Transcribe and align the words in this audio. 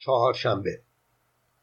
چهارشنبه. 0.00 0.80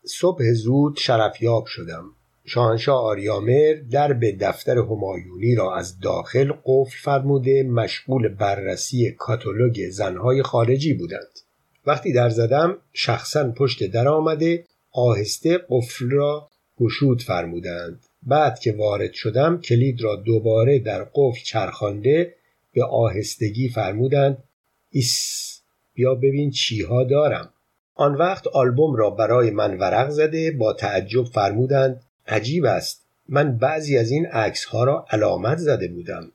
صبح 0.05 0.53
زود 0.53 0.97
شرفیاب 0.97 1.65
شدم. 1.65 2.05
شاهنشاه 2.45 3.03
آریامر 3.03 3.73
در 3.91 4.13
به 4.13 4.31
دفتر 4.31 4.77
همایونی 4.77 5.55
را 5.55 5.75
از 5.75 5.99
داخل 5.99 6.51
قفل 6.65 6.97
فرموده 7.01 7.63
مشغول 7.63 8.27
بررسی 8.27 9.11
کاتالوگ 9.11 9.89
زنهای 9.89 10.43
خارجی 10.43 10.93
بودند. 10.93 11.39
وقتی 11.85 12.13
در 12.13 12.29
زدم 12.29 12.77
شخصا 12.93 13.51
پشت 13.51 13.83
در 13.83 14.07
آمده 14.07 14.65
آهسته 14.91 15.59
قفل 15.69 16.09
را 16.09 16.49
گشود 16.79 17.21
فرمودند. 17.21 18.05
بعد 18.23 18.59
که 18.59 18.73
وارد 18.73 19.13
شدم 19.13 19.61
کلید 19.61 20.01
را 20.01 20.15
دوباره 20.15 20.79
در 20.79 21.03
قفل 21.03 21.43
چرخانده 21.43 22.33
به 22.73 22.85
آهستگی 22.85 23.69
فرمودند 23.69 24.43
ایس 24.91 25.61
بیا 25.93 26.15
ببین 26.15 26.51
چیها 26.51 27.03
دارم. 27.03 27.53
آن 27.97 28.15
وقت 28.15 28.47
آلبوم 28.47 28.95
را 28.95 29.09
برای 29.09 29.51
من 29.51 29.77
ورق 29.77 30.09
زده 30.09 30.51
با 30.51 30.73
تعجب 30.73 31.25
فرمودند 31.25 32.01
عجیب 32.27 32.65
است 32.65 33.05
من 33.29 33.57
بعضی 33.57 33.97
از 33.97 34.11
این 34.11 34.25
عکس 34.25 34.65
ها 34.65 34.83
را 34.83 35.05
علامت 35.09 35.57
زده 35.57 35.87
بودم. 35.87 36.31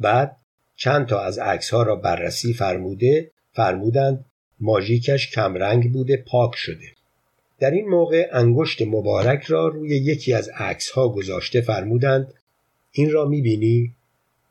بعد 0.00 0.36
چند 0.76 1.06
تا 1.06 1.20
از 1.20 1.38
عکس 1.38 1.70
ها 1.70 1.82
را 1.82 1.96
بررسی 1.96 2.54
فرموده 2.54 3.30
فرمودند 3.52 4.24
ماژیکش 4.60 5.30
کمرنگ 5.30 5.92
بوده 5.92 6.16
پاک 6.16 6.54
شده. 6.54 6.86
در 7.58 7.70
این 7.70 7.88
موقع 7.88 8.28
انگشت 8.32 8.82
مبارک 8.82 9.44
را 9.44 9.68
روی 9.68 9.88
یکی 9.88 10.32
از 10.32 10.48
عکس 10.48 10.90
ها 10.90 11.08
گذاشته 11.08 11.60
فرمودند 11.60 12.34
این 12.92 13.10
را 13.10 13.24
می‌بینی؟ 13.24 13.92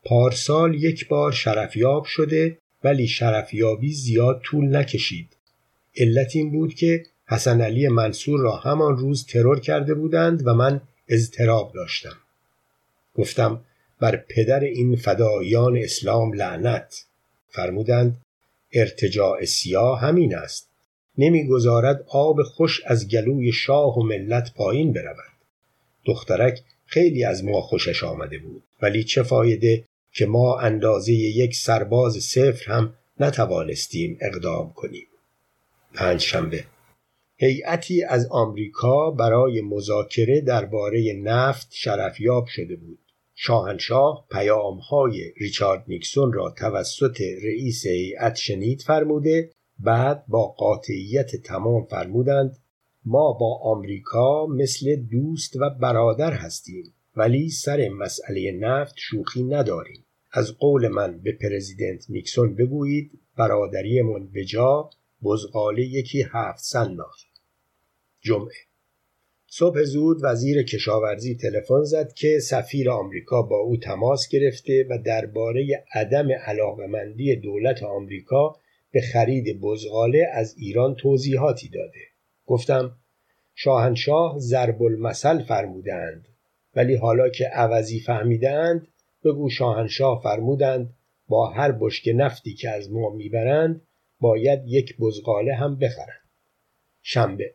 پارسال 0.04 0.74
یک 0.74 1.08
بار 1.08 1.32
شرفیاب 1.32 2.04
شده 2.04 2.58
ولی 2.84 3.06
شرفیابی 3.06 3.92
زیاد 3.92 4.40
طول 4.44 4.76
نکشید. 4.76 5.35
علت 5.96 6.36
این 6.36 6.52
بود 6.52 6.74
که 6.74 7.06
حسن 7.28 7.60
علی 7.60 7.88
منصور 7.88 8.40
را 8.40 8.56
همان 8.56 8.96
روز 8.96 9.26
ترور 9.26 9.60
کرده 9.60 9.94
بودند 9.94 10.46
و 10.46 10.54
من 10.54 10.80
اضطراب 11.08 11.72
داشتم. 11.74 12.16
گفتم 13.14 13.60
بر 14.00 14.16
پدر 14.16 14.60
این 14.60 14.96
فدایان 14.96 15.76
اسلام 15.76 16.32
لعنت. 16.32 17.04
فرمودند 17.48 18.20
ارتجاع 18.72 19.44
سیاه 19.44 20.00
همین 20.00 20.34
است. 20.34 20.68
نمی‌گذارد 21.18 22.04
آب 22.08 22.42
خوش 22.42 22.82
از 22.86 23.08
گلوی 23.08 23.52
شاه 23.52 23.98
و 23.98 24.02
ملت 24.02 24.54
پایین 24.54 24.92
برود. 24.92 25.36
دخترک 26.04 26.62
خیلی 26.86 27.24
از 27.24 27.44
ما 27.44 27.60
خوشش 27.60 28.04
آمده 28.04 28.38
بود 28.38 28.62
ولی 28.82 29.04
چه 29.04 29.22
فایده 29.22 29.84
که 30.12 30.26
ما 30.26 30.58
اندازه 30.58 31.12
یک 31.12 31.54
سرباز 31.54 32.14
صفر 32.14 32.72
هم 32.72 32.94
نتوانستیم 33.20 34.18
اقدام 34.20 34.72
کنیم. 34.72 35.06
پنج 35.96 36.20
شنبه 36.20 36.64
هیئتی 37.36 38.02
از 38.02 38.26
آمریکا 38.30 39.10
برای 39.10 39.60
مذاکره 39.60 40.40
درباره 40.40 41.20
نفت 41.22 41.68
شرفیاب 41.70 42.46
شده 42.46 42.76
بود. 42.76 42.98
شاهنشاه 43.34 44.26
پیامهای 44.30 45.32
ریچارد 45.36 45.84
نیکسون 45.88 46.32
را 46.32 46.54
توسط 46.58 47.20
رئیس 47.44 47.86
هیئت 47.86 48.34
شنید 48.34 48.82
فرموده 48.82 49.50
بعد 49.78 50.24
با 50.28 50.46
قاطعیت 50.46 51.36
تمام 51.36 51.84
فرمودند 51.84 52.56
ما 53.04 53.32
با 53.32 53.58
آمریکا 53.62 54.46
مثل 54.46 54.96
دوست 54.96 55.56
و 55.56 55.70
برادر 55.70 56.32
هستیم 56.32 56.94
ولی 57.16 57.50
سر 57.50 57.88
مسئله 57.88 58.52
نفت 58.52 58.94
شوخی 58.96 59.42
نداریم. 59.42 60.04
از 60.32 60.58
قول 60.58 60.88
من 60.88 61.18
به 61.18 61.32
پرزیدنت 61.32 62.04
نیکسون 62.08 62.54
بگویید 62.54 63.10
برادریمون 63.36 64.26
به 64.32 64.44
جا 64.44 64.90
بزغاله 65.24 65.82
یکی 65.82 66.26
هفت 66.32 66.64
سنار 66.64 67.14
جمعه. 68.20 68.56
صبح 69.46 69.82
زود 69.82 70.16
وزیر 70.22 70.62
کشاورزی 70.62 71.34
تلفن 71.34 71.82
زد 71.82 72.12
که 72.12 72.38
سفیر 72.38 72.90
آمریکا 72.90 73.42
با 73.42 73.56
او 73.56 73.76
تماس 73.76 74.28
گرفته 74.28 74.86
و 74.90 74.98
درباره 75.04 75.84
عدم 75.94 76.28
علاقمندی 76.32 77.36
دولت 77.36 77.82
آمریکا 77.82 78.56
به 78.92 79.00
خرید 79.00 79.60
بزغاله 79.60 80.26
از 80.32 80.54
ایران 80.58 80.94
توضیحاتی 80.94 81.68
داده. 81.68 82.00
گفتم 82.46 82.96
شاهنشاه 83.54 84.38
ضرب 84.38 84.82
المثل 84.82 85.42
فرمودند 85.42 86.28
ولی 86.74 86.94
حالا 86.94 87.28
که 87.28 87.44
عوضی 87.44 88.00
فهمیدند 88.00 88.88
بگو 89.24 89.50
شاهنشاه 89.50 90.20
فرمودند 90.22 90.94
با 91.28 91.50
هر 91.50 91.72
بشک 91.72 92.08
نفتی 92.14 92.54
که 92.54 92.70
از 92.70 92.92
ما 92.92 93.10
می‌برند 93.10 93.80
باید 94.20 94.60
یک 94.66 94.96
بزغاله 94.96 95.54
هم 95.54 95.76
بخرند 95.76 96.26
شنبه. 97.02 97.54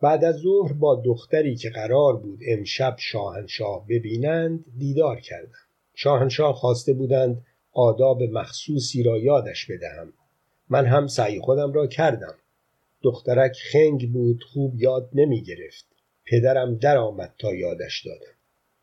بعد 0.00 0.24
از 0.24 0.36
ظهر 0.36 0.72
با 0.72 1.02
دختری 1.04 1.56
که 1.56 1.70
قرار 1.70 2.16
بود 2.16 2.40
امشب 2.46 2.96
شاهنشاه 2.98 3.86
ببینند 3.88 4.64
دیدار 4.78 5.20
کردم. 5.20 5.58
شاهنشاه 5.94 6.54
خواسته 6.54 6.92
بودند 6.92 7.46
آداب 7.72 8.22
مخصوصی 8.22 9.02
را 9.02 9.18
یادش 9.18 9.66
بدهم. 9.70 10.12
من 10.68 10.86
هم 10.86 11.06
سعی 11.06 11.40
خودم 11.40 11.72
را 11.72 11.86
کردم. 11.86 12.34
دخترک 13.02 13.56
خنگ 13.72 14.12
بود 14.12 14.44
خوب 14.44 14.80
یاد 14.80 15.10
نمی 15.14 15.42
گرفت. 15.42 15.86
پدرم 16.26 16.76
در 16.76 16.96
آمد 16.96 17.34
تا 17.38 17.54
یادش 17.54 18.06
دادم. 18.06 18.34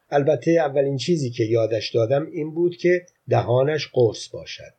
البته 0.09 0.51
اولین 0.51 0.97
چیزی 0.97 1.29
که 1.29 1.43
یادش 1.43 1.95
دادم 1.95 2.25
این 2.25 2.53
بود 2.53 2.75
که 2.75 3.05
دهانش 3.29 3.89
قرص 3.93 4.29
باشد. 4.29 4.73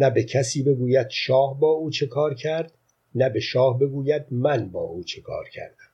نه 0.00 0.10
به 0.10 0.22
کسی 0.22 0.62
بگوید 0.62 1.10
شاه 1.10 1.60
با 1.60 1.68
او 1.68 1.90
چه 1.90 2.06
کار 2.06 2.34
کرد 2.34 2.72
نه 3.14 3.28
به 3.28 3.40
شاه 3.40 3.78
بگوید 3.78 4.22
من 4.30 4.68
با 4.68 4.80
او 4.80 5.04
چه 5.04 5.20
کار 5.20 5.48
کردم. 5.48 5.90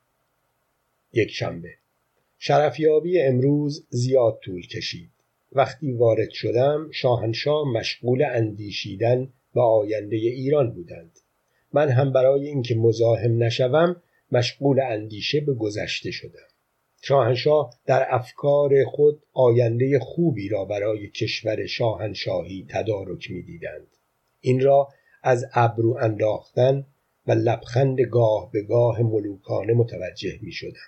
یک 1.13 1.31
شنبه. 1.31 1.69
شرفیابی 2.39 3.21
امروز 3.21 3.87
زیاد 3.89 4.39
طول 4.43 4.67
کشید. 4.67 5.09
وقتی 5.51 5.91
وارد 5.91 6.29
شدم 6.29 6.89
شاهنشاه 6.91 7.67
مشغول 7.67 8.23
اندیشیدن 8.23 9.29
و 9.55 9.59
آینده 9.59 10.15
ایران 10.15 10.71
بودند. 10.71 11.19
من 11.73 11.89
هم 11.89 12.13
برای 12.13 12.47
اینکه 12.47 12.75
مزاحم 12.75 13.43
نشوم 13.43 14.01
مشغول 14.31 14.79
اندیشه 14.79 15.39
به 15.41 15.53
گذشته 15.53 16.11
شدم. 16.11 16.47
شاهنشاه 17.01 17.73
در 17.85 18.07
افکار 18.09 18.83
خود 18.85 19.23
آینده 19.33 19.99
خوبی 19.99 20.49
را 20.49 20.65
برای 20.65 21.07
کشور 21.07 21.65
شاهنشاهی 21.65 22.65
تدارک 22.69 23.31
می‌دیدند. 23.31 23.96
این 24.41 24.61
را 24.61 24.89
از 25.23 25.45
ابرو 25.53 25.97
انداختن 26.01 26.85
و 27.27 27.31
لبخند 27.31 28.01
گاه 28.01 28.51
به 28.51 28.61
گاه 28.61 29.01
ملوکانه 29.01 29.73
متوجه 29.73 30.39
می 30.41 30.51
شدم. 30.51 30.87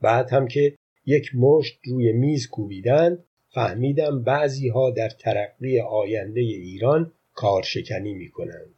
بعد 0.00 0.30
هم 0.30 0.48
که 0.48 0.76
یک 1.06 1.30
مشت 1.34 1.80
روی 1.84 2.12
میز 2.12 2.48
کوبیدند 2.48 3.24
فهمیدم 3.48 4.22
بعضی 4.22 4.68
ها 4.68 4.90
در 4.90 5.08
ترقی 5.08 5.80
آینده 5.80 6.40
ایران 6.40 7.12
کارشکنی 7.34 8.14
می 8.14 8.30
کنند. 8.30 8.74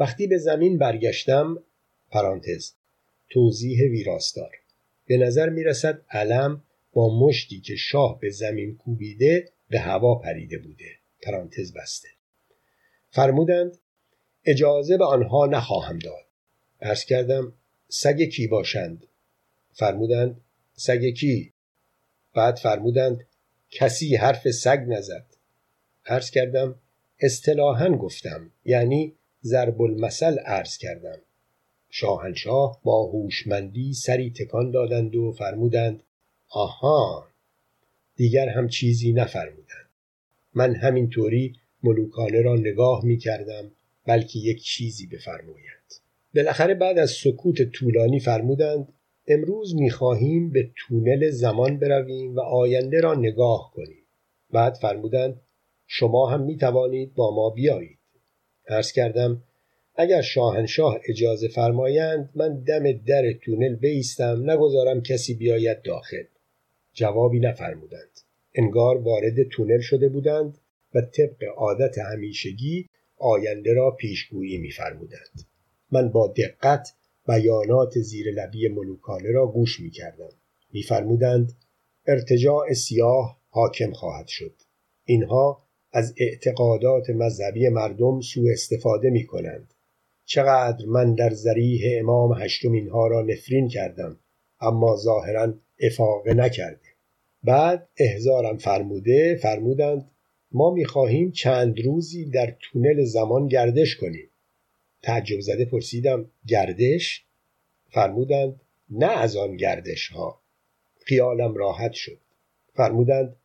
وقتی 0.00 0.26
به 0.26 0.38
زمین 0.38 0.78
برگشتم 0.78 1.62
پرانتز 2.10 2.72
توضیح 3.30 3.82
ویراستار 3.82 4.50
به 5.06 5.16
نظر 5.16 5.48
می 5.48 5.64
رسد 5.64 6.02
علم 6.10 6.62
با 6.92 7.18
مشتی 7.26 7.60
که 7.60 7.76
شاه 7.76 8.18
به 8.20 8.30
زمین 8.30 8.76
کوبیده 8.76 9.48
به 9.68 9.78
هوا 9.78 10.14
پریده 10.14 10.58
بوده 10.58 10.86
پرانتز 11.22 11.72
بسته 11.74 12.08
فرمودند 13.10 13.78
اجازه 14.44 14.96
به 14.96 15.04
آنها 15.04 15.46
نخواهم 15.46 15.98
داد. 15.98 16.24
عرض 16.80 17.04
کردم 17.04 17.52
سگ 17.88 18.22
کی 18.22 18.46
باشند؟ 18.46 19.06
فرمودند 19.72 20.40
سگ 20.72 21.10
کی؟ 21.10 21.52
بعد 22.34 22.58
فرمودند 22.58 23.26
کسی 23.70 24.16
حرف 24.16 24.50
سگ 24.50 24.84
نزد. 24.88 25.26
عرض 26.06 26.30
کردم 26.30 26.74
اصطلاحا 27.20 27.88
گفتم 27.88 28.50
یعنی 28.64 29.14
ضرب 29.44 29.82
المثل 29.82 30.38
عرض 30.38 30.78
کردم. 30.78 31.18
شاهنشاه 31.90 32.80
با 32.82 33.06
هوشمندی 33.06 33.94
سری 33.94 34.30
تکان 34.30 34.70
دادند 34.70 35.16
و 35.16 35.32
فرمودند 35.32 36.02
آها 36.48 37.26
دیگر 38.16 38.48
هم 38.48 38.68
چیزی 38.68 39.12
نفرمودند. 39.12 39.90
من 40.54 40.74
همینطوری 40.74 41.60
ملوکانه 41.82 42.42
را 42.42 42.54
نگاه 42.54 43.04
می 43.04 43.18
کردم 43.18 43.70
بلکه 44.06 44.38
یک 44.38 44.62
چیزی 44.62 45.06
بفرمایند. 45.06 45.94
بالاخره 46.34 46.74
بعد 46.74 46.98
از 46.98 47.10
سکوت 47.10 47.62
طولانی 47.62 48.20
فرمودند 48.20 48.88
امروز 49.26 49.74
می‌خواهیم 49.74 50.50
به 50.50 50.70
تونل 50.76 51.30
زمان 51.30 51.78
برویم 51.78 52.36
و 52.36 52.40
آینده 52.40 53.00
را 53.00 53.14
نگاه 53.14 53.72
کنیم. 53.74 54.04
بعد 54.52 54.74
فرمودند 54.74 55.40
شما 55.86 56.30
هم 56.30 56.42
می 56.42 56.56
توانید 56.56 57.14
با 57.14 57.34
ما 57.34 57.50
بیایید. 57.50 57.98
عرض 58.68 58.92
کردم 58.92 59.42
اگر 59.94 60.22
شاهنشاه 60.22 60.98
اجازه 61.08 61.48
فرمایند 61.48 62.30
من 62.34 62.60
دم 62.60 62.92
در 62.92 63.32
تونل 63.32 63.74
بیستم 63.74 64.50
نگذارم 64.50 65.02
کسی 65.02 65.34
بیاید 65.34 65.82
داخل. 65.82 66.24
جوابی 66.92 67.40
نفرمودند. 67.40 68.20
انگار 68.54 68.96
وارد 68.96 69.42
تونل 69.42 69.80
شده 69.80 70.08
بودند 70.08 70.58
و 70.94 71.00
طبق 71.00 71.44
عادت 71.56 71.98
همیشگی 71.98 72.88
آینده 73.16 73.72
را 73.72 73.90
پیشگویی 73.90 74.58
میفرمودند 74.58 75.46
من 75.90 76.08
با 76.08 76.34
دقت 76.36 76.94
بیانات 77.26 77.98
زیر 77.98 78.30
لبی 78.30 78.68
ملوکانه 78.68 79.30
را 79.30 79.46
گوش 79.46 79.80
می 79.80 79.90
کردم. 79.90 80.30
میفرمودند 80.72 81.52
ارتجاع 82.06 82.72
سیاه 82.72 83.40
حاکم 83.48 83.92
خواهد 83.92 84.26
شد. 84.26 84.54
اینها 85.04 85.62
از 85.92 86.14
اعتقادات 86.16 87.10
مذهبی 87.10 87.68
مردم 87.68 88.20
سوء 88.20 88.52
استفاده 88.52 89.10
می 89.10 89.26
کنند. 89.26 89.74
چقدر 90.24 90.86
من 90.86 91.14
در 91.14 91.30
ذریح 91.30 92.00
امام 92.00 92.42
هشتم 92.42 92.72
اینها 92.72 93.06
را 93.06 93.22
نفرین 93.22 93.68
کردم 93.68 94.20
اما 94.60 94.96
ظاهرا 94.96 95.54
افاقه 95.80 96.34
نکرده 96.34 96.88
بعد 97.42 97.88
احزارم 97.96 98.56
فرموده 98.56 99.38
فرمودند 99.42 100.10
ما 100.52 100.70
می‌خواهیم 100.70 101.30
چند 101.30 101.80
روزی 101.80 102.24
در 102.24 102.56
تونل 102.60 103.04
زمان 103.04 103.48
گردش 103.48 103.96
کنیم. 103.96 104.30
تعجب 105.02 105.40
زده 105.40 105.64
پرسیدم 105.64 106.30
گردش؟ 106.46 107.24
فرمودند 107.90 108.60
نه 108.90 109.18
از 109.18 109.36
آن 109.36 109.56
گردش 109.56 110.08
ها 110.08 110.40
خیالم 110.98 111.54
راحت 111.54 111.92
شد. 111.92 112.18
فرمودند 112.74 113.36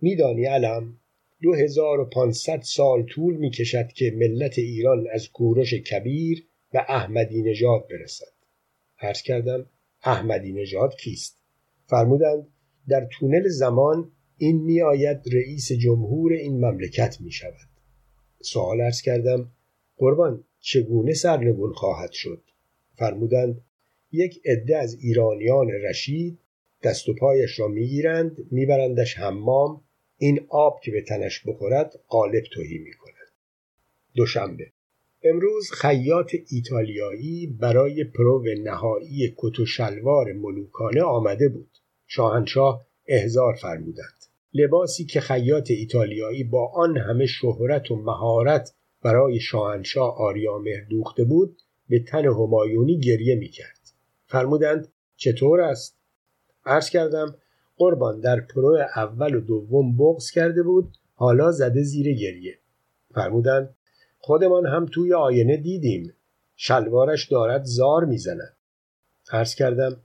میدانی 0.00 0.44
علم 0.44 0.96
دو 1.42 1.54
هزار 1.54 2.00
و 2.00 2.04
پانصد 2.04 2.60
سال 2.62 3.02
طول 3.02 3.36
می 3.36 3.50
کشد 3.50 3.88
که 3.92 4.12
ملت 4.16 4.58
ایران 4.58 5.06
از 5.12 5.28
کورش 5.28 5.74
کبیر 5.74 6.46
و 6.74 6.84
احمدی 6.88 7.42
نژاد 7.42 7.88
برسد. 7.90 8.32
عرض 9.00 9.22
کردم 9.22 9.66
احمدی 10.02 10.52
نژاد 10.52 10.96
کیست؟ 10.96 11.38
فرمودند 11.86 12.46
در 12.88 13.08
تونل 13.12 13.48
زمان 13.48 14.12
این 14.42 14.62
می 14.62 14.82
آید 14.82 15.20
رئیس 15.32 15.72
جمهور 15.72 16.32
این 16.32 16.64
مملکت 16.64 17.20
می 17.20 17.32
شود 17.32 17.68
سوال 18.40 18.80
ارز 18.80 19.00
کردم 19.00 19.50
قربان 19.96 20.44
چگونه 20.60 21.14
سرنگون 21.14 21.72
خواهد 21.72 22.12
شد 22.12 22.42
فرمودند 22.94 23.60
یک 24.12 24.40
عده 24.44 24.76
از 24.76 24.94
ایرانیان 25.00 25.70
رشید 25.70 26.38
دست 26.82 27.08
و 27.08 27.14
پایش 27.14 27.60
را 27.60 27.68
می‌گیرند 27.68 28.36
میبرندش 28.50 29.18
حمام 29.18 29.80
این 30.18 30.46
آب 30.48 30.80
که 30.80 30.90
به 30.90 31.02
تنش 31.02 31.46
بخورد 31.46 32.00
قالب 32.08 32.44
توهی 32.52 32.78
می 32.78 32.92
کند. 32.92 33.30
دوشنبه 34.14 34.72
امروز 35.22 35.70
خیاط 35.70 36.34
ایتالیایی 36.50 37.46
برای 37.46 38.04
پرو 38.04 38.44
نهایی 38.64 39.34
کت 39.36 39.60
و 39.60 39.66
شلوار 39.66 40.32
ملوکانه 40.32 41.02
آمده 41.02 41.48
بود. 41.48 41.70
شاهنشاه 42.06 42.86
احضار 43.06 43.54
فرمودند. 43.54 44.29
لباسی 44.54 45.04
که 45.04 45.20
خیاط 45.20 45.70
ایتالیایی 45.70 46.44
با 46.44 46.72
آن 46.74 46.96
همه 46.96 47.26
شهرت 47.26 47.90
و 47.90 47.96
مهارت 47.96 48.74
برای 49.02 49.40
شاهنشاه 49.40 50.18
آریامهر 50.18 50.84
دوخته 50.90 51.24
بود 51.24 51.58
به 51.88 52.04
تن 52.04 52.24
همایونی 52.24 53.00
گریه 53.00 53.34
می 53.34 53.48
کرد. 53.48 53.80
فرمودند 54.26 54.88
چطور 55.16 55.60
است؟ 55.60 55.98
عرض 56.66 56.90
کردم 56.90 57.34
قربان 57.76 58.20
در 58.20 58.40
پرو 58.40 58.78
اول 58.96 59.34
و 59.34 59.40
دوم 59.40 59.96
بغض 59.96 60.30
کرده 60.30 60.62
بود 60.62 60.96
حالا 61.14 61.52
زده 61.52 61.82
زیر 61.82 62.14
گریه 62.14 62.58
فرمودند 63.14 63.74
خودمان 64.18 64.66
هم 64.66 64.86
توی 64.86 65.14
آینه 65.14 65.56
دیدیم 65.56 66.14
شلوارش 66.56 67.28
دارد 67.28 67.64
زار 67.64 68.04
می‌زند 68.04 68.56
عرض 69.32 69.54
کردم 69.54 69.96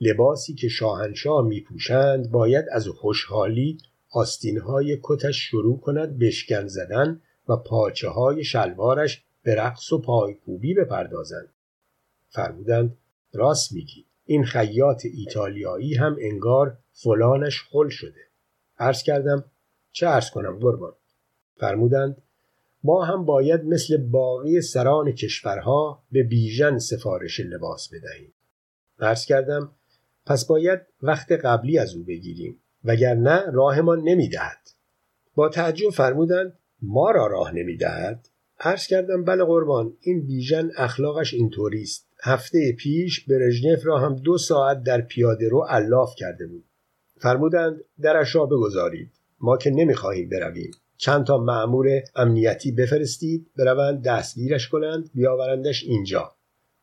لباسی 0.00 0.54
که 0.54 0.68
شاهنشاه 0.68 1.46
میپوشند 1.46 2.30
باید 2.30 2.64
از 2.72 2.88
خوشحالی 2.88 3.78
آستینهای 4.10 4.98
کتش 5.02 5.36
شروع 5.36 5.80
کند 5.80 6.18
بشکن 6.18 6.66
زدن 6.66 7.20
و 7.48 7.56
پاچه 7.56 8.08
های 8.08 8.44
شلوارش 8.44 9.24
به 9.42 9.54
رقص 9.54 9.92
و 9.92 10.00
پایکوبی 10.00 10.74
بپردازند. 10.74 11.48
فرمودند 12.28 12.98
راست 13.32 13.72
میگی. 13.72 14.06
این 14.24 14.44
خیاط 14.44 15.06
ایتالیایی 15.14 15.94
هم 15.94 16.16
انگار 16.20 16.78
فلانش 16.92 17.62
خل 17.62 17.88
شده. 17.88 18.20
عرض 18.78 19.02
کردم 19.02 19.44
چه 19.92 20.06
عرض 20.06 20.30
کنم 20.30 20.58
قربان؟ 20.58 20.92
فرمودند 21.56 22.22
ما 22.84 23.04
هم 23.04 23.24
باید 23.24 23.64
مثل 23.64 23.96
باقی 23.96 24.60
سران 24.60 25.12
کشورها 25.12 26.02
به 26.12 26.22
بیژن 26.22 26.78
سفارش 26.78 27.40
لباس 27.40 27.88
بدهیم. 27.88 28.32
عرض 29.00 29.26
کردم 29.26 29.70
پس 30.26 30.46
باید 30.46 30.80
وقت 31.02 31.32
قبلی 31.32 31.78
از 31.78 31.94
او 31.94 32.04
بگیریم. 32.04 32.60
وگرنه 32.84 33.50
راهمان 33.50 34.00
نمی‌دهد. 34.00 34.70
با 35.34 35.48
تعجب 35.48 35.90
فرمودند 35.90 36.58
ما 36.82 37.10
را 37.10 37.26
راه 37.26 37.54
نمی‌دهد؟ 37.54 38.28
عرض 38.60 38.86
کردم 38.86 39.24
بله 39.24 39.44
قربان 39.44 39.92
این 40.00 40.26
بیژن 40.26 40.70
اخلاقش 40.76 41.34
اینطوری 41.34 41.82
است. 41.82 42.08
هفته 42.22 42.72
پیش 42.72 43.24
برژنف 43.24 43.86
را 43.86 43.98
هم 43.98 44.16
دو 44.16 44.38
ساعت 44.38 44.82
در 44.82 45.00
پیاده 45.00 45.48
رو 45.48 45.66
الاف 45.68 46.14
کرده 46.14 46.46
بود. 46.46 46.64
فرمودند 47.20 47.80
درش 48.00 48.34
را 48.34 48.46
بگذارید. 48.46 49.10
ما 49.40 49.56
که 49.56 49.70
نمی‌خواهیم 49.70 50.28
برویم. 50.28 50.70
چند 50.96 51.26
تا 51.26 51.38
معمور 51.38 51.86
امنیتی 52.16 52.72
بفرستید 52.72 53.50
بروند 53.58 54.02
دستگیرش 54.02 54.68
کنند 54.68 55.10
بیاورندش 55.14 55.84
اینجا. 55.84 56.32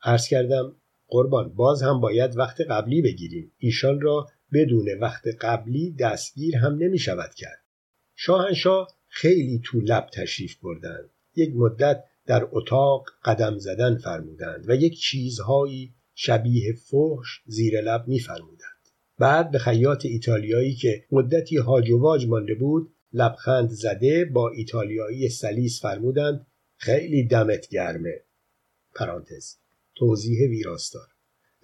عرض 0.03 0.27
کردم 0.27 0.75
قربان 1.07 1.49
باز 1.49 1.83
هم 1.83 2.01
باید 2.01 2.37
وقت 2.37 2.61
قبلی 2.61 3.01
بگیریم. 3.01 3.51
ایشان 3.57 4.01
را 4.01 4.27
بدون 4.55 4.89
وقت 4.99 5.27
قبلی 5.41 5.91
دستگیر 5.91 6.57
هم 6.57 6.75
نمی 6.75 6.99
شود 6.99 7.33
کرد. 7.33 7.63
شاهنشاه 8.15 8.87
خیلی 9.07 9.61
تو 9.63 9.81
لب 9.81 10.09
تشریف 10.13 10.55
بردند. 10.55 11.09
یک 11.35 11.51
مدت 11.55 12.03
در 12.25 12.47
اتاق 12.51 13.09
قدم 13.23 13.57
زدن 13.57 13.97
فرمودند 13.97 14.69
و 14.69 14.75
یک 14.75 14.99
چیزهایی 14.99 15.93
شبیه 16.15 16.73
فحش 16.73 17.41
زیر 17.45 17.81
لب 17.81 18.07
میفرمودند. 18.07 18.89
بعد 19.19 19.51
به 19.51 19.59
خیاط 19.59 20.05
ایتالیایی 20.05 20.75
که 20.75 21.03
مدتی 21.11 21.57
هاج 21.57 21.89
و 21.89 21.99
واج 21.99 22.25
مانده 22.25 22.55
بود 22.55 22.93
لبخند 23.13 23.69
زده 23.69 24.25
با 24.25 24.49
ایتالیایی 24.49 25.29
سلیس 25.29 25.81
فرمودند 25.81 26.47
خیلی 26.77 27.27
دمت 27.27 27.69
گرمه. 27.69 28.21
پرانتز. 28.95 29.55
توضیح 29.95 30.49
ویراستار. 30.49 31.14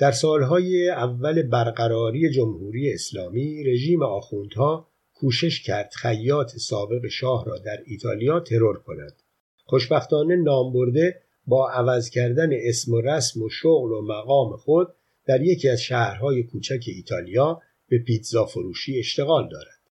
در 0.02 0.12
سالهای 0.12 0.90
اول 0.90 1.42
برقراری 1.42 2.30
جمهوری 2.30 2.94
اسلامی 2.94 3.64
رژیم 3.64 4.04
آخوندها 4.04 4.88
کوشش 5.14 5.64
کرد 5.64 5.92
خیاط 5.94 6.56
سابق 6.56 7.08
شاه 7.08 7.46
را 7.46 7.58
در 7.58 7.84
ایتالیا 7.86 8.40
ترور 8.40 8.80
کند. 8.80 9.22
خوشبختانه 9.66 10.36
نامبرده 10.36 11.22
با 11.48 11.70
عوض 11.70 12.10
کردن 12.10 12.50
اسم 12.54 12.94
و 12.94 13.02
رسم 13.02 13.42
و 13.42 13.50
شغل 13.50 13.92
و 13.92 14.02
مقام 14.02 14.58
خود 14.58 14.94
در 15.26 15.42
یکی 15.42 15.70
از 15.70 15.82
شهرهای 15.82 16.44
کوچک 16.44 16.84
ایتالیا 16.88 17.62
به 17.90 17.98
پیتزا 17.98 18.46
فروشی 18.46 19.00
اشتغال 19.00 19.50
دارد 19.50 19.82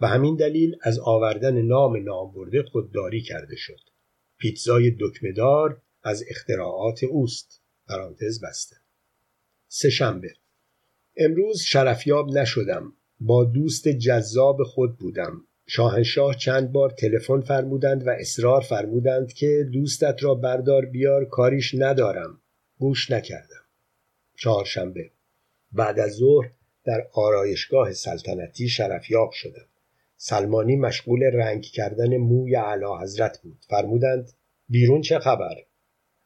و 0.00 0.08
همین 0.08 0.36
دلیل 0.36 0.76
از 0.82 0.98
آوردن 0.98 1.62
نام 1.62 1.96
نامبرده 1.96 2.62
خودداری 2.62 3.22
کرده 3.22 3.56
شد. 3.56 3.80
پیتزای 4.38 4.96
دکمهدار 5.00 5.82
از 6.02 6.24
اختراعات 6.30 7.04
اوست. 7.04 7.62
پرانتز 7.88 8.40
بسته. 8.44 8.81
سه 9.74 9.90
شنبه. 9.90 10.34
امروز 11.16 11.60
شرفیاب 11.60 12.30
نشدم. 12.30 12.92
با 13.20 13.44
دوست 13.44 13.88
جذاب 13.88 14.62
خود 14.62 14.98
بودم. 14.98 15.44
شاهنشاه 15.66 16.34
چند 16.34 16.72
بار 16.72 16.90
تلفن 16.90 17.40
فرمودند 17.40 18.06
و 18.06 18.10
اصرار 18.10 18.60
فرمودند 18.60 19.32
که 19.32 19.68
دوستت 19.72 20.22
را 20.22 20.34
بردار 20.34 20.86
بیار 20.86 21.24
کاریش 21.24 21.74
ندارم. 21.78 22.40
گوش 22.78 23.10
نکردم. 23.10 23.64
چهارشنبه. 24.36 25.10
بعد 25.72 25.98
از 25.98 26.12
ظهر 26.12 26.50
در 26.84 27.06
آرایشگاه 27.12 27.92
سلطنتی 27.92 28.68
شرفیاب 28.68 29.30
شدم. 29.32 29.66
سلمانی 30.16 30.76
مشغول 30.76 31.22
رنگ 31.22 31.62
کردن 31.62 32.16
موی 32.16 32.56
اعلی 32.56 33.02
حضرت 33.02 33.40
بود. 33.42 33.58
فرمودند 33.68 34.32
بیرون 34.68 35.00
چه 35.00 35.18
خبر؟ 35.18 35.54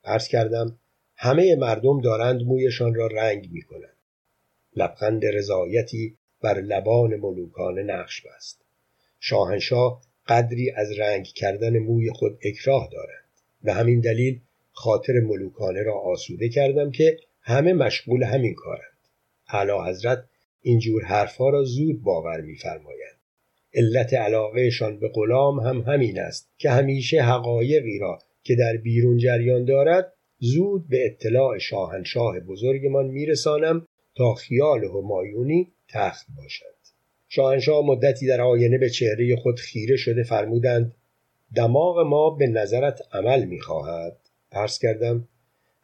عرض 0.05 0.29
کردم 0.29 0.79
همه 1.17 1.57
مردم 1.57 2.01
دارند 2.01 2.43
مویشان 2.43 2.95
را 2.95 3.07
رنگ 3.07 3.49
می 3.53 3.63
کنند 3.63 3.97
لبخند 4.77 5.27
رضایتی 5.27 6.17
بر 6.43 6.61
لبان 6.61 7.17
ملوکانه 7.17 7.83
نقش 7.83 8.21
بست. 8.21 8.65
شاهنشاه 9.21 10.03
قدری 10.29 10.71
از 10.71 10.99
رنگ 10.99 11.25
کردن 11.25 11.79
موی 11.79 12.11
خود 12.11 12.39
اکراه 12.43 12.89
دارند. 12.93 13.31
به 13.63 13.73
همین 13.73 14.01
دلیل 14.01 14.41
خاطر 14.73 15.13
ملوکانه 15.13 15.83
را 15.83 15.95
آسوده 15.95 16.49
کردم 16.49 16.91
که 16.91 17.17
همه 17.41 17.73
مشغول 17.73 18.23
همین 18.23 18.55
کارند. 18.55 19.09
اعلی 19.49 19.91
حضرت 19.91 20.25
اینجور 20.63 21.05
حرفها 21.05 21.49
را 21.49 21.65
زود 21.65 22.03
باور 22.03 22.41
میفرمایند 22.41 23.17
علت 23.75 24.15
علاقهشان 24.15 24.99
به 24.99 25.09
غلام 25.09 25.61
هم 25.61 25.81
همین 25.81 26.21
است 26.21 26.49
که 26.59 26.71
همیشه 26.71 27.23
حقایقی 27.23 27.99
را 27.99 28.19
که 28.43 28.57
در 28.57 28.77
بیرون 28.77 29.19
جریان 29.19 29.65
دارد 29.65 30.13
زود 30.39 30.89
به 30.89 31.07
اطلاع 31.07 31.59
شاهنشاه 31.59 32.41
بزرگمان 32.41 33.07
میرسانم 33.07 33.87
تا 34.17 34.35
خیال 34.35 34.85
همایونی 34.85 35.73
تخت 35.89 36.27
باشد. 36.37 36.77
شاهنشاه 37.29 37.87
مدتی 37.87 38.27
در 38.27 38.41
آینه 38.41 38.79
به 38.79 38.91
چهره 38.91 39.37
خود 39.37 39.59
خیره 39.59 39.97
شده 39.97 40.23
فرمودند 40.23 40.95
دماغ 41.57 41.99
ما 41.99 42.31
به 42.31 42.47
نظرت 42.47 43.01
عمل 43.13 43.45
می‌خواهد. 43.45 44.17
عرض 44.53 44.79
کردم 44.79 45.29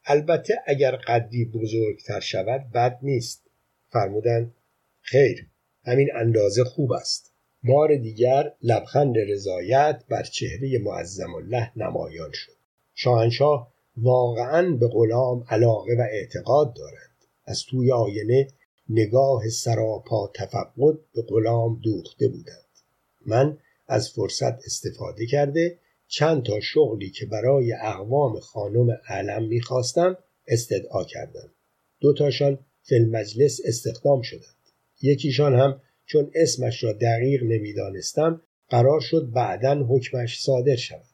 البته 0.04 0.54
اگر 0.66 0.96
قدی 0.96 1.44
بزرگتر 1.44 2.20
شود 2.20 2.70
بد 2.74 2.98
نیست. 3.02 3.50
فرمودند 3.88 4.54
خیر 5.00 5.46
همین 5.84 6.08
اندازه 6.14 6.64
خوب 6.64 6.92
است. 6.92 7.32
بار 7.64 7.96
دیگر 7.96 8.52
لبخند 8.62 9.18
رضایت 9.18 10.04
بر 10.08 10.22
چهره 10.22 10.78
معظم 10.78 11.34
الله 11.34 11.72
نمایان 11.76 12.30
شد. 12.32 12.52
شاهنشاه 12.94 13.71
واقعا 13.96 14.76
به 14.76 14.88
غلام 14.88 15.44
علاقه 15.48 15.94
و 15.98 16.06
اعتقاد 16.10 16.74
دارند. 16.74 17.16
از 17.44 17.62
توی 17.62 17.92
آینه 17.92 18.48
نگاه 18.88 19.48
سراپا 19.48 20.30
تفقد 20.34 20.98
به 21.14 21.22
غلام 21.22 21.80
دوخته 21.82 22.28
بودند. 22.28 22.66
من 23.26 23.58
از 23.86 24.10
فرصت 24.10 24.54
استفاده 24.54 25.26
کرده 25.26 25.78
چند 26.08 26.42
تا 26.42 26.60
شغلی 26.60 27.10
که 27.10 27.26
برای 27.26 27.72
اقوام 27.72 28.40
خانم 28.40 28.98
علم 29.08 29.44
می‌خواستم 29.44 30.16
استدعا 30.46 31.04
کردم. 31.04 31.50
دوتاشان 32.00 32.58
فی 32.82 32.98
مجلس 32.98 33.60
استخدام 33.64 34.22
شدند. 34.22 34.56
یکیشان 35.02 35.54
هم 35.54 35.80
چون 36.06 36.30
اسمش 36.34 36.84
را 36.84 36.92
دقیق 36.92 37.42
نمی‌دانستم 37.42 38.40
قرار 38.68 39.00
شد 39.00 39.30
بعدا 39.30 39.86
حکمش 39.88 40.42
صادر 40.42 40.76
شود. 40.76 41.04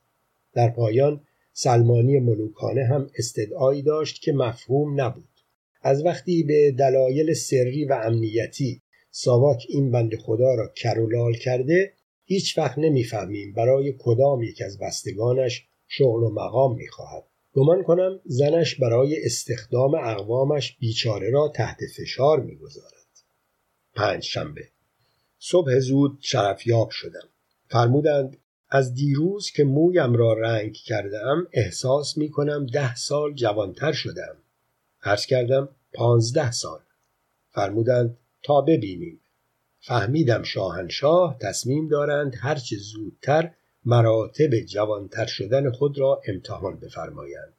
در 0.52 0.70
پایان 0.70 1.20
سلمانی 1.60 2.18
ملوکانه 2.18 2.84
هم 2.84 3.10
استدعایی 3.18 3.82
داشت 3.82 4.22
که 4.22 4.32
مفهوم 4.32 5.00
نبود. 5.00 5.28
از 5.82 6.04
وقتی 6.04 6.42
به 6.42 6.70
دلایل 6.70 7.34
سری 7.34 7.84
و 7.84 7.92
امنیتی 7.92 8.82
ساواک 9.10 9.66
این 9.68 9.90
بند 9.90 10.16
خدا 10.16 10.54
را 10.54 10.68
کرولال 10.68 11.34
کرده 11.34 11.92
هیچ 12.24 12.58
وقت 12.58 12.78
نمی‌فهمیم 12.78 13.52
برای 13.52 13.94
کدام 13.98 14.42
یک 14.42 14.62
از 14.62 14.78
بستگانش 14.78 15.66
شغل 15.88 16.22
و 16.22 16.30
مقام 16.30 16.76
می‌خواهد. 16.76 17.24
گمان 17.52 17.82
کنم 17.82 18.20
زنش 18.24 18.74
برای 18.74 19.24
استخدام 19.24 19.94
اقوامش 19.94 20.76
بیچاره 20.80 21.30
را 21.30 21.52
تحت 21.54 21.78
فشار 21.96 22.40
می‌گذارد. 22.40 23.06
پنج 23.94 24.22
شنبه 24.22 24.68
صبح 25.38 25.78
زود 25.78 26.18
شرفیاب 26.20 26.90
شدم. 26.90 27.28
فرمودند 27.70 28.36
از 28.70 28.94
دیروز 28.94 29.50
که 29.50 29.64
مویم 29.64 30.14
را 30.14 30.32
رنگ 30.32 30.74
کردم 30.74 31.46
احساس 31.52 32.18
می 32.18 32.30
کنم 32.30 32.66
ده 32.66 32.94
سال 32.94 33.34
جوانتر 33.34 33.92
شدم. 33.92 34.36
عرض 35.02 35.26
کردم 35.26 35.68
پانزده 35.94 36.50
سال. 36.50 36.80
فرمودند 37.50 38.18
تا 38.42 38.60
ببینیم. 38.60 39.20
فهمیدم 39.80 40.42
شاهنشاه 40.42 41.38
تصمیم 41.40 41.88
دارند 41.88 42.34
هرچه 42.38 42.76
زودتر 42.76 43.50
مراتب 43.84 44.60
جوانتر 44.60 45.26
شدن 45.26 45.70
خود 45.70 45.98
را 45.98 46.22
امتحان 46.28 46.80
بفرمایند. 46.80 47.54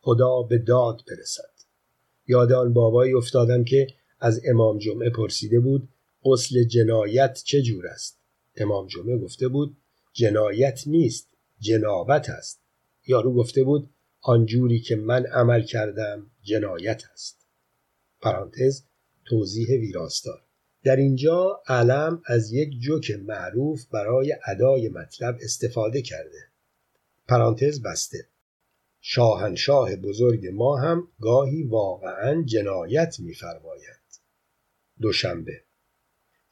خدا 0.00 0.42
به 0.42 0.58
داد 0.58 1.02
برسد. 1.08 1.50
یاد 2.26 2.52
آن 2.52 2.72
بابایی 2.72 3.14
افتادم 3.14 3.64
که 3.64 3.86
از 4.20 4.40
امام 4.48 4.78
جمعه 4.78 5.10
پرسیده 5.10 5.60
بود 5.60 5.88
غسل 6.24 6.64
جنایت 6.64 7.42
چه 7.44 7.62
جور 7.62 7.86
است؟ 7.86 8.18
امام 8.56 8.86
جمعه 8.86 9.18
گفته 9.18 9.48
بود 9.48 9.76
جنایت 10.16 10.80
نیست 10.86 11.28
جنابت 11.58 12.30
است. 12.30 12.60
یارو 13.06 13.34
گفته 13.34 13.64
بود 13.64 13.90
آنجوری 14.20 14.80
که 14.80 14.96
من 14.96 15.26
عمل 15.26 15.62
کردم 15.62 16.30
جنایت 16.42 17.02
است. 17.12 17.46
پرانتز 18.20 18.82
توضیح 19.24 19.68
ویراستار. 19.68 20.42
در 20.84 20.96
اینجا 20.96 21.62
علم 21.68 22.22
از 22.26 22.52
یک 22.52 22.80
جوک 22.80 23.10
معروف 23.10 23.86
برای 23.86 24.36
ادای 24.46 24.88
مطلب 24.88 25.38
استفاده 25.40 26.02
کرده. 26.02 26.48
پرانتز 27.28 27.82
بسته. 27.82 28.28
شاهنشاه 29.00 29.96
بزرگ 29.96 30.46
ما 30.46 30.76
هم 30.76 31.08
گاهی 31.20 31.62
واقعا 31.62 32.42
جنایت 32.42 33.20
میفرماید. 33.20 34.20
دوشنبه. 35.00 35.65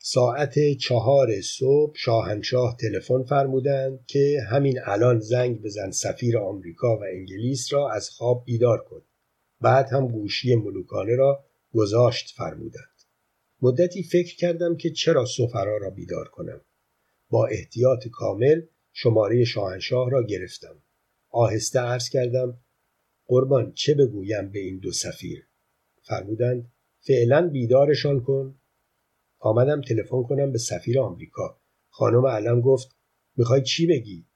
ساعت 0.06 0.54
چهار 0.80 1.40
صبح 1.40 1.92
شاهنشاه 1.96 2.76
تلفن 2.80 3.22
فرمودند 3.22 4.06
که 4.06 4.38
همین 4.50 4.78
الان 4.84 5.20
زنگ 5.20 5.62
بزن 5.62 5.90
سفیر 5.90 6.38
آمریکا 6.38 6.96
و 6.96 7.04
انگلیس 7.12 7.72
را 7.72 7.90
از 7.92 8.10
خواب 8.10 8.44
بیدار 8.44 8.84
کن. 8.84 9.02
بعد 9.60 9.88
هم 9.92 10.08
گوشی 10.08 10.54
ملوکانه 10.54 11.16
را 11.16 11.44
گذاشت 11.72 12.34
فرمودند. 12.36 13.02
مدتی 13.62 14.02
فکر 14.02 14.36
کردم 14.36 14.76
که 14.76 14.90
چرا 14.90 15.24
سفرا 15.24 15.76
را 15.76 15.90
بیدار 15.90 16.28
کنم. 16.28 16.60
با 17.30 17.46
احتیاط 17.46 18.08
کامل 18.08 18.62
شماره 18.92 19.44
شاهنشاه 19.44 20.10
را 20.10 20.22
گرفتم. 20.22 20.82
آهسته 21.30 21.78
عرض 21.78 22.08
کردم 22.08 22.58
قربان 23.26 23.72
چه 23.72 23.94
بگویم 23.94 24.50
به 24.50 24.58
این 24.58 24.78
دو 24.78 24.92
سفیر؟ 24.92 25.46
فرمودند 26.02 26.72
فعلا 27.00 27.48
بیدارشان 27.48 28.20
کن. 28.20 28.58
آمدم 29.44 29.80
تلفن 29.80 30.22
کنم 30.22 30.52
به 30.52 30.58
سفیر 30.58 31.00
آمریکا. 31.00 31.58
خانم 31.90 32.26
علم 32.26 32.60
گفت 32.60 32.96
می‌خوای 33.36 33.62
چی 33.62 33.86
بگی؟ 33.86 34.26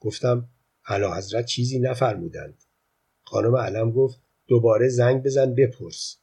گفتم 0.00 0.48
علا 0.86 1.14
حضرت 1.14 1.46
چیزی 1.46 1.78
نفرمودند. 1.78 2.64
خانم 3.22 3.56
علم 3.56 3.90
گفت 3.90 4.20
دوباره 4.46 4.88
زنگ 4.88 5.22
بزن 5.22 5.54
بپرس. 5.54 6.18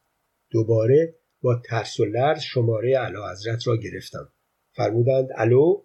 دوباره 0.49 1.15
با 1.41 1.61
ترس 1.65 1.99
و 1.99 2.05
لرز 2.05 2.41
شماره 2.41 2.97
علا 2.97 3.31
حضرت 3.31 3.67
را 3.67 3.77
گرفتم. 3.77 4.29
فرمودند 4.71 5.29
الو؟ 5.35 5.83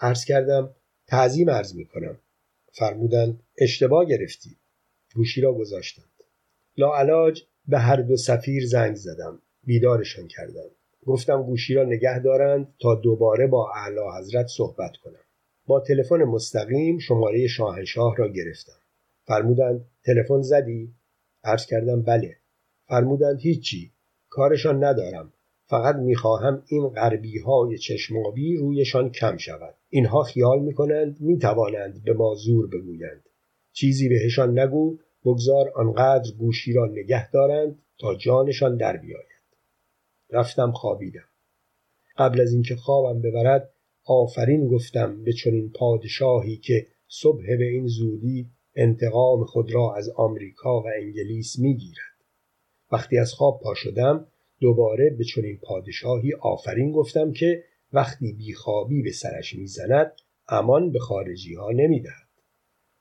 عرض 0.00 0.24
کردم 0.24 0.74
تعظیم 1.06 1.50
عرض 1.50 1.74
می‌کنم. 1.74 2.18
فرمودند 2.72 3.42
اشتباه 3.58 4.04
گرفتی. 4.04 4.56
گوشی 5.14 5.40
را 5.40 5.54
گذاشتند. 5.54 6.12
لاعلاج 6.76 7.42
به 7.68 7.78
هر 7.78 7.96
دو 7.96 8.16
سفیر 8.16 8.66
زنگ 8.66 8.96
زدم. 8.96 9.42
بیدارشان 9.64 10.28
کردم. 10.28 10.70
گفتم 11.08 11.42
گوشی 11.42 11.74
را 11.74 11.84
نگه 11.84 12.18
دارند 12.18 12.74
تا 12.80 12.94
دوباره 12.94 13.46
با 13.46 13.70
اعلی 13.76 14.18
حضرت 14.18 14.46
صحبت 14.46 14.96
کنم. 14.96 15.24
با 15.66 15.80
تلفن 15.80 16.24
مستقیم 16.24 16.98
شماره 16.98 17.46
شاهنشاه 17.46 18.16
را 18.16 18.28
گرفتم. 18.28 18.80
فرمودند 19.26 19.84
تلفن 20.04 20.42
زدی؟ 20.42 20.94
عرض 21.44 21.66
کردم 21.66 22.02
بله. 22.02 22.36
فرمودند 22.88 23.40
هیچی. 23.40 23.92
کارشان 24.28 24.84
ندارم. 24.84 25.32
فقط 25.66 25.96
می‌خواهم 25.96 26.62
این 26.66 26.88
غربی 26.88 27.38
های 27.38 27.78
چشمابی 27.78 28.56
رویشان 28.56 29.10
کم 29.10 29.36
شود. 29.36 29.74
اینها 29.88 30.22
خیال 30.22 30.62
می‌کنند 30.62 31.16
می‌توانند 31.20 32.04
به 32.04 32.12
ما 32.12 32.34
زور 32.34 32.68
بگویند. 32.68 33.28
چیزی 33.72 34.08
بهشان 34.08 34.58
نگو 34.58 34.98
بگذار 35.24 35.72
آنقدر 35.74 36.30
گوشی 36.38 36.72
را 36.72 36.86
نگه 36.86 37.30
دارند 37.30 37.78
تا 38.00 38.14
جانشان 38.14 38.76
در 38.76 38.96
بیاید. 38.96 39.37
رفتم 40.30 40.72
خوابیدم. 40.72 41.28
قبل 42.16 42.40
از 42.40 42.52
اینکه 42.52 42.76
خوابم 42.76 43.20
ببرد 43.20 43.72
آفرین 44.04 44.68
گفتم 44.68 45.24
به 45.24 45.32
چنین 45.32 45.70
پادشاهی 45.70 46.56
که 46.56 46.86
صبح 47.08 47.56
به 47.58 47.64
این 47.64 47.86
زودی 47.86 48.50
انتقام 48.74 49.44
خود 49.44 49.74
را 49.74 49.94
از 49.94 50.08
آمریکا 50.08 50.80
و 50.80 50.84
انگلیس 50.96 51.58
می‌گیرد. 51.58 52.24
وقتی 52.92 53.18
از 53.18 53.32
خواب 53.32 53.60
پا 53.60 53.74
شدم 53.74 54.26
دوباره 54.60 55.10
به 55.10 55.24
چنین 55.24 55.58
پادشاهی 55.62 56.34
آفرین 56.40 56.92
گفتم 56.92 57.32
که 57.32 57.64
وقتی 57.92 58.32
بیخوابی 58.32 59.02
به 59.02 59.12
سرش 59.12 59.54
می‌زند 59.54 60.12
امان 60.48 60.92
به 60.92 60.98
خارجی 60.98 61.54
ها 61.54 61.70
نمی‌دهد. 61.70 62.28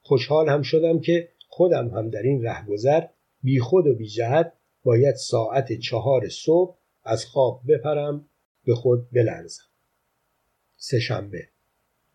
خوشحال 0.02 0.50
هم 0.50 0.62
شدم 0.62 1.00
که 1.00 1.30
خودم 1.48 1.88
هم 1.88 2.10
در 2.10 2.22
این 2.22 2.44
رهگذر 2.44 3.04
بی 3.44 3.60
خود 3.60 3.88
و 3.88 3.96
بی 3.96 4.08
جهت 4.08 4.54
باید 4.84 5.16
ساعت 5.16 5.74
چهار 5.74 6.30
صبح 6.30 6.78
از 7.08 7.26
خواب 7.26 7.62
بپرم 7.68 8.30
به 8.66 8.76
خود 8.76 9.12
بلرزم. 9.12 9.64
سهشنبه. 10.78 11.48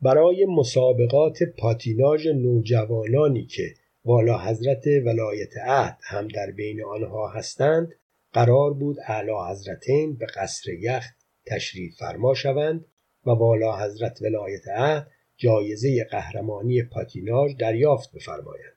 برای 0.02 0.46
مسابقات 0.46 1.38
پاتیناژ 1.58 2.26
نوجوانانی 2.26 3.46
که 3.46 3.74
والا 4.04 4.38
حضرت 4.38 4.86
ولایت 4.86 5.56
عهد 5.64 5.98
هم 6.02 6.28
در 6.28 6.50
بین 6.50 6.84
آنها 6.84 7.28
هستند 7.28 7.94
قرار 8.32 8.74
بود 8.74 8.96
اعلی 9.06 9.32
حضرتین 9.50 10.16
به 10.16 10.26
قصر 10.26 10.72
یخ 10.72 11.04
تشریف 11.46 11.96
فرما 11.98 12.34
شوند 12.34 12.84
و 13.26 13.30
والا 13.30 13.76
حضرت 13.76 14.22
ولایت 14.22 14.68
عهد 14.68 15.10
جایزه 15.36 16.04
قهرمانی 16.10 16.82
پاتیناژ 16.82 17.56
دریافت 17.56 18.12
بفرمایند. 18.12 18.76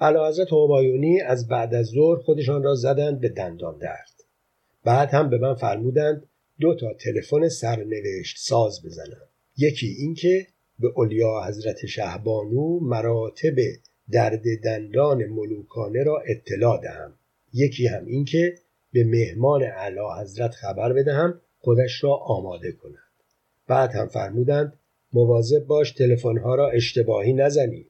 اعلی 0.00 0.18
حضرت 0.28 0.52
همایونی 0.52 1.20
از 1.20 1.48
بعد 1.48 1.74
از 1.74 1.86
ظهر 1.86 2.16
خودشان 2.16 2.62
را 2.62 2.74
زدند 2.74 3.20
به 3.20 3.28
دندان 3.28 3.78
درد. 3.78 4.13
بعد 4.84 5.08
هم 5.10 5.30
به 5.30 5.38
من 5.38 5.54
فرمودند 5.54 6.26
دو 6.60 6.74
تا 6.74 6.94
تلفن 6.94 7.48
سرنوشت 7.48 8.38
ساز 8.38 8.82
بزنم. 8.86 9.28
یکی 9.56 9.86
اینکه 9.86 10.46
به 10.78 10.92
اولیا 10.96 11.40
حضرت 11.48 11.86
شهبانو 11.86 12.80
مراتب 12.80 13.54
درد 14.10 14.42
دندان 14.64 15.24
ملوکانه 15.24 16.02
را 16.02 16.22
اطلاع 16.26 16.80
دهم. 16.82 17.14
یکی 17.52 17.86
هم 17.86 18.04
اینکه 18.06 18.54
به 18.92 19.04
مهمان 19.04 19.62
اعلی 19.62 20.00
حضرت 20.20 20.50
خبر 20.50 20.92
بدهم 20.92 21.40
خودش 21.58 22.04
را 22.04 22.14
آماده 22.14 22.72
کند. 22.72 22.94
بعد 23.66 23.90
هم 23.90 24.08
فرمودند 24.08 24.78
مواظب 25.12 25.66
باش 25.66 25.92
تلفن‌ها 25.92 26.54
را 26.54 26.70
اشتباهی 26.70 27.32
نزنی. 27.32 27.86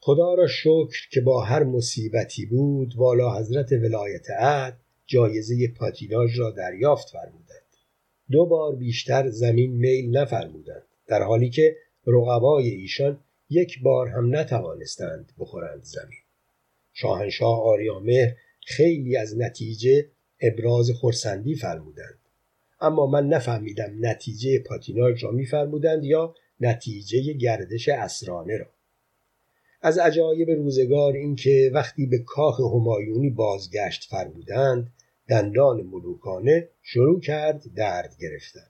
خدا 0.00 0.34
را 0.34 0.46
شکر 0.46 1.08
که 1.10 1.20
با 1.20 1.42
هر 1.42 1.64
مصیبتی 1.64 2.46
بود 2.46 2.94
والا 2.96 3.38
حضرت 3.38 3.72
ولایت 3.72 4.30
عهد 4.38 4.80
جایزه 5.08 5.68
پاتیناژ 5.68 6.38
را 6.38 6.50
دریافت 6.50 7.08
فرمودند. 7.08 7.68
دو 8.30 8.46
بار 8.46 8.76
بیشتر 8.76 9.28
زمین 9.28 9.72
میل 9.72 10.16
نفرمودند 10.16 10.82
در 11.06 11.22
حالی 11.22 11.50
که 11.50 11.76
رقبای 12.06 12.68
ایشان 12.68 13.20
یک 13.50 13.82
بار 13.82 14.08
هم 14.08 14.36
نتوانستند 14.36 15.32
بخورند 15.38 15.84
زمین. 15.84 16.18
شاهنشاه 16.92 17.62
آریامهر 17.62 18.34
خیلی 18.66 19.16
از 19.16 19.38
نتیجه 19.38 20.06
ابراز 20.40 20.90
خورسندی 20.90 21.54
فرمودند. 21.54 22.18
اما 22.80 23.06
من 23.06 23.28
نفهمیدم 23.28 23.92
نتیجه 24.00 24.58
پاتیناژ 24.58 25.24
را 25.24 25.30
میفرمودند 25.30 26.04
یا 26.04 26.34
نتیجه 26.60 27.32
گردش 27.32 27.88
اسرانه 27.88 28.56
را. 28.56 28.66
از 29.82 29.98
عجایب 29.98 30.50
روزگار 30.50 31.12
اینکه 31.12 31.70
وقتی 31.74 32.06
به 32.06 32.18
کاخ 32.18 32.60
همایونی 32.60 33.30
بازگشت 33.30 34.04
فرمودند 34.10 34.92
دندان 35.28 35.82
ملوکانه 35.82 36.68
شروع 36.82 37.20
کرد 37.20 37.62
درد 37.76 38.16
گرفتن. 38.20 38.66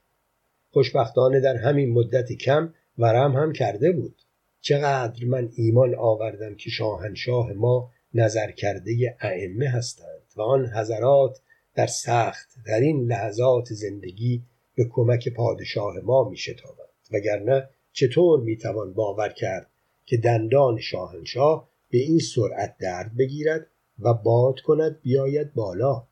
خوشبختانه 0.71 1.41
در 1.41 1.57
همین 1.57 1.93
مدت 1.93 2.33
کم 2.33 2.75
ورم 2.99 3.37
هم 3.37 3.53
کرده 3.53 3.93
بود. 3.93 4.23
چقدر 4.61 5.25
من 5.25 5.51
ایمان 5.55 5.95
آوردم 5.95 6.55
که 6.55 6.71
شاهنشاه 6.71 7.53
ما 7.53 7.91
نظر 8.15 8.51
کرده 8.51 9.17
ائمه 9.21 9.69
هستند 9.69 10.23
و 10.37 10.43
آن 10.43 10.67
حضرات 10.67 11.41
در 11.75 11.87
سخت 11.87 12.49
در 12.67 12.81
این 12.81 13.07
لحظات 13.07 13.73
زندگی 13.73 14.43
به 14.75 14.85
کمک 14.91 15.29
پادشاه 15.29 15.95
ما 16.05 16.29
می 16.29 16.37
شتابند 16.37 16.89
وگرنه 17.13 17.69
چطور 17.93 18.41
می 18.41 18.57
توان 18.57 18.93
باور 18.93 19.29
کرد 19.29 19.71
که 20.07 20.17
دندان 20.17 20.79
شاهنشاه 20.81 21.69
به 21.91 21.99
این 21.99 22.19
سرعت 22.19 22.77
درد 22.81 23.17
بگیرد 23.19 23.67
و 23.99 24.15
باد 24.15 24.61
کند 24.61 25.01
بیاید 25.03 25.55
بالا؟ 25.55 26.08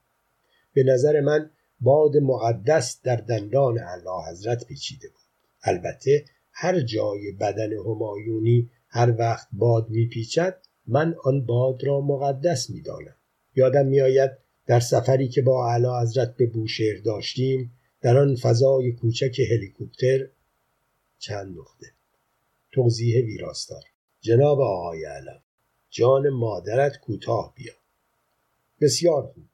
به 0.77 0.83
نظر 0.83 1.21
من 1.21 1.51
باد 1.81 2.17
مقدس 2.17 3.03
در 3.03 3.17
دندان 3.17 3.79
اعلی 3.79 4.31
حضرت 4.31 4.65
پیچیده 4.65 5.09
بود. 5.09 5.27
البته 5.63 6.25
هر 6.53 6.81
جای 6.81 7.33
بدن 7.33 7.73
همایونی 7.73 8.71
هر 8.89 9.15
وقت 9.19 9.49
باد 9.53 9.91
میپیچد 9.91 10.59
من 10.87 11.15
آن 11.25 11.47
باد 11.47 11.85
را 11.85 12.01
مقدس 12.01 12.71
می‌دانم. 12.71 13.17
یادم 13.55 13.87
میآید 13.87 14.31
در 14.67 14.81
سفری 14.81 15.29
که 15.29 15.43
با 15.43 15.71
اعلی 15.71 16.03
حضرت 16.03 16.37
به 16.37 16.47
بوشهر 16.47 16.97
داشتیم 17.05 17.73
در 18.01 18.17
آن 18.17 18.37
فضای 18.37 18.93
کوچک 18.93 19.41
هلیکوپتر 19.51 20.27
چند 21.19 21.59
نقطه. 21.59 21.87
توضیح 22.73 23.25
ویراستار. 23.25 23.83
جناب 24.21 24.61
آقای 24.61 25.05
علم 25.05 25.43
جان 25.91 26.29
مادرت 26.29 26.97
کوتاه 26.97 27.55
بیا. 27.55 27.75
بسیار 28.81 29.23
خوب. 29.23 29.45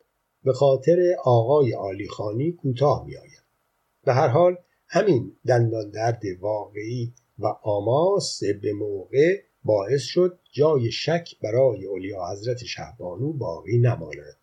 به 0.44 0.52
خاطر 0.52 1.14
آقای 1.24 1.74
آلیخانی 1.74 2.52
کوتاه 2.52 3.06
میآید. 3.06 3.42
به 4.04 4.12
هر 4.12 4.28
حال 4.28 4.56
همین 4.88 5.36
دندان 5.46 5.90
درد 5.90 6.22
واقعی 6.40 7.12
و 7.38 7.46
آماس 7.62 8.40
به 8.62 8.72
موقع 8.72 9.42
باعث 9.64 10.02
شد 10.02 10.38
جای 10.52 10.90
شک 10.90 11.40
برای 11.42 11.86
اولیا 11.86 12.26
حضرت 12.32 12.64
شهبانو 12.64 13.32
باقی 13.32 13.78
نماند. 13.78 14.36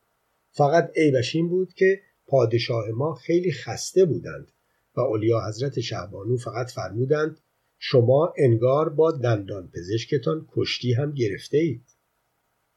فقط 0.51 0.91
عیبش 0.96 1.36
این 1.36 1.50
بود 1.50 1.74
که 1.74 2.01
پادشاه 2.27 2.89
ما 2.89 3.13
خیلی 3.13 3.51
خسته 3.51 4.06
بودند 4.06 4.51
و 4.96 5.00
اولیا 5.00 5.39
حضرت 5.48 5.79
شهبانو 5.79 6.38
فقط 6.38 6.72
فرمودند 6.72 7.39
شما 7.79 8.34
انگار 8.38 8.89
با 8.89 9.12
دندان 9.12 9.72
پزشکتان 9.75 10.48
کشتی 10.51 10.94
هم 10.94 11.13
گرفته 11.13 11.58
اید 11.58 11.86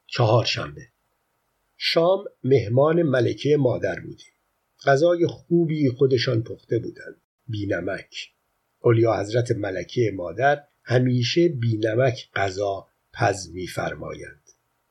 چهارشنبه. 0.07 0.92
شام 1.85 2.25
مهمان 2.45 3.03
ملکه 3.03 3.57
مادر 3.57 4.01
بودیم. 4.01 4.33
غذای 4.87 5.27
خوبی 5.27 5.91
خودشان 5.91 6.43
پخته 6.43 6.79
بودند. 6.79 7.17
بینمک. 7.49 8.31
اولیا 8.81 9.21
حضرت 9.21 9.51
ملکه 9.51 10.13
مادر 10.15 10.63
همیشه 10.85 11.49
بینمک 11.49 12.29
غذا 12.35 12.87
پز 13.13 13.51
میفرمایند. 13.53 14.43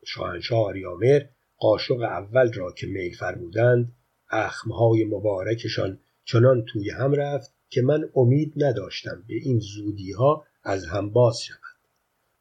شاهنشاه 0.06 0.65
آریامر 0.65 1.26
قاشق 1.58 2.02
اول 2.02 2.54
را 2.54 2.72
که 2.72 2.88
می 2.88 3.12
فرمودند 3.12 3.96
اخمهای 4.30 5.06
مبارکشان 5.06 6.00
چنان 6.26 6.65
توی 6.65 6.89
هم 6.89 7.13
رفت 7.13 7.54
که 7.70 7.82
من 7.82 8.10
امید 8.15 8.54
نداشتم 8.58 9.24
به 9.28 9.36
این 9.36 9.60
زودی 9.60 10.12
ها 10.12 10.46
از 10.63 10.86
هم 10.86 11.10
باز 11.10 11.42
شود. 11.42 11.58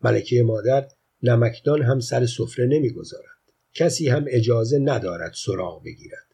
ملکه 0.00 0.42
مادر 0.42 0.88
نمکدان 1.22 1.82
هم 1.82 2.00
سر 2.00 2.26
سفره 2.26 2.66
نمی‌گذارد. 2.66 3.39
کسی 3.74 4.08
هم 4.08 4.24
اجازه 4.28 4.78
ندارد 4.78 5.32
سراغ 5.34 5.82
بگیرد. 5.84 6.26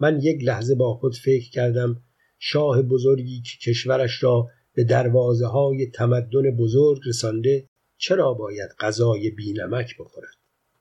من 0.00 0.20
یک 0.22 0.44
لحظه 0.44 0.74
با 0.74 0.94
خود 0.94 1.16
فکر 1.16 1.50
کردم 1.50 2.02
شاه 2.38 2.82
بزرگی 2.82 3.42
که 3.42 3.70
کشورش 3.70 4.22
را 4.22 4.48
به 4.74 4.84
دروازه 4.84 5.46
های 5.46 5.86
تمدن 5.86 6.50
بزرگ 6.50 7.00
رسانده 7.06 7.68
چرا 7.96 8.34
باید 8.34 8.70
غذای 8.80 9.30
بینمک 9.30 9.96
بخورد؟ 9.98 10.34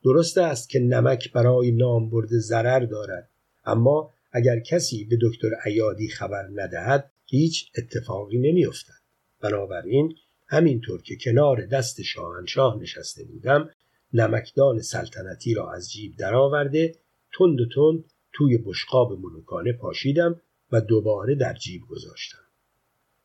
درست 0.04 0.38
است 0.38 0.70
که 0.70 0.80
نمک 0.80 1.32
برای 1.32 1.72
نام 1.72 2.10
برده 2.10 2.40
ضرر 2.40 2.80
دارد 2.80 3.30
اما 3.66 4.14
اگر 4.32 4.60
کسی 4.60 5.06
به 5.06 5.18
دکتر 5.22 5.50
عیادی 5.66 6.08
خبر 6.08 6.50
ندهد 6.54 7.12
هیچ 7.26 7.72
اتفاقی 7.78 8.38
نمیافتد. 8.38 8.94
بنابراین 9.42 10.16
همینطور 10.48 11.02
که 11.02 11.16
کنار 11.22 11.66
دست 11.66 12.02
شاهنشاه 12.02 12.78
نشسته 12.82 13.24
بودم 13.24 13.70
نمکدان 14.14 14.82
سلطنتی 14.82 15.54
را 15.54 15.74
از 15.74 15.92
جیب 15.92 16.16
درآورده 16.16 16.96
تند 17.38 17.62
و 17.62 17.66
تند 17.76 18.04
توی 18.34 18.58
بشقاب 18.58 19.20
ملوکانه 19.20 19.74
پاشیدم 19.74 20.42
و 20.72 20.82
دوباره 20.82 21.36
در 21.36 21.54
جیب 21.54 21.82
گذاشتم. 21.82 22.38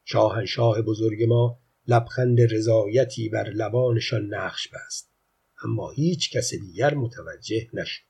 شاهنشاه 0.04 0.82
بزرگ 0.82 1.22
ما 1.22 1.58
لبخند 1.88 2.40
رضایتی 2.40 3.28
بر 3.28 3.50
لبانشان 3.50 4.34
نقش 4.34 4.68
بست 4.68 5.10
اما 5.64 5.90
هیچ 5.90 6.36
کس 6.36 6.54
دیگر 6.54 6.94
متوجه 6.94 7.68
نشد. 7.72 8.02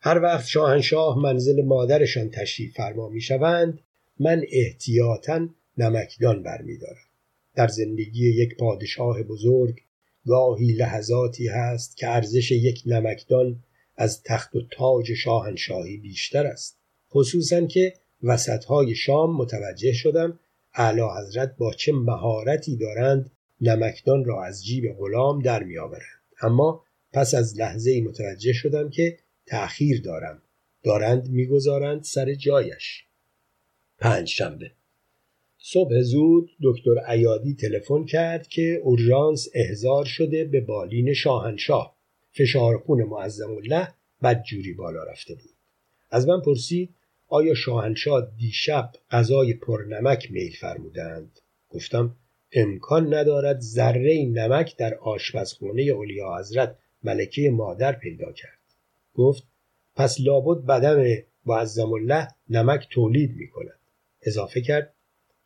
هر 0.00 0.18
وقت 0.22 0.46
شاهنشاه 0.46 1.18
منزل 1.18 1.62
مادرشان 1.62 2.30
تشریف 2.30 2.76
فرما 2.76 3.08
می 3.08 3.20
شوند 3.20 3.80
من 4.20 4.42
احتیاطا 4.52 5.48
نمکدان 5.78 6.42
برمیدارم. 6.42 7.06
در 7.54 7.68
زندگی 7.68 8.30
یک 8.30 8.56
پادشاه 8.56 9.22
بزرگ 9.22 9.80
گاهی 10.26 10.72
لحظاتی 10.72 11.48
هست 11.48 11.96
که 11.96 12.08
ارزش 12.08 12.50
یک 12.50 12.82
نمکدان 12.86 13.62
از 13.96 14.22
تخت 14.22 14.56
و 14.56 14.62
تاج 14.70 15.12
شاهنشاهی 15.12 15.96
بیشتر 15.96 16.46
است. 16.46 16.78
خصوصا 17.10 17.66
که 17.66 17.94
وسطهای 18.22 18.94
شام 18.94 19.36
متوجه 19.36 19.92
شدم 19.92 20.38
اعلی 20.74 21.00
حضرت 21.00 21.56
با 21.56 21.72
چه 21.72 21.92
مهارتی 21.92 22.76
دارند 22.76 23.30
نمکدان 23.60 24.24
را 24.24 24.44
از 24.44 24.64
جیب 24.64 24.92
غلام 24.98 25.42
در 25.42 25.62
میآورند. 25.62 26.22
اما 26.42 26.84
پس 27.12 27.34
از 27.34 27.58
لحظه 27.58 28.00
متوجه 28.00 28.52
شدم 28.52 28.90
که 28.90 29.18
تأخیر 29.46 30.00
دارم. 30.00 30.42
دارند 30.82 31.28
می‌گذارند 31.28 32.02
سر 32.02 32.34
جایش. 32.34 33.04
پنج 33.98 34.28
شنبه 34.28 34.70
صبح 35.64 36.00
زود 36.00 36.50
دکتر 36.62 36.98
عیادی 37.06 37.54
تلفن 37.54 38.04
کرد 38.04 38.48
که 38.48 38.80
اورژانس 38.84 39.48
احضار 39.54 40.04
شده 40.04 40.44
به 40.44 40.60
بالین 40.60 41.14
شاهنشاه. 41.14 41.96
فشار 42.30 42.78
خون 42.78 43.02
معظم 43.02 43.50
الله 43.50 43.88
بدجوری 44.22 44.72
بالا 44.72 45.04
رفته 45.04 45.34
بود. 45.34 45.50
از 46.10 46.28
من 46.28 46.40
پرسید 46.40 46.94
آیا 47.28 47.54
شاهنشاه 47.54 48.32
دیشب 48.38 48.90
غذای 49.10 49.54
پرنمک 49.54 50.30
میل 50.30 50.52
فرمودند؟ 50.52 51.40
گفتم 51.70 52.16
امکان 52.52 53.14
ندارد 53.14 53.60
ذره 53.60 54.24
نمک 54.24 54.76
در 54.76 54.94
آشپزخانه 54.94 55.82
اولیا 55.82 56.38
حضرت 56.38 56.78
ملکه 57.02 57.50
مادر 57.50 57.92
پیدا 57.92 58.32
کرد. 58.32 58.58
گفت 59.14 59.42
پس 59.96 60.16
لابد 60.20 60.66
بدن 60.66 61.22
معظم 61.46 61.92
الله 61.92 62.28
نمک 62.50 62.88
تولید 62.90 63.36
می 63.36 63.48
کند 63.48 63.78
اضافه 64.22 64.60
کرد 64.60 64.94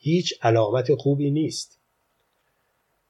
هیچ 0.07 0.35
علامت 0.42 0.95
خوبی 0.95 1.31
نیست 1.31 1.81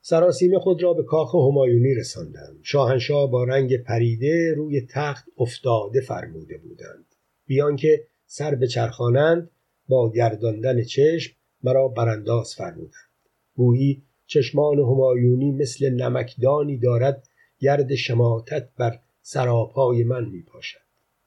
سراسیم 0.00 0.58
خود 0.58 0.82
را 0.82 0.92
به 0.92 1.02
کاخ 1.02 1.34
همایونی 1.34 1.94
رساندم 1.94 2.56
شاهنشاه 2.62 3.30
با 3.30 3.44
رنگ 3.44 3.76
پریده 3.76 4.54
روی 4.54 4.86
تخت 4.90 5.24
افتاده 5.38 6.00
فرموده 6.00 6.58
بودند 6.58 7.04
بیان 7.46 7.76
که 7.76 8.06
سر 8.26 8.54
به 8.54 8.66
چرخانند 8.66 9.50
با 9.88 10.12
گرداندن 10.12 10.82
چشم 10.82 11.36
مرا 11.62 11.88
برانداز 11.88 12.54
فرمودند 12.54 13.10
گویی 13.56 14.02
چشمان 14.26 14.78
همایونی 14.78 15.52
مثل 15.52 15.90
نمکدانی 15.90 16.78
دارد 16.78 17.28
گرد 17.58 17.94
شماتت 17.94 18.68
بر 18.78 18.98
سراپای 19.22 20.04
من 20.04 20.24
می 20.24 20.42
پاشد. 20.42 20.78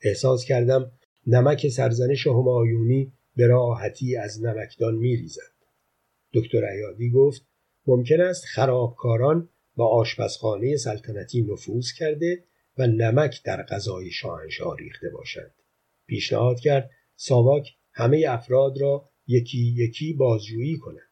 احساس 0.02 0.46
کردم 0.46 0.92
نمک 1.28 1.68
سرزنش 1.68 2.28
همایونی 2.28 3.12
به 3.36 3.48
راحتی 3.48 4.16
از 4.16 4.44
نمکدان 4.44 4.96
می 4.96 5.16
ریزد. 5.16 5.59
دکتر 6.34 6.66
عیادی 6.66 7.10
گفت 7.10 7.48
ممکن 7.88 8.22
است 8.22 8.46
خرابکاران 8.46 9.50
و 9.78 9.82
آشپزخانه 9.82 10.78
سلطنتی 10.78 11.42
نفوذ 11.42 11.92
کرده 11.92 12.44
و 12.78 12.88
نمک 12.88 13.44
در 13.44 13.64
غذای 13.64 14.12
شاهنشاه 14.12 14.78
ریخته 14.78 15.10
باشند. 15.10 15.54
پیشنهاد 16.08 16.60
کرد 16.60 16.90
ساواک 17.16 17.68
همه 17.94 18.26
افراد 18.30 18.82
را 18.82 19.10
یکی 19.28 19.74
یکی 19.78 20.14
بازجویی 20.14 20.78
کند. 20.78 21.10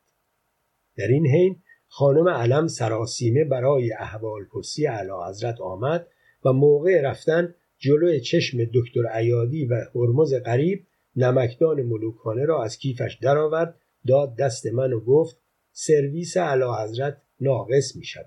در 0.98 1.08
این 1.08 1.28
حین 1.28 1.62
خانم 1.88 2.28
علم 2.28 2.68
سراسیمه 2.68 3.44
برای 3.44 3.94
احوال 3.94 4.44
پرسی 4.46 4.88
اعلی 4.88 5.12
حضرت 5.30 5.62
آمد 5.62 6.08
و 6.46 6.54
موقع 6.54 7.02
رفتن 7.02 7.56
جلوی 7.78 8.22
چشم 8.22 8.58
دکتر 8.74 9.08
عیادی 9.12 9.66
و 9.66 9.76
هرمز 9.96 10.34
غریب 10.34 10.88
نمکدان 11.16 11.82
ملوکانه 11.82 12.46
را 12.46 12.64
از 12.64 12.78
کیفش 12.78 13.18
درآورد 13.22 13.80
داد 14.08 14.36
دست 14.36 14.66
من 14.66 14.94
و 14.94 15.00
گفت 15.00 15.42
سرویس 15.72 16.38
اعلی 16.38 16.64
حضرت 16.84 17.22
ناقص 17.40 17.96
می 17.96 18.06
شود. 18.06 18.26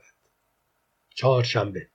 چهارشنبه. 1.15 1.87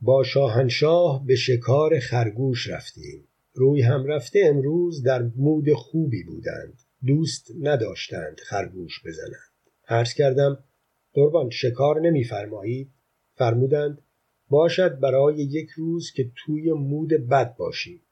با 0.00 0.22
شاهنشاه 0.22 1.26
به 1.26 1.36
شکار 1.36 1.98
خرگوش 1.98 2.68
رفتیم. 2.68 3.28
روی 3.54 3.82
هم 3.82 4.06
رفته 4.06 4.40
امروز 4.44 5.02
در 5.02 5.22
مود 5.36 5.72
خوبی 5.72 6.24
بودند. 6.24 6.82
دوست 7.06 7.50
نداشتند 7.60 8.40
خرگوش 8.40 9.00
بزنند. 9.06 9.50
عرض 9.88 10.14
کردم 10.14 10.64
قربان 11.12 11.50
شکار 11.50 12.00
نمیفرمایید 12.00 12.90
فرمودند 13.34 14.02
باشد 14.48 15.00
برای 15.00 15.36
یک 15.36 15.70
روز 15.70 16.12
که 16.12 16.30
توی 16.36 16.72
مود 16.72 17.08
بد 17.08 17.56
باشیم. 17.56 18.02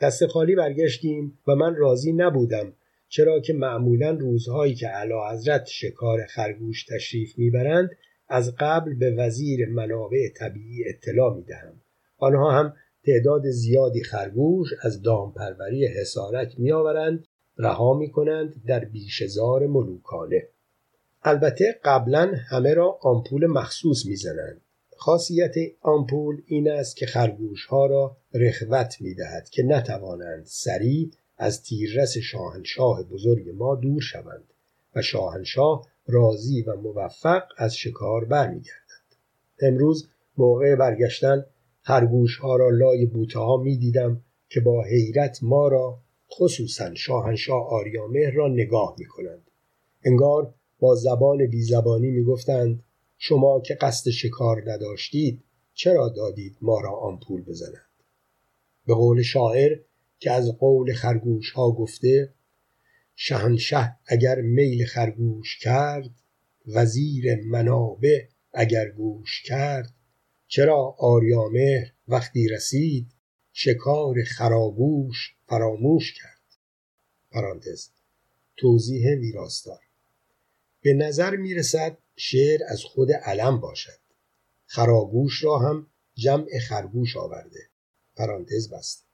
دست 0.00 0.26
خالی 0.26 0.54
برگشتیم 0.54 1.38
و 1.46 1.54
من 1.54 1.76
راضی 1.76 2.12
نبودم 2.12 2.72
چرا 3.16 3.40
که 3.40 3.52
معمولا 3.52 4.10
روزهایی 4.10 4.74
که 4.74 4.88
اعلی 4.88 5.14
حضرت 5.32 5.66
شکار 5.66 6.26
خرگوش 6.26 6.84
تشریف 6.84 7.38
می‌برند 7.38 7.90
از 8.28 8.54
قبل 8.58 8.94
به 8.94 9.10
وزیر 9.10 9.68
منابع 9.68 10.28
طبیعی 10.36 10.88
اطلاع 10.88 11.36
می‌دهم. 11.36 11.72
آنها 12.18 12.50
هم 12.52 12.74
تعداد 13.06 13.50
زیادی 13.50 14.02
خرگوش 14.02 14.68
از 14.82 15.02
دامپروری 15.02 15.86
حسارک 15.86 16.54
میآورند 16.58 17.24
رها 17.58 17.94
می‌کنند 17.94 18.54
در 18.66 18.84
بیشزار 18.84 19.66
ملوکانه. 19.66 20.42
البته 21.22 21.80
قبلا 21.84 22.32
همه 22.50 22.74
را 22.74 22.98
آمپول 23.02 23.46
مخصوص 23.46 24.06
می‌زنند. 24.06 24.60
خاصیت 24.96 25.54
آمپول 25.80 26.42
این 26.46 26.70
است 26.70 26.96
که 26.96 27.06
خرگوش 27.06 27.66
ها 27.66 27.86
را 27.86 28.16
رخوت 28.34 28.96
می 29.00 29.14
دهد 29.14 29.48
که 29.48 29.62
نتوانند 29.62 30.44
سریع 30.44 31.10
از 31.38 31.62
تیررس 31.62 32.18
شاهنشاه 32.18 33.02
بزرگ 33.02 33.50
ما 33.50 33.74
دور 33.74 34.00
شوند 34.00 34.44
و 34.96 35.02
شاهنشاه 35.02 35.86
راضی 36.06 36.62
و 36.62 36.76
موفق 36.76 37.42
از 37.56 37.76
شکار 37.76 38.24
برمیگردند 38.24 39.14
امروز 39.60 40.08
موقع 40.36 40.76
برگشتن 40.76 41.44
خرگوش 41.82 42.36
ها 42.36 42.56
را 42.56 42.70
لای 42.70 43.06
بوته 43.06 43.38
ها 43.38 43.56
می 43.56 43.76
دیدم 43.76 44.22
که 44.48 44.60
با 44.60 44.84
حیرت 44.84 45.38
ما 45.42 45.68
را 45.68 45.98
خصوصا 46.32 46.94
شاهنشاه 46.94 47.68
آریامهر 47.68 48.30
را 48.30 48.48
نگاه 48.48 48.94
می 48.98 49.06
کنند. 49.06 49.50
انگار 50.04 50.54
با 50.80 50.94
زبان 50.94 51.46
بیزبانی 51.46 52.10
می 52.10 52.24
گفتند 52.24 52.82
شما 53.18 53.60
که 53.60 53.74
قصد 53.74 54.10
شکار 54.10 54.62
نداشتید 54.66 55.42
چرا 55.74 56.08
دادید 56.08 56.56
ما 56.60 56.80
را 56.80 56.90
آمپول 56.90 57.42
بزنند 57.42 57.90
به 58.86 58.94
قول 58.94 59.22
شاعر 59.22 59.78
که 60.18 60.30
از 60.30 60.48
قول 60.58 60.94
خرگوش 60.94 61.50
ها 61.50 61.70
گفته 61.70 62.34
شهنشه 63.16 63.96
اگر 64.06 64.40
میل 64.40 64.86
خرگوش 64.86 65.58
کرد 65.58 66.10
وزیر 66.66 67.44
منابع 67.44 68.24
اگر 68.52 68.90
گوش 68.90 69.42
کرد. 69.42 69.94
چرا 70.48 70.96
آریامهر 70.98 71.92
وقتی 72.08 72.48
رسید 72.48 73.06
شکار 73.52 74.22
خرابوش 74.22 75.34
فراموش 75.46 76.14
کرد؟ 76.14 76.40
پرانتز. 77.30 77.88
توضیح 78.56 79.14
ویراستار. 79.14 79.80
به 80.82 80.94
نظر 80.94 81.36
می 81.36 81.54
رسد 81.54 81.98
شعر 82.16 82.60
از 82.68 82.84
خود 82.84 83.12
علم 83.12 83.60
باشد. 83.60 83.98
خراگوش 84.66 85.44
را 85.44 85.58
هم 85.58 85.86
جمع 86.14 86.58
خرگوش 86.68 87.16
آورده. 87.16 87.60
پرانتز 88.16 88.70
بست 88.70 89.05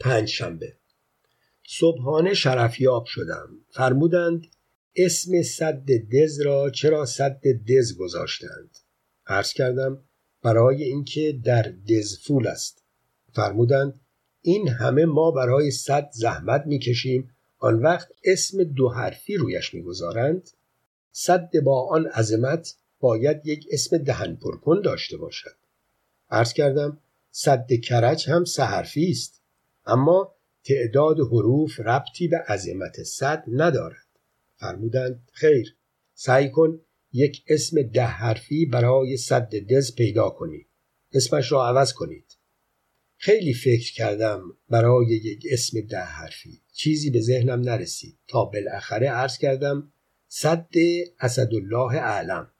پنج 0.00 0.28
شنبه 0.28 0.76
صبحانه 1.68 2.34
شرفیاب 2.34 3.04
شدم. 3.06 3.48
فرمودند 3.70 4.46
اسم 4.96 5.42
صد 5.42 5.84
دز 5.86 6.40
را 6.40 6.70
چرا 6.70 7.04
صد 7.06 7.40
دز 7.68 7.96
گذاشتند؟ 7.96 8.78
عرض 9.26 9.52
کردم 9.52 10.04
برای 10.42 10.84
اینکه 10.84 11.40
در 11.44 11.72
دزفول 11.88 12.46
است. 12.46 12.82
فرمودند 13.32 14.00
این 14.42 14.68
همه 14.68 15.04
ما 15.04 15.30
برای 15.30 15.70
صد 15.70 16.10
زحمت 16.12 16.62
می‌کشیم. 16.66 17.30
آن 17.58 17.82
وقت 17.82 18.08
اسم 18.24 18.64
دو 18.64 18.88
حرفی 18.88 19.36
رویش 19.36 19.74
می‌گذارند. 19.74 20.50
صد 21.12 21.50
با 21.64 21.88
آن 21.88 22.06
عظمت 22.06 22.74
باید 23.00 23.46
یک 23.46 23.66
اسم 23.70 23.98
دهن 23.98 24.36
پرکن 24.36 24.80
داشته 24.80 25.16
باشد. 25.16 25.56
عرض 26.30 26.52
کردم 26.52 26.98
صد 27.30 27.72
کرج 27.72 28.30
هم 28.30 28.44
سه 28.44 28.62
است. 28.62 29.37
اما 29.88 30.34
تعداد 30.64 31.20
حروف 31.20 31.80
ربطی 31.80 32.28
به 32.28 32.38
عظمت 32.38 33.02
صد 33.02 33.44
ندارد. 33.48 34.06
فرمودند 34.56 35.28
خیر 35.32 35.76
سعی 36.14 36.50
کن 36.50 36.80
یک 37.12 37.44
اسم 37.48 37.82
ده 37.82 38.04
حرفی 38.04 38.66
برای 38.66 39.16
صد 39.16 39.54
دز 39.54 39.94
پیدا 39.94 40.30
کنی. 40.30 40.66
اسمش 41.12 41.52
را 41.52 41.68
عوض 41.68 41.92
کنید. 41.92 42.36
خیلی 43.16 43.54
فکر 43.54 43.92
کردم 43.94 44.42
برای 44.70 45.06
یک 45.06 45.42
اسم 45.50 45.80
ده 45.80 46.00
حرفی. 46.00 46.62
چیزی 46.72 47.10
به 47.10 47.20
ذهنم 47.20 47.60
نرسید. 47.60 48.18
تا 48.28 48.44
بالاخره 48.44 49.08
عرض 49.08 49.38
کردم 49.38 49.92
صد 50.28 50.68
اسدالله 51.20 51.94
اعلم. 51.94 52.50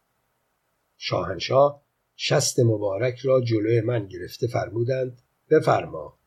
شاهنشاه 0.96 1.82
شست 2.16 2.60
مبارک 2.60 3.18
را 3.18 3.40
جلوی 3.40 3.80
من 3.80 4.06
گرفته 4.06 4.46
فرمودند 4.46 5.22
بفرما. 5.50 6.17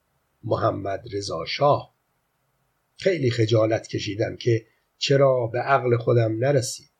محمد 0.43 1.03
رضا 1.13 1.45
شاه. 1.45 1.95
خیلی 2.97 3.31
خجالت 3.31 3.87
کشیدم 3.87 4.35
که 4.35 4.65
چرا 4.97 5.47
به 5.47 5.59
عقل 5.59 5.97
خودم 5.97 6.37
نرسید. 6.37 6.91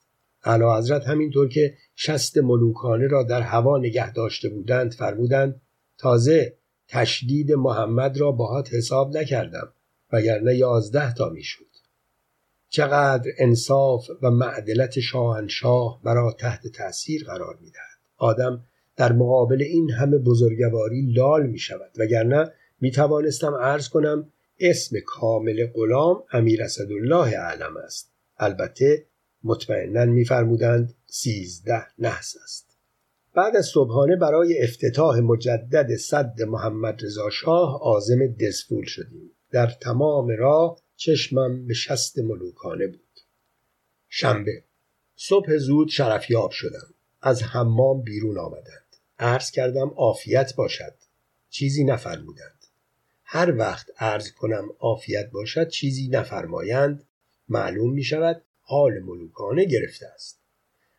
اعلی 0.43 0.63
حضرت 0.77 1.07
همینطور 1.07 1.49
که 1.49 1.73
شست 1.95 2.37
ملوکانه 2.37 3.07
را 3.07 3.23
در 3.23 3.41
هوا 3.41 3.77
نگه 3.77 4.13
داشته 4.13 4.49
بودند 4.49 4.93
فرمودند 4.93 5.61
تازه 5.97 6.57
تشدید 6.87 7.51
محمد 7.51 8.17
را 8.17 8.31
باهات 8.31 8.73
حساب 8.73 9.17
نکردم 9.17 9.73
وگرنه 10.11 10.55
یازده 10.55 11.13
تا 11.13 11.29
می‌شد. 11.29 11.65
چقدر 12.69 13.31
انصاف 13.37 14.07
و 14.21 14.31
معدلت 14.31 14.99
شاهنشاه 14.99 16.01
مرا 16.03 16.35
تحت 16.39 16.67
تأثیر 16.67 17.23
قرار 17.25 17.57
می‌دهد. 17.61 17.99
آدم 18.17 18.63
در 18.95 19.13
مقابل 19.13 19.61
این 19.61 19.91
همه 19.91 20.17
بزرگواری 20.17 21.11
لال 21.11 21.47
می 21.47 21.59
شود 21.59 21.91
وگرنه 21.97 22.51
می 22.81 22.91
توانستم 22.91 23.53
عرض 23.53 23.89
کنم 23.89 24.31
اسم 24.59 24.99
کامل 25.05 25.67
غلام 25.73 26.23
امیر 26.31 26.63
اسدالله 26.63 27.37
اعلم 27.37 27.77
است. 27.77 28.11
البته 28.37 29.05
مطمئنا 29.43 30.05
میفرمودند 30.05 30.93
سیزده 31.05 31.87
نحس 31.99 32.35
است. 32.43 32.77
بعد 33.33 33.55
از 33.55 33.65
صبحانه 33.65 34.15
برای 34.15 34.63
افتتاح 34.63 35.19
مجدد 35.19 35.95
صد 35.95 36.41
محمد 36.41 37.05
رضا 37.05 37.29
شاه 37.29 37.79
عازم 37.81 38.27
دزفول 38.27 38.85
شدیم. 38.85 39.31
در 39.51 39.67
تمام 39.67 40.27
راه 40.39 40.79
چشمم 40.95 41.67
به 41.67 41.73
شست 41.73 42.19
ملوکانه 42.19 42.87
بود. 42.87 43.19
شنبه. 44.09 44.63
صبح 45.15 45.57
زود 45.57 45.89
شرفیاب 45.89 46.51
شدم. 46.51 46.93
از 47.21 47.43
حمام 47.43 48.01
بیرون 48.01 48.37
آمدند. 48.37 48.95
عرض 49.19 49.51
کردم 49.51 49.89
عافیت 49.95 50.55
باشد. 50.55 50.93
چیزی 51.49 51.83
نفرمودند. 51.83 52.60
هر 53.33 53.55
وقت 53.57 53.91
عرض 53.97 54.31
کنم 54.31 54.69
عافیت 54.79 55.31
باشد 55.31 55.69
چیزی 55.69 56.09
نفرمایند 56.09 57.03
معلوم 57.49 57.93
می 57.93 58.03
شود 58.03 58.41
حال 58.61 58.99
ملوکانه 58.99 59.65
گرفته 59.65 60.07
است. 60.07 60.39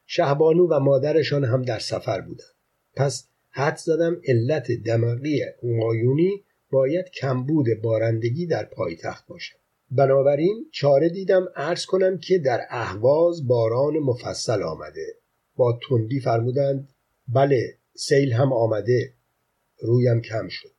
شهبانو 0.07 0.69
و 0.69 0.79
مادرشان 0.81 1.45
هم 1.45 1.63
در 1.63 1.79
سفر 1.79 2.21
بودند. 2.21 2.55
پس 2.97 3.29
حد 3.51 3.77
زدم 3.77 4.21
علت 4.27 4.73
دماغی 4.73 5.43
همایونی 5.63 6.45
باید 6.71 7.11
کمبود 7.11 7.67
بارندگی 7.83 8.47
در 8.47 8.65
پایتخت 8.65 9.27
باشد. 9.27 9.57
بنابراین 9.91 10.67
چاره 10.71 11.09
دیدم 11.09 11.49
عرض 11.57 11.87
کنم 11.87 12.19
که 12.19 12.39
در 12.39 12.61
اهواز 12.71 13.47
باران 13.47 13.99
مفصل 13.99 14.63
آمده. 14.63 15.15
با 15.57 15.79
تندی 15.89 16.21
فرمودند 16.21 16.89
بله 17.29 17.77
سیل 17.95 18.33
هم 18.33 18.53
آمده 18.53 19.13
رویم 19.83 20.21
کم 20.21 20.49
شد. 20.49 20.72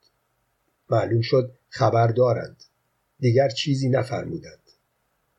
معلوم 0.89 1.21
شد 1.21 1.51
خبر 1.69 2.07
دارند. 2.07 2.63
دیگر 3.19 3.49
چیزی 3.49 3.89
نفرمودند. 3.89 4.59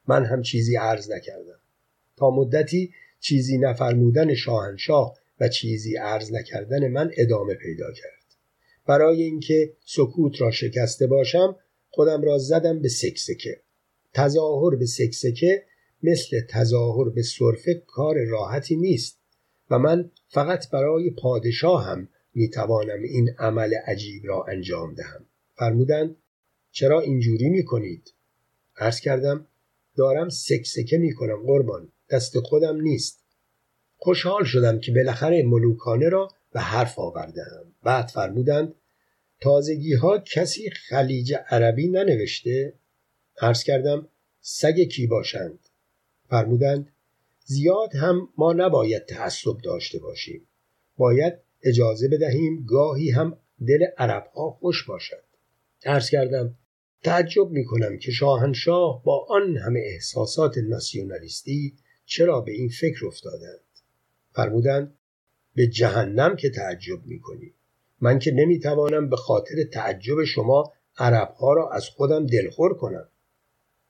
من 0.09 0.25
هم 0.25 0.43
چیزی 0.43 0.77
عرض 0.77 1.11
نکردم. 1.11 1.59
تا 2.17 2.31
مدتی 2.31 2.93
چیزی 3.21 3.59
نفرمودن 3.59 4.35
شاهنشاه 4.35 5.19
و 5.41 5.49
چیزی 5.49 5.97
عرض 5.97 6.33
نکردن 6.33 6.89
من 6.89 7.11
ادامه 7.17 7.55
پیدا 7.55 7.93
کرد. 7.93 8.25
برای 8.87 9.23
اینکه 9.23 9.73
سکوت 9.85 10.41
را 10.41 10.51
شکسته 10.51 11.07
باشم 11.07 11.57
خودم 11.91 12.23
را 12.23 12.39
زدم 12.39 12.83
به 12.83 12.89
سکسکه. 12.89 13.61
تظاهر 14.15 14.77
به 14.77 14.87
سکسکه 14.87 15.65
مثل 16.03 16.41
تظاهر 16.49 17.09
به 17.09 17.23
صرفه 17.23 17.75
کار 17.87 18.25
راحتی 18.25 18.77
نیست 18.77 19.19
و 19.71 19.79
من 19.79 20.11
فقط 20.29 20.71
برای 20.71 21.11
پادشاه 21.11 21.85
هم 21.85 22.09
می 22.35 22.49
توانم 22.49 23.03
این 23.03 23.31
عمل 23.39 23.75
عجیب 23.75 24.23
را 24.27 24.45
انجام 24.45 24.95
دهم. 24.95 25.27
فرمودند 25.57 26.17
چرا 26.71 27.01
اینجوری 27.01 27.49
می 27.49 27.65
کنید؟ 27.65 28.15
عرض 28.77 29.01
کردم 29.01 29.47
دارم 29.97 30.29
سکسکه 30.29 30.99
می 30.99 31.15
کنم 31.15 31.43
قربان 31.47 31.93
دست 32.11 32.41
خودم 32.41 32.81
نیست. 32.81 33.25
خوشحال 33.97 34.45
شدم 34.45 34.81
که 34.81 34.93
بالاخره 34.93 35.43
ملوکانه 35.43 36.09
را 36.09 36.29
به 36.53 36.61
حرف 36.61 36.99
آوردم 36.99 37.73
بعد 37.83 38.09
فرمودند 38.09 38.75
تازگی 39.41 39.95
ها 39.95 40.19
کسی 40.19 40.71
خلیج 40.71 41.35
عربی 41.49 41.89
ننوشته؟ 41.89 42.75
عرض 43.41 43.65
کردم 43.65 44.09
سگ 44.41 44.81
کی 44.81 45.07
باشند؟ 45.07 45.59
فرمودند 46.29 46.93
زیاد 47.45 47.97
هم 47.97 48.29
ما 48.39 48.53
نباید 48.53 49.07
تعصب 49.07 49.59
داشته 49.65 49.99
باشیم. 49.99 50.49
باید 50.97 51.35
اجازه 51.63 52.09
بدهیم 52.09 52.65
گاهی 52.69 53.11
هم 53.11 53.39
دل 53.67 53.87
عرب 53.99 54.27
ها 54.35 54.51
خوش 54.51 54.85
باشد. 54.85 55.24
عرض 55.85 56.11
کردم. 56.11 56.55
تعجب 57.03 57.51
می 57.51 57.65
کنم 57.65 57.99
که 57.99 58.11
شاهنشاه 58.11 59.03
با 59.05 59.27
آن 59.29 59.57
همه 59.57 59.81
احساسات 59.85 60.59
ناسیونالیستی 60.59 61.75
چرا 62.05 62.41
به 62.41 62.53
این 62.53 62.69
فکر 62.69 63.07
افتادند. 63.07 63.61
فرمودند 64.33 64.95
به 65.55 65.67
جهنم 65.67 66.37
که 66.37 66.51
تعجب 66.51 67.07
می 67.07 67.21
کنی 67.21 67.55
من 68.01 68.19
که 68.19 68.33
نمی 68.33 68.59
توانم 68.59 69.09
به 69.09 69.17
خاطر 69.17 69.65
تعجب 69.73 70.25
شما 70.25 70.73
عرب 70.99 71.29
ها 71.29 71.53
را 71.53 71.71
از 71.71 71.89
خودم 71.89 72.27
دلخور 72.27 72.75
کنم. 72.75 73.09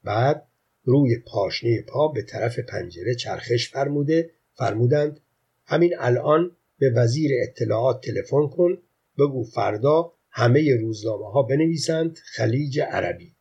بعد 0.04 0.46
روی 0.84 1.18
پاشنه 1.18 1.82
پا 1.82 2.08
به 2.08 2.22
طرف 2.22 2.58
پنجره 2.58 3.14
چرخش 3.14 3.70
فرموده 3.70 4.30
فرمودند 4.54 5.20
همین 5.66 5.94
الان 5.98 6.56
به 6.78 6.90
وزیر 6.90 7.30
اطلاعات 7.42 8.00
تلفن 8.06 8.48
کن 8.48 8.78
بگو 9.18 9.44
فردا 9.44 10.12
همه 10.36 10.76
روزنامه 10.80 11.30
ها 11.30 11.42
بنویسند 11.42 12.18
خلیج 12.24 12.80
عربی. 12.80 13.34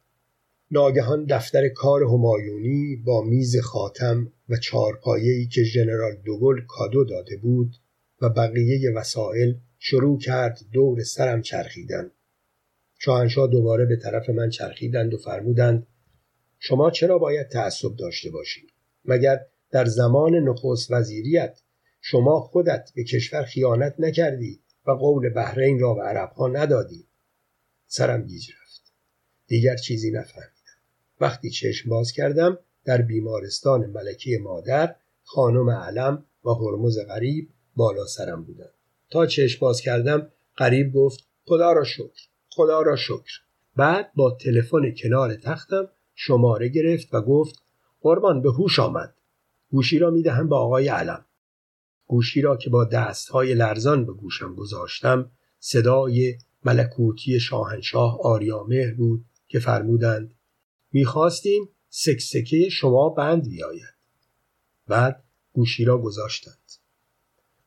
ناگهان 0.71 1.25
دفتر 1.25 1.69
کار 1.69 2.03
همایونی 2.03 2.95
با 2.95 3.21
میز 3.21 3.59
خاتم 3.59 4.31
و 4.49 4.57
چارپایه‌ای 4.57 5.47
که 5.47 5.63
ژنرال 5.63 6.15
دوگل 6.25 6.61
کادو 6.67 7.03
داده 7.03 7.37
بود 7.37 7.75
و 8.21 8.29
بقیه 8.29 8.91
وسایل 8.95 9.55
شروع 9.79 10.19
کرد 10.19 10.59
دور 10.73 11.03
سرم 11.03 11.41
چرخیدن. 11.41 12.11
شاهنشاه 12.99 13.47
دوباره 13.47 13.85
به 13.85 13.95
طرف 13.95 14.29
من 14.29 14.49
چرخیدند 14.49 15.13
و 15.13 15.17
فرمودند 15.17 15.87
شما 16.59 16.91
چرا 16.91 17.17
باید 17.17 17.47
تعصب 17.47 17.95
داشته 17.95 18.29
باشید 18.29 18.69
مگر 19.05 19.39
در 19.71 19.85
زمان 19.85 20.35
نخست 20.35 20.91
وزیریت 20.91 21.61
شما 22.01 22.39
خودت 22.39 22.89
به 22.95 23.03
کشور 23.03 23.43
خیانت 23.43 23.95
نکردی 23.99 24.62
و 24.87 24.91
قول 24.91 25.29
بحرین 25.29 25.79
را 25.79 25.93
به 25.93 26.01
عربها 26.01 26.47
ندادی. 26.47 27.05
سرم 27.87 28.21
گیج 28.21 28.51
رفت. 28.51 28.81
دیگر 29.47 29.75
چیزی 29.75 30.11
نفهمیدم. 30.11 30.53
وقتی 31.21 31.49
چشم 31.49 31.89
باز 31.89 32.11
کردم 32.11 32.57
در 32.85 33.01
بیمارستان 33.01 33.85
ملکی 33.85 34.37
مادر 34.37 34.95
خانم 35.23 35.69
علم 35.69 36.25
و 36.45 36.49
هرمز 36.49 36.99
غریب 37.07 37.49
بالا 37.75 38.05
سرم 38.05 38.43
بودند. 38.43 38.73
تا 39.09 39.25
چشم 39.25 39.59
باز 39.59 39.81
کردم 39.81 40.31
غریب 40.57 40.93
گفت 40.93 41.25
خدا 41.45 41.71
را 41.73 41.83
شکر 41.83 42.27
خدا 42.49 42.81
را 42.81 42.95
شکر. 42.95 43.39
بعد 43.75 44.11
با 44.15 44.31
تلفن 44.31 44.93
کنار 44.97 45.35
تختم 45.35 45.89
شماره 46.15 46.67
گرفت 46.67 47.13
و 47.13 47.21
گفت 47.21 47.61
قربان 48.01 48.41
به 48.41 48.51
هوش 48.51 48.79
آمد. 48.79 49.13
گوشی 49.71 49.99
را 49.99 50.09
می‌دهم 50.09 50.49
به 50.49 50.55
آقای 50.55 50.87
علم. 50.87 51.25
گوشی 52.07 52.41
را 52.41 52.57
که 52.57 52.69
با 52.69 52.85
دستهای 52.85 53.53
لرزان 53.53 54.05
به 54.05 54.13
گوشم 54.13 54.55
گذاشتم 54.55 55.31
صدای 55.59 56.37
ملکوتی 56.65 57.39
شاهنشاه 57.39 58.19
آریامهر 58.23 58.93
بود 58.93 59.25
که 59.47 59.59
فرمودند 59.59 60.33
می‌خواستیم 60.91 61.69
سکسکه 61.89 62.69
شما 62.69 63.09
بند 63.09 63.49
بیاید. 63.49 63.93
بعد 64.87 65.23
گوشی 65.53 65.85
را 65.85 65.97
گذاشتند. 65.97 66.71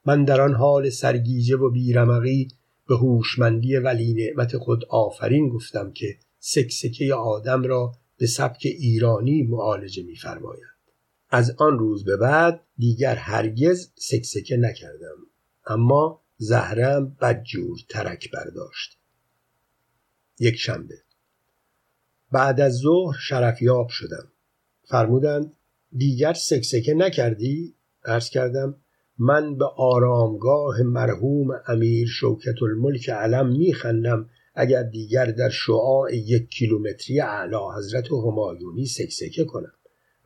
من 0.06 0.24
در 0.24 0.40
آن 0.40 0.54
حال 0.54 0.90
سرگیجه 0.90 1.56
و 1.56 1.70
بیرمقی 1.70 2.48
به 2.88 2.96
هوشمندی 2.96 3.76
ولی 3.76 4.14
نعمت 4.14 4.58
خود 4.58 4.84
آفرین 4.84 5.48
گفتم 5.48 5.92
که 5.92 6.18
سکسکه 6.38 7.14
آدم 7.14 7.62
را 7.62 7.92
به 8.18 8.26
سبک 8.26 8.60
ایرانی 8.64 9.42
معالجه 9.42 10.02
می‌فرمایند 10.02 10.75
از 11.36 11.50
آن 11.58 11.78
روز 11.78 12.04
به 12.04 12.16
بعد 12.16 12.60
دیگر 12.78 13.14
هرگز 13.14 13.92
سکسکه 13.94 14.56
نکردم. 14.56 15.16
اما 15.66 16.22
زهرم 16.36 17.16
بدجور 17.20 17.78
ترک 17.88 18.30
برداشت. 18.30 18.98
یک 20.40 20.56
شنبه. 20.56 20.94
بعد 22.32 22.60
از 22.60 22.72
ظهر 22.72 23.16
شرفیاب 23.28 23.88
شدم. 23.88 24.32
فرمودند 24.84 25.52
دیگر 25.96 26.32
سکسکه 26.32 26.94
نکردی؟ 26.94 27.74
عرض 28.04 28.30
کردم 28.30 28.76
من 29.18 29.58
به 29.58 29.64
آرامگاه 29.76 30.82
مرحوم 30.82 31.48
امیر 31.66 32.08
شوکت 32.08 32.62
الملک 32.62 33.08
علم 33.08 33.46
میخندم 33.48 34.30
اگر 34.54 34.82
دیگر 34.82 35.26
در 35.26 35.48
شعاع 35.48 36.16
یک 36.16 36.48
کیلومتری 36.48 37.20
اعلی 37.20 37.56
حضرت 37.78 38.06
همایونی 38.12 38.86
سکسکه 38.86 39.44
کنم. 39.44 39.72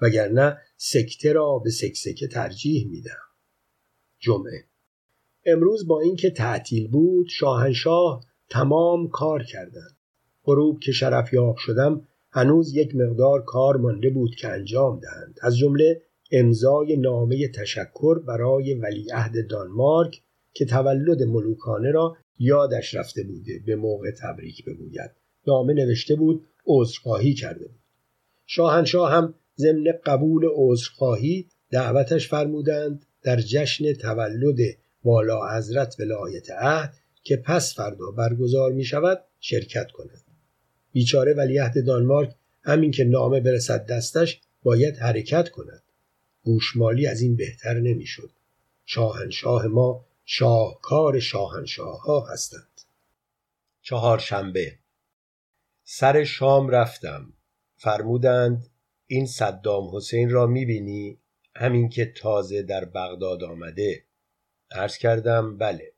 وگرنه 0.03 0.59
سکته 0.77 1.33
را 1.33 1.59
به 1.59 1.71
سکسکه 1.71 2.29
ترجیح 2.29 2.89
میدم. 2.89 3.21
جمعه. 4.19 4.65
امروز 5.47 5.87
با 5.87 6.01
اینکه 6.01 6.31
تعطیل 6.31 6.89
بود 6.89 7.29
شاهنشاه 7.29 8.25
تمام 8.51 9.09
کار 9.09 9.43
کردند. 9.43 9.97
غروب 10.45 10.81
که 10.81 10.93
شرفیاب 10.93 11.57
شدم 11.57 12.09
هنوز 12.33 12.75
یک 12.75 12.97
مقدار 12.97 13.45
کار 13.45 13.77
مانده 13.77 14.11
بود 14.11 14.35
که 14.35 14.49
انجام 14.49 15.01
دهند. 15.01 15.39
از 15.43 15.57
جمله 15.57 16.03
امضای 16.33 16.97
نامه 16.97 17.49
تشکر 17.49 18.19
برای 18.19 18.75
ولیعهد 18.75 19.49
دانمارک 19.51 20.23
که 20.53 20.65
تولد 20.65 21.23
ملوکانه 21.23 21.91
را 21.91 22.17
یادش 22.39 22.95
رفته 22.95 23.23
بوده 23.23 23.63
به 23.67 23.77
موقع 23.77 24.11
تبریک 24.11 24.65
بگوید. 24.65 25.11
نامه 25.47 25.73
نوشته 25.73 26.15
بود 26.15 26.47
عذرخواهی 26.67 27.35
کرده 27.35 27.69
بود. 27.69 27.81
شاهنشاه 28.47 29.13
هم 29.13 29.35
ضمن 29.59 29.85
قبول 30.05 30.49
عذرخواهی 30.55 31.49
دعوتش 31.71 32.29
فرمودند 32.29 33.07
در 33.23 33.41
جشن 33.41 33.93
تولد 33.93 34.59
والا 35.05 35.57
حضرت 35.57 35.97
ولایت 36.01 36.51
عهد 36.51 36.95
که 37.23 37.37
پس 37.37 37.75
فردا 37.75 38.11
برگزار 38.11 38.73
می 38.73 38.85
شود 38.85 39.25
شرکت 39.41 39.91
کند. 39.91 40.25
بیچاره 40.93 41.35
ولیعهد 41.35 41.87
دانمارک 41.87 42.35
همین 42.63 42.91
که 42.91 43.05
نامه 43.05 43.41
برسد 43.41 43.87
دستش 43.87 44.41
باید 44.63 44.97
حرکت 44.97 45.49
کند. 45.49 45.83
گوشمالی 46.45 47.07
از 47.07 47.21
این 47.21 47.37
بهتر 47.37 47.75
نمی‌شد. 47.75 48.31
شاهنشاه 48.85 49.67
ما 49.67 50.07
شاهکار 50.25 51.21
شاهنشاه 51.21 52.01
ها 52.01 52.27
هستند. 52.33 52.81
چهارشنبه. 53.83 54.73
سر 55.85 56.25
شام 56.25 56.69
رفتم. 56.69 57.33
فرمودند 57.77 58.70
این 59.12 59.27
صدام 59.27 59.96
حسین 59.96 60.31
را 60.31 60.46
می‌بینی 60.46 61.18
همین 61.55 61.88
که 61.88 62.12
تازه 62.16 62.62
در 62.62 62.85
بغداد 62.85 63.44
آمده 63.44 64.05
عرض 64.70 64.99
کردم 64.99 65.59
بله 65.59 65.92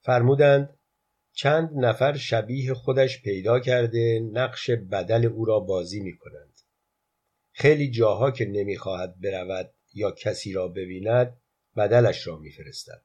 فرمودند 0.00 0.78
چند 1.32 1.70
نفر 1.74 2.16
شبیه 2.16 2.74
خودش 2.74 3.22
پیدا 3.22 3.60
کرده 3.60 4.20
نقش 4.32 4.70
بدل 4.70 5.26
او 5.26 5.44
را 5.44 5.60
بازی 5.60 6.00
می 6.00 6.16
کنند. 6.16 6.60
خیلی 7.52 7.90
جاها 7.90 8.30
که 8.30 8.44
نمی‌خواهد 8.44 9.20
برود 9.20 9.72
یا 9.94 10.10
کسی 10.10 10.52
را 10.52 10.68
ببیند 10.68 11.36
بدلش 11.76 12.26
را 12.26 12.36
میفرستد. 12.36 13.02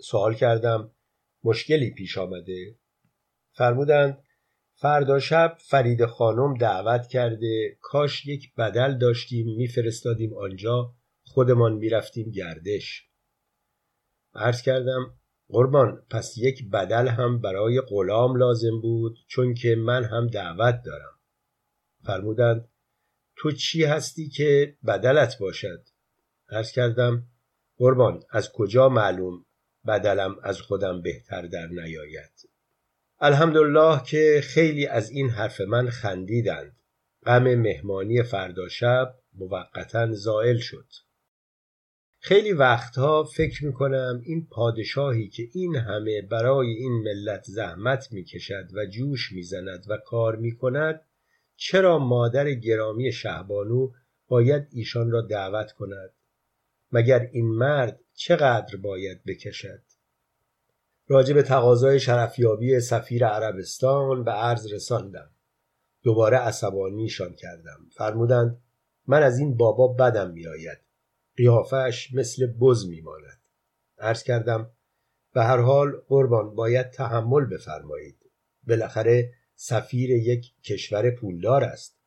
سوال 0.00 0.34
کردم 0.34 0.90
مشکلی 1.44 1.90
پیش 1.90 2.18
آمده؟ 2.18 2.74
فرمودند 3.52 4.24
فردا 4.82 5.18
شب 5.18 5.56
فرید 5.60 6.06
خانم 6.06 6.54
دعوت 6.54 7.06
کرده 7.06 7.78
کاش 7.80 8.26
یک 8.26 8.54
بدل 8.54 8.98
داشتیم 8.98 9.56
میفرستادیم 9.56 10.34
آنجا 10.34 10.94
خودمان 11.24 11.72
می‌رفتیم 11.72 12.30
گردش. 12.30 13.08
عرض 14.34 14.62
کردم 14.62 15.18
قربان 15.48 16.06
پس 16.10 16.34
یک 16.38 16.70
بدل 16.70 17.08
هم 17.08 17.40
برای 17.40 17.80
غلام 17.80 18.36
لازم 18.36 18.80
بود 18.80 19.18
چون 19.26 19.54
که 19.54 19.74
من 19.74 20.04
هم 20.04 20.26
دعوت 20.26 20.82
دارم. 20.84 21.18
فرمودند 22.04 22.68
تو 23.36 23.50
چی 23.52 23.84
هستی 23.84 24.28
که 24.28 24.76
بدلت 24.86 25.38
باشد؟ 25.38 25.88
عرض 26.48 26.72
کردم 26.72 27.26
قربان 27.76 28.22
از 28.30 28.52
کجا 28.52 28.88
معلوم 28.88 29.44
بدلم 29.86 30.36
از 30.42 30.60
خودم 30.60 31.02
بهتر 31.02 31.42
در 31.42 31.66
نیاید؟ 31.66 32.51
الحمدلله 33.24 34.02
که 34.06 34.40
خیلی 34.44 34.86
از 34.86 35.10
این 35.10 35.30
حرف 35.30 35.60
من 35.60 35.90
خندیدند. 35.90 36.76
غم 37.26 37.54
مهمانی 37.54 38.22
فردا 38.22 38.68
شب 38.68 39.14
موقتا 39.34 40.12
زائل 40.12 40.58
شد. 40.58 40.86
خیلی 42.18 42.52
وقتها 42.52 43.24
فکر 43.24 43.64
می‌کنم 43.64 44.22
این 44.24 44.46
پادشاهی 44.50 45.28
که 45.28 45.48
این 45.52 45.76
همه 45.76 46.22
برای 46.22 46.66
این 46.66 46.92
ملت 46.92 47.44
زحمت 47.44 48.12
می‌کشد 48.12 48.68
و 48.74 48.86
جوش 48.86 49.32
می‌زند 49.32 49.84
و 49.88 49.96
کار 49.96 50.36
می‌کند 50.36 51.00
چرا 51.56 51.98
مادر 51.98 52.50
گرامی 52.50 53.12
شهبانو 53.12 53.92
باید 54.28 54.68
ایشان 54.72 55.10
را 55.10 55.20
دعوت 55.20 55.72
کند؟ 55.72 56.10
مگر 56.92 57.28
این 57.32 57.46
مرد 57.46 58.00
چقدر 58.14 58.76
باید 58.76 59.24
بکشد؟ 59.26 59.82
راجع 61.12 61.34
به 61.34 61.42
تقاضای 61.42 62.00
شرفیابی 62.00 62.80
سفیر 62.80 63.26
عربستان 63.26 64.24
به 64.24 64.30
عرض 64.30 64.72
رساندم. 64.72 65.30
دوباره 66.02 66.36
عصبانیشان 66.36 67.34
کردم. 67.34 67.86
فرمودند 67.96 68.62
من 69.06 69.22
از 69.22 69.38
این 69.38 69.56
بابا 69.56 69.88
بدم 69.88 70.30
میآید. 70.30 70.78
قیافش 71.36 72.14
مثل 72.14 72.46
بز 72.46 72.88
میماند. 72.88 73.40
عرض 73.98 74.22
کردم 74.22 74.70
به 75.34 75.42
هر 75.42 75.60
حال 75.60 75.92
قربان 76.08 76.54
باید 76.54 76.90
تحمل 76.90 77.44
بفرمایید. 77.44 78.18
بالاخره 78.68 79.32
سفیر 79.54 80.10
یک 80.10 80.52
کشور 80.62 81.10
پولدار 81.10 81.64
است. 81.64 81.98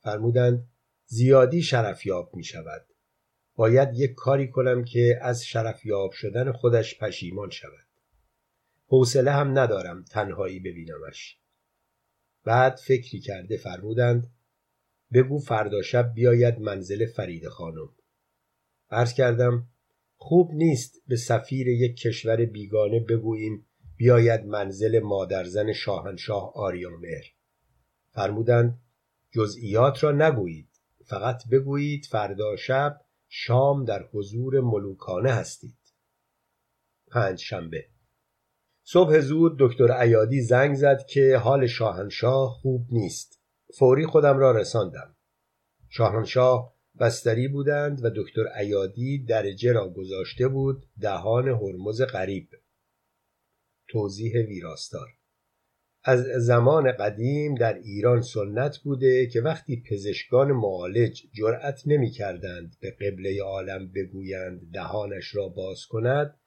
فرمودند 0.00 0.68
زیادی 1.06 1.62
شرفیاب 1.62 2.36
می 2.36 2.44
شود 2.44 2.86
باید 3.54 3.88
یک 3.94 4.14
کاری 4.14 4.48
کنم 4.48 4.84
که 4.84 5.18
از 5.22 5.44
شرفیاب 5.44 6.12
شدن 6.12 6.52
خودش 6.52 6.98
پشیمان 6.98 7.50
شود. 7.50 7.87
حوصله 8.90 9.30
هم 9.30 9.58
ندارم 9.58 10.04
تنهایی 10.04 10.60
ببینمش. 10.60 11.38
بعد 12.44 12.76
فکری 12.76 13.20
کرده 13.20 13.56
فرمودند 13.56 14.32
بگو 15.12 15.38
فردا 15.38 15.82
شب 15.82 16.14
بیاید 16.14 16.58
منزل 16.60 17.06
فرید 17.06 17.48
خانم. 17.48 17.88
عرض 18.90 19.12
کردم 19.14 19.68
خوب 20.16 20.50
نیست 20.52 21.02
به 21.06 21.16
سفیر 21.16 21.68
یک 21.68 21.96
کشور 21.96 22.44
بیگانه 22.44 23.00
بگوییم 23.00 23.66
بیاید 23.96 24.44
منزل 24.44 25.00
مادرزن 25.00 25.72
شاهنشاه 25.72 26.52
آریامهر 26.54 27.24
فرمودند 28.10 28.80
جزئیات 29.30 30.04
را 30.04 30.12
نگویید 30.12 30.68
فقط 31.04 31.48
بگویید 31.48 32.06
فردا 32.06 32.56
شب 32.56 33.00
شام 33.28 33.84
در 33.84 34.08
حضور 34.12 34.60
ملوکانه 34.60 35.32
هستید. 35.32 35.78
پنج 37.10 37.38
شنبه 37.38 37.88
صبح 38.90 39.20
زود 39.20 39.56
دکتر 39.58 39.92
ایادی 39.92 40.40
زنگ 40.40 40.74
زد 40.74 41.06
که 41.06 41.36
حال 41.36 41.66
شاهنشاه 41.66 42.50
خوب 42.50 42.86
نیست. 42.90 43.40
فوری 43.78 44.06
خودم 44.06 44.38
را 44.38 44.52
رساندم. 44.52 45.16
شاهنشاه 45.88 46.74
بستری 47.00 47.48
بودند 47.48 48.04
و 48.04 48.10
دکتر 48.10 48.42
ایادی 48.58 49.24
درجه 49.24 49.72
را 49.72 49.88
گذاشته 49.88 50.48
بود 50.48 50.86
دهان 51.00 51.48
هرمز 51.48 52.02
غریب. 52.02 52.48
توضیح 53.88 54.32
ویراستار. 54.32 55.08
از 56.04 56.20
زمان 56.20 56.92
قدیم 56.92 57.54
در 57.54 57.74
ایران 57.74 58.20
سنت 58.20 58.78
بوده 58.78 59.26
که 59.26 59.40
وقتی 59.40 59.82
پزشکان 59.90 60.52
معالج 60.52 61.22
جرأت 61.32 61.82
نمی 61.86 62.10
کردند 62.10 62.76
به 62.80 62.90
قبله 62.90 63.42
عالم 63.42 63.92
بگویند 63.92 64.72
دهانش 64.72 65.34
را 65.34 65.48
باز 65.48 65.86
کند 65.86 66.38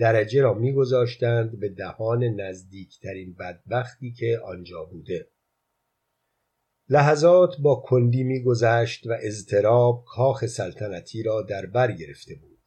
درجه 0.00 0.42
را 0.42 0.54
میگذاشتند 0.54 1.60
به 1.60 1.68
دهان 1.68 2.24
نزدیکترین 2.24 3.34
بدبختی 3.34 4.12
که 4.12 4.40
آنجا 4.44 4.84
بوده. 4.84 5.28
لحظات 6.88 7.56
با 7.62 7.74
کندی 7.74 8.22
میگذشت 8.22 9.06
و 9.06 9.16
اضطراب 9.22 10.04
کاخ 10.08 10.46
سلطنتی 10.46 11.22
را 11.22 11.42
در 11.42 11.66
بر 11.66 11.92
گرفته 11.92 12.34
بود. 12.34 12.58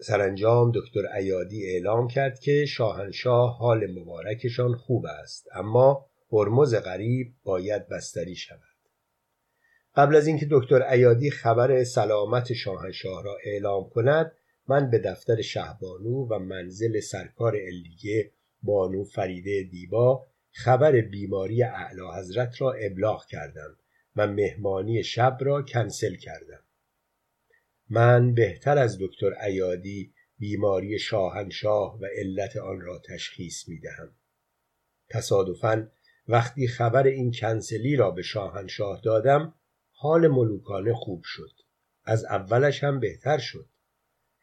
سرانجام 0.00 0.72
دکتر 0.74 1.06
ایادی 1.16 1.66
اعلام 1.66 2.08
کرد 2.08 2.40
که 2.40 2.66
شاهنشاه 2.66 3.58
حال 3.58 3.98
مبارکشان 3.98 4.74
خوب 4.74 5.06
است 5.06 5.48
اما 5.54 6.06
هرمز 6.32 6.74
غریب 6.74 7.34
باید 7.44 7.88
بستری 7.88 8.34
شود. 8.34 8.58
قبل 9.96 10.16
از 10.16 10.26
اینکه 10.26 10.46
دکتر 10.50 10.82
ایادی 10.82 11.30
خبر 11.30 11.84
سلامت 11.84 12.52
شاهنشاه 12.52 13.24
را 13.24 13.36
اعلام 13.44 13.90
کند 13.90 14.32
من 14.68 14.90
به 14.90 14.98
دفتر 14.98 15.42
شهبانو 15.42 16.26
و 16.30 16.38
منزل 16.38 17.00
سرکار 17.00 17.56
علیه 17.56 18.30
بانو 18.62 19.04
فریده 19.04 19.62
دیبا 19.62 20.26
خبر 20.50 21.00
بیماری 21.00 21.62
اعلی 21.62 22.00
حضرت 22.18 22.60
را 22.60 22.72
ابلاغ 22.72 23.26
کردم 23.26 23.76
و 24.16 24.26
مهمانی 24.26 25.02
شب 25.02 25.38
را 25.40 25.62
کنسل 25.62 26.16
کردم. 26.16 26.62
من 27.90 28.34
بهتر 28.34 28.78
از 28.78 28.98
دکتر 29.00 29.34
ایادی 29.44 30.12
بیماری 30.38 30.98
شاهنشاه 30.98 31.98
و 32.00 32.06
علت 32.16 32.56
آن 32.56 32.80
را 32.80 32.98
تشخیص 32.98 33.68
می 33.68 33.80
دهم. 33.80 34.12
تصادفاً 35.08 35.88
وقتی 36.28 36.68
خبر 36.68 37.06
این 37.06 37.32
کنسلی 37.32 37.96
را 37.96 38.10
به 38.10 38.22
شاهنشاه 38.22 39.00
دادم 39.04 39.54
حال 39.92 40.28
ملوکانه 40.28 40.94
خوب 40.94 41.22
شد. 41.24 41.50
از 42.04 42.24
اولش 42.24 42.84
هم 42.84 43.00
بهتر 43.00 43.38
شد. 43.38 43.66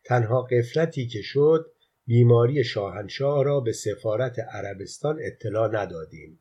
تنها 0.05 0.41
قفلتی 0.41 1.07
که 1.07 1.21
شد 1.21 1.71
بیماری 2.05 2.63
شاهنشاه 2.63 3.43
را 3.43 3.59
به 3.59 3.73
سفارت 3.73 4.39
عربستان 4.39 5.19
اطلاع 5.21 5.69
ندادیم. 5.71 6.39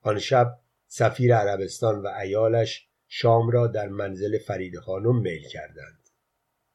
آن 0.00 0.18
شب 0.18 0.58
سفیر 0.86 1.36
عربستان 1.36 2.02
و 2.02 2.06
ایالش 2.06 2.88
شام 3.08 3.50
را 3.50 3.66
در 3.66 3.88
منزل 3.88 4.38
فرید 4.38 4.78
خانم 4.78 5.20
میل 5.20 5.48
کردند. 5.48 6.08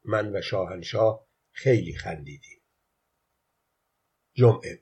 من 0.06 0.36
و 0.36 0.41
شاهنشاه 0.41 1.28
خیلی 1.52 1.93
خندیدیم. 1.93 2.60
جمعه. 4.34 4.82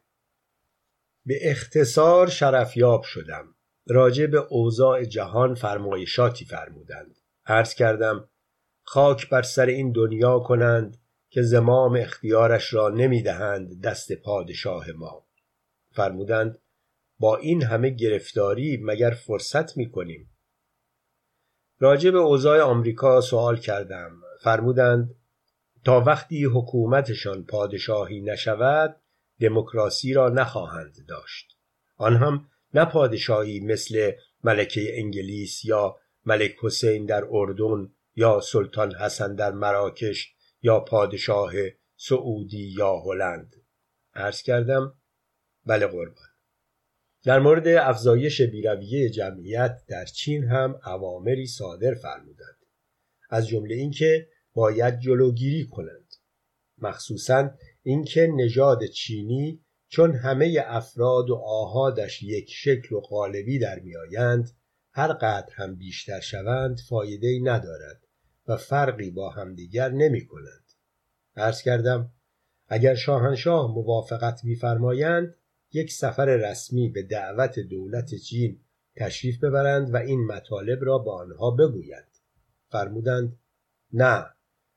به 1.26 1.52
اختصار 1.52 2.30
شرفیاب 2.30 3.04
شدم. 3.04 3.56
راجع 3.88 4.26
به 4.26 4.38
اوضاع 4.38 5.04
جهان 5.04 5.56
فرمایشاتی 5.56 6.46
فرمودند. 6.46 7.20
عرض 7.46 7.74
کردم 7.74 8.30
خاک 8.84 9.30
بر 9.30 9.42
سر 9.42 9.66
این 9.66 9.92
دنیا 9.92 10.40
کنند 10.40 10.98
که 11.34 11.42
زمام 11.42 11.96
اختیارش 11.96 12.74
را 12.74 12.90
نمی‌دهند 12.90 13.82
دست 13.82 14.14
پادشاه 14.14 14.92
ما. 14.92 15.26
فرمودند 15.92 16.60
با 17.20 17.38
این 17.38 17.64
همه 17.64 17.90
گرفتاری 17.90 18.80
مگر 18.84 19.12
فرصت 19.12 19.78
می 19.78 19.92
کنیم 19.92 20.30
راجع 21.80 22.12
به 22.12 22.18
اوضاع 22.18 22.62
آمریکا 22.62 23.22
سوال 23.22 23.58
کردم. 23.58 24.12
فرمودند 24.42 25.16
تا 25.84 26.02
وقتی 26.02 26.46
حکومتشان 26.46 27.44
پادشاهی 27.46 28.22
نشود 28.22 28.96
دموکراسی 29.42 30.14
را 30.14 30.30
نخواهند 30.30 30.96
داشت. 31.08 31.58
آن 31.98 32.16
هم 32.16 32.50
نه 32.74 32.86
پادشاهی 32.86 33.60
مثل 33.60 34.12
ملکه 34.44 35.00
انگلیس 35.00 35.66
یا 35.66 35.96
ملک 36.26 36.56
حسین 36.62 37.06
در 37.06 37.24
اردن 37.32 37.92
یا 38.16 38.40
سلطان 38.40 38.96
حسن 38.96 39.36
در 39.36 39.52
مراکش 39.52 40.34
یا 40.64 40.80
پادشاه 40.80 41.52
سعودی 41.98 42.74
یا 42.78 43.00
هلند. 43.00 43.56
عرض 44.14 44.42
کردم 44.42 44.94
بله 45.66 45.88
قربان. 45.88 46.28
در 47.24 47.40
مورد 47.40 47.68
افزایش 47.68 48.42
بیرویه 48.42 49.10
جمعیت 49.10 49.82
در 49.88 50.06
چین 50.06 50.44
هم 50.44 50.80
اوامری 50.86 51.48
صادر 51.48 51.94
فرمودند. 51.94 52.58
از 53.30 53.48
جمله 53.48 53.76
اینکه 53.76 54.28
باید 54.54 55.00
جلوگیری 55.00 55.68
کنند. 55.68 56.14
مخصوصا 56.78 57.50
اینکه 57.84 58.28
نژاد 58.36 58.86
چینی 58.86 59.66
چون 59.88 60.16
همه 60.16 60.64
افراد 60.66 61.30
و 61.30 61.36
آهادش 61.36 62.24
یک 62.24 62.50
شکل 62.50 62.96
و 62.96 63.00
قالبی 63.00 63.60
در 63.60 63.80
میآیند 63.80 64.52
هر 64.92 65.14
قدر 65.14 65.54
هم 65.54 65.76
بیشتر 65.76 66.20
شوند 66.20 66.80
فایده 66.90 67.28
ای 67.28 67.40
ندارد. 67.40 68.03
و 68.48 68.58
فرقی 68.58 69.12
با 69.12 69.30
همدیگر 69.30 69.90
نمی 69.90 70.26
کنند. 70.26 70.64
عرض 71.36 71.62
کردم 71.62 72.14
اگر 72.68 72.96
شاهنشاه 72.96 73.72
موافقت 73.72 74.44
میفرمایند 74.44 75.36
یک 75.72 75.92
سفر 75.92 76.26
رسمی 76.26 76.90
به 76.90 77.04
دعوت 77.04 77.60
دولت 77.60 78.16
چین 78.16 78.60
تشریف 78.96 79.44
ببرند 79.44 79.94
و 79.94 79.98
این 79.98 80.26
مطالب 80.26 80.80
را 80.82 80.98
به 80.98 81.12
آنها 81.12 81.52
بگویند. 81.52 82.18
فرمودند 82.70 83.40
نه 83.94 84.26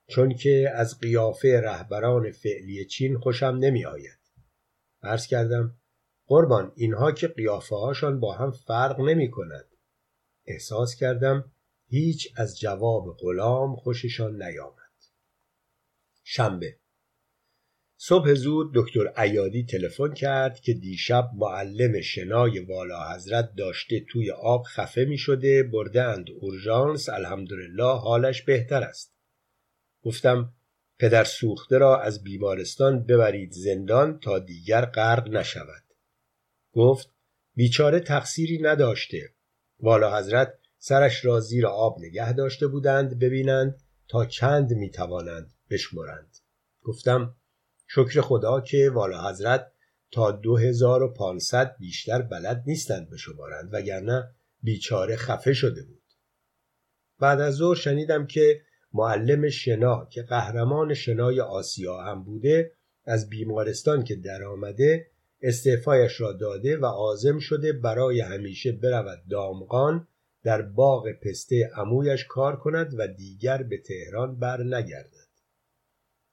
چون 0.06 0.34
که 0.34 0.72
از 0.74 1.00
قیافه 1.00 1.60
رهبران 1.60 2.30
فعلی 2.32 2.84
چین 2.84 3.18
خوشم 3.18 3.56
نمی 3.60 3.84
آید 3.84 4.18
عرض 5.02 5.26
کردم 5.26 5.76
قربان 6.26 6.72
اینها 6.76 7.12
که 7.12 7.28
قیافه 7.28 7.76
هاشان 7.76 8.20
با 8.20 8.32
هم 8.32 8.50
فرق 8.50 9.00
نمی 9.00 9.30
کند 9.30 9.64
احساس 10.46 10.94
کردم 10.94 11.52
هیچ 11.88 12.32
از 12.36 12.60
جواب 12.60 13.16
غلام 13.20 13.76
خوششان 13.76 14.42
نیامد. 14.42 14.76
شنبه. 16.24 16.78
صبح 17.98 18.34
زود 18.34 18.70
دکتر 18.74 19.20
ایادی 19.22 19.64
تلفن 19.64 20.14
کرد 20.14 20.60
که 20.60 20.74
دیشب 20.74 21.30
معلم 21.34 22.00
شنای 22.00 22.58
والا 22.58 23.14
حضرت 23.14 23.54
داشته 23.56 24.00
توی 24.08 24.30
آب 24.30 24.62
خفه 24.62 25.04
می 25.04 25.18
شده 25.18 25.62
برده 25.62 26.02
اند 26.02 26.26
اورژانس 26.40 27.08
الحمدلله 27.08 27.98
حالش 27.98 28.42
بهتر 28.42 28.82
است. 28.82 29.16
گفتم 30.02 30.52
پدر 30.98 31.24
سوخته 31.24 31.78
را 31.78 32.00
از 32.00 32.22
بیمارستان 32.22 33.04
ببرید 33.04 33.52
زندان 33.52 34.18
تا 34.18 34.38
دیگر 34.38 34.84
غرق 34.84 35.28
نشود. 35.28 35.84
گفت 36.72 37.10
بیچاره 37.54 38.00
تقصیری 38.00 38.58
نداشته. 38.62 39.34
والا 39.80 40.18
حضرت 40.18 40.58
سرش 40.88 41.24
را 41.24 41.40
زیر 41.40 41.66
آب 41.66 41.98
نگه 41.98 42.32
داشته 42.32 42.66
بودند 42.66 43.18
ببینند 43.18 43.82
تا 44.08 44.24
چند 44.24 44.72
می 44.72 44.90
توانند 44.90 45.54
بشمرند. 45.70 46.36
گفتم 46.82 47.36
شکر 47.86 48.20
خدا 48.20 48.60
که 48.60 48.90
والا 48.94 49.28
حضرت 49.28 49.72
تا 50.10 50.30
دو 50.30 50.56
هزار 50.56 51.02
و 51.02 51.12
پانصد 51.12 51.76
بیشتر 51.78 52.22
بلد 52.22 52.62
نیستند 52.66 53.10
بشمارند 53.10 53.68
وگرنه 53.72 54.34
بیچاره 54.62 55.16
خفه 55.16 55.52
شده 55.52 55.82
بود. 55.82 56.02
بعد 57.20 57.40
از 57.40 57.54
ظهر 57.54 57.74
شنیدم 57.74 58.26
که 58.26 58.60
معلم 58.92 59.48
شنا 59.48 60.08
که 60.10 60.22
قهرمان 60.22 60.94
شنای 60.94 61.40
آسیا 61.40 62.00
هم 62.00 62.24
بوده 62.24 62.72
از 63.04 63.28
بیمارستان 63.28 64.04
که 64.04 64.16
درآمده 64.16 65.06
استعفایش 65.42 66.20
را 66.20 66.32
داده 66.32 66.76
و 66.76 66.86
عازم 66.86 67.38
شده 67.38 67.72
برای 67.72 68.20
همیشه 68.20 68.72
برود 68.72 69.22
دامغان 69.30 70.08
در 70.46 70.62
باغ 70.62 71.12
پسته 71.12 71.70
عمویش 71.74 72.24
کار 72.24 72.56
کند 72.56 72.94
و 72.98 73.06
دیگر 73.06 73.62
به 73.62 73.78
تهران 73.78 74.38
بر 74.38 74.62
نگردد. 74.62 75.28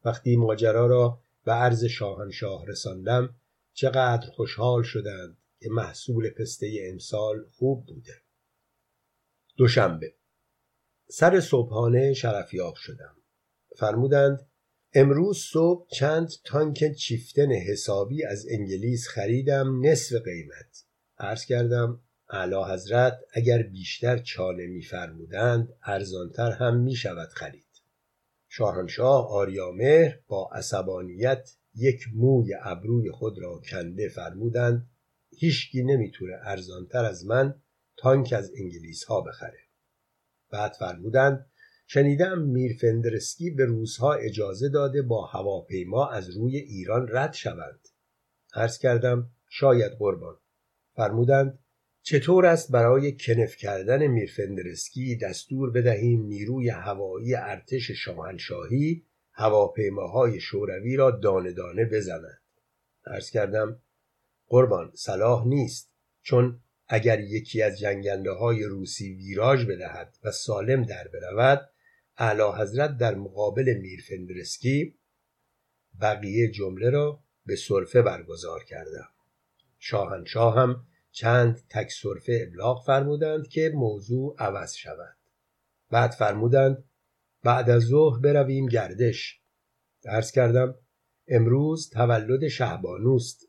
وقتی 0.05 0.35
ماجرا 0.35 0.87
را 0.87 1.21
به 1.45 1.51
عرض 1.51 1.85
شاهنشاه 1.85 2.65
رساندم 2.65 3.35
چقدر 3.73 4.27
خوشحال 4.27 4.83
شدند 4.83 5.37
که 5.59 5.69
محصول 5.69 6.29
پسته 6.29 6.87
امسال 6.91 7.45
خوب 7.51 7.85
بوده. 7.85 8.13
دوشنبه. 9.57 10.13
سر 11.07 11.39
صبحانه 11.39 12.13
شرفیاب 12.13 12.75
شدم. 12.75 13.15
فرمودند 13.77 14.47
امروز 14.93 15.37
صبح 15.37 15.87
چند 15.89 16.29
تانک 16.45 16.95
چیفتن 16.95 17.51
حسابی 17.51 18.25
از 18.25 18.45
انگلیس 18.49 19.07
خریدم 19.07 19.85
نصف 19.85 20.15
قیمت. 20.15 20.85
عرض 21.17 21.45
کردم 21.45 21.99
اعلی 22.33 22.73
حضرت 22.73 23.19
اگر 23.33 23.63
بیشتر 23.63 24.17
چانه 24.17 24.67
میفرمودند 24.67 25.73
ارزانتر 25.83 26.51
هم 26.51 26.77
می 26.77 26.95
شود 26.95 27.29
خرید. 27.29 27.67
شاهنشاه 28.49 29.29
آریامهر 29.29 30.19
با 30.27 30.49
عصبانیت 30.53 31.49
یک 31.75 32.03
موی 32.15 32.53
ابروی 32.61 33.11
خود 33.11 33.39
را 33.39 33.61
کنده 33.69 34.09
فرمودند 34.09 34.89
هیچکی 35.37 35.83
نمی‌تونه 35.83 36.33
ارزانتر 36.43 37.05
از 37.05 37.25
من 37.25 37.61
تانک 37.97 38.33
از 38.37 38.51
انگلیس 38.57 39.03
ها 39.03 39.21
بخره. 39.21 39.59
بعد 40.51 40.71
فرمودند 40.79 41.51
شنیدم 41.87 42.41
میر 42.41 42.77
فندرسکی 42.81 43.49
به 43.51 43.65
روزها 43.65 44.13
اجازه 44.13 44.69
داده 44.69 45.01
با 45.01 45.25
هواپیما 45.25 46.09
از 46.09 46.29
روی 46.29 46.57
ایران 46.57 47.07
رد 47.11 47.33
شوند. 47.33 47.87
عرض 48.53 48.77
کردم 48.77 49.29
شاید 49.49 49.91
قربان. 49.99 50.37
فرمودند 50.95 51.62
چطور 52.03 52.45
است 52.45 52.71
برای 52.71 53.17
کنف 53.17 53.55
کردن 53.55 54.07
میرفندرسکی 54.07 55.15
دستور 55.15 55.71
بدهیم 55.71 56.25
نیروی 56.25 56.69
هوایی 56.69 57.35
ارتش 57.35 57.91
شاهنشاهی 57.91 59.03
هواپیماهای 59.31 60.39
شوروی 60.39 60.95
را 60.95 61.11
دانه 61.11 61.51
دانه 61.51 61.85
بزنند 61.85 62.41
عرض 63.05 63.29
کردم 63.29 63.79
قربان 64.47 64.91
صلاح 64.95 65.47
نیست 65.47 65.91
چون 66.21 66.59
اگر 66.87 67.19
یکی 67.19 67.61
از 67.61 67.79
جنگنده 67.79 68.31
های 68.31 68.63
روسی 68.63 69.13
ویراژ 69.13 69.65
بدهد 69.65 70.17
و 70.23 70.31
سالم 70.31 70.83
در 70.83 71.07
برود 71.07 71.69
اعلی 72.17 72.61
حضرت 72.61 72.97
در 72.97 73.15
مقابل 73.15 73.73
میرفندرسکی 73.81 74.95
بقیه 76.01 76.51
جمله 76.51 76.89
را 76.89 77.19
به 77.45 77.55
صرفه 77.55 78.01
برگزار 78.01 78.63
کردم. 78.63 79.09
شاهنشاه 79.79 80.55
هم 80.55 80.85
چند 81.13 81.61
تک 81.69 81.91
صرفه 81.91 82.45
ابلاغ 82.47 82.85
فرمودند 82.85 83.47
که 83.47 83.71
موضوع 83.75 84.35
عوض 84.39 84.73
شود. 84.73 85.17
بعد 85.89 86.11
فرمودند 86.11 86.83
بعد 87.43 87.69
از 87.69 87.81
ظهر 87.81 88.19
برویم 88.19 88.65
گردش. 88.65 89.41
عرض 90.05 90.31
کردم 90.31 90.75
امروز 91.27 91.89
تولد 91.89 92.47
شهبانوست. 92.47 93.47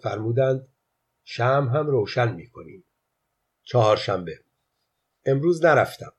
فرمودند 0.00 0.68
شم 1.24 1.70
هم 1.74 1.86
روشن 1.86 2.34
می‌کنیم. 2.34 2.84
چهارشنبه. 3.62 4.38
امروز 5.26 5.64
نرفتم. 5.64 6.12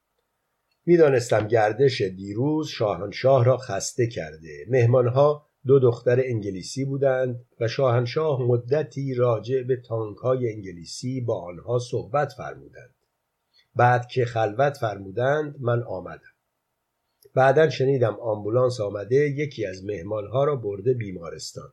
می‌دانستم 0.86 1.48
گردش 1.48 2.02
دیروز 2.02 2.68
شاهنشاه 2.68 3.46
را 3.46 3.58
خسته 3.58 4.08
کرده. 4.08 4.66
مهمانها 4.70 5.50
دو 5.68 5.80
دختر 5.80 6.20
انگلیسی 6.20 6.86
بودند 6.86 7.46
و 7.60 7.68
شاهنشاه 7.68 8.42
مدتی 8.42 9.14
راجع 9.14 9.64
به 9.64 9.76
تانکهای 9.76 10.54
انگلیسی 10.54 11.22
با 11.22 11.42
آنها 11.42 11.80
صحبت 11.80 12.34
فرمودند. 12.34 12.94
بعد 13.76 14.08
که 14.08 14.26
خلوت 14.26 14.78
فرمودند 14.78 15.56
من 15.60 15.84
آمدم. 15.84 16.22
بعدا 17.34 17.70
شنیدم 17.70 18.16
آمبولانس 18.16 18.82
آمده 18.82 19.16
یکی 19.16 19.66
از 19.66 19.86
مهمانها 19.86 20.44
را 20.44 20.56
برده 20.56 20.94
بیمارستان. 20.94 21.72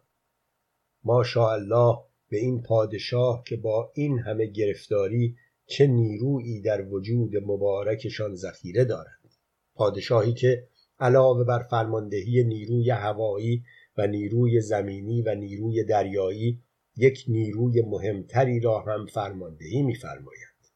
الله 1.36 1.98
به 2.28 2.36
این 2.36 2.62
پادشاه 2.62 3.42
که 3.46 3.56
با 3.56 3.92
این 3.94 4.18
همه 4.18 4.46
گرفتاری 4.46 5.36
چه 5.66 5.86
نیرویی 5.86 6.60
در 6.60 6.82
وجود 6.82 7.36
مبارکشان 7.36 8.34
ذخیره 8.34 8.84
دارند 8.84 9.34
پادشاهی 9.74 10.32
که 10.32 10.68
علاوه 11.00 11.44
بر 11.44 11.58
فرماندهی 11.58 12.44
نیروی 12.44 12.90
هوایی 12.90 13.64
و 13.96 14.06
نیروی 14.06 14.60
زمینی 14.60 15.22
و 15.22 15.34
نیروی 15.34 15.84
دریایی 15.84 16.62
یک 16.96 17.24
نیروی 17.28 17.82
مهمتری 17.82 18.60
را 18.60 18.80
هم 18.80 19.06
فرماندهی 19.06 19.82
می‌فرماید. 19.82 20.72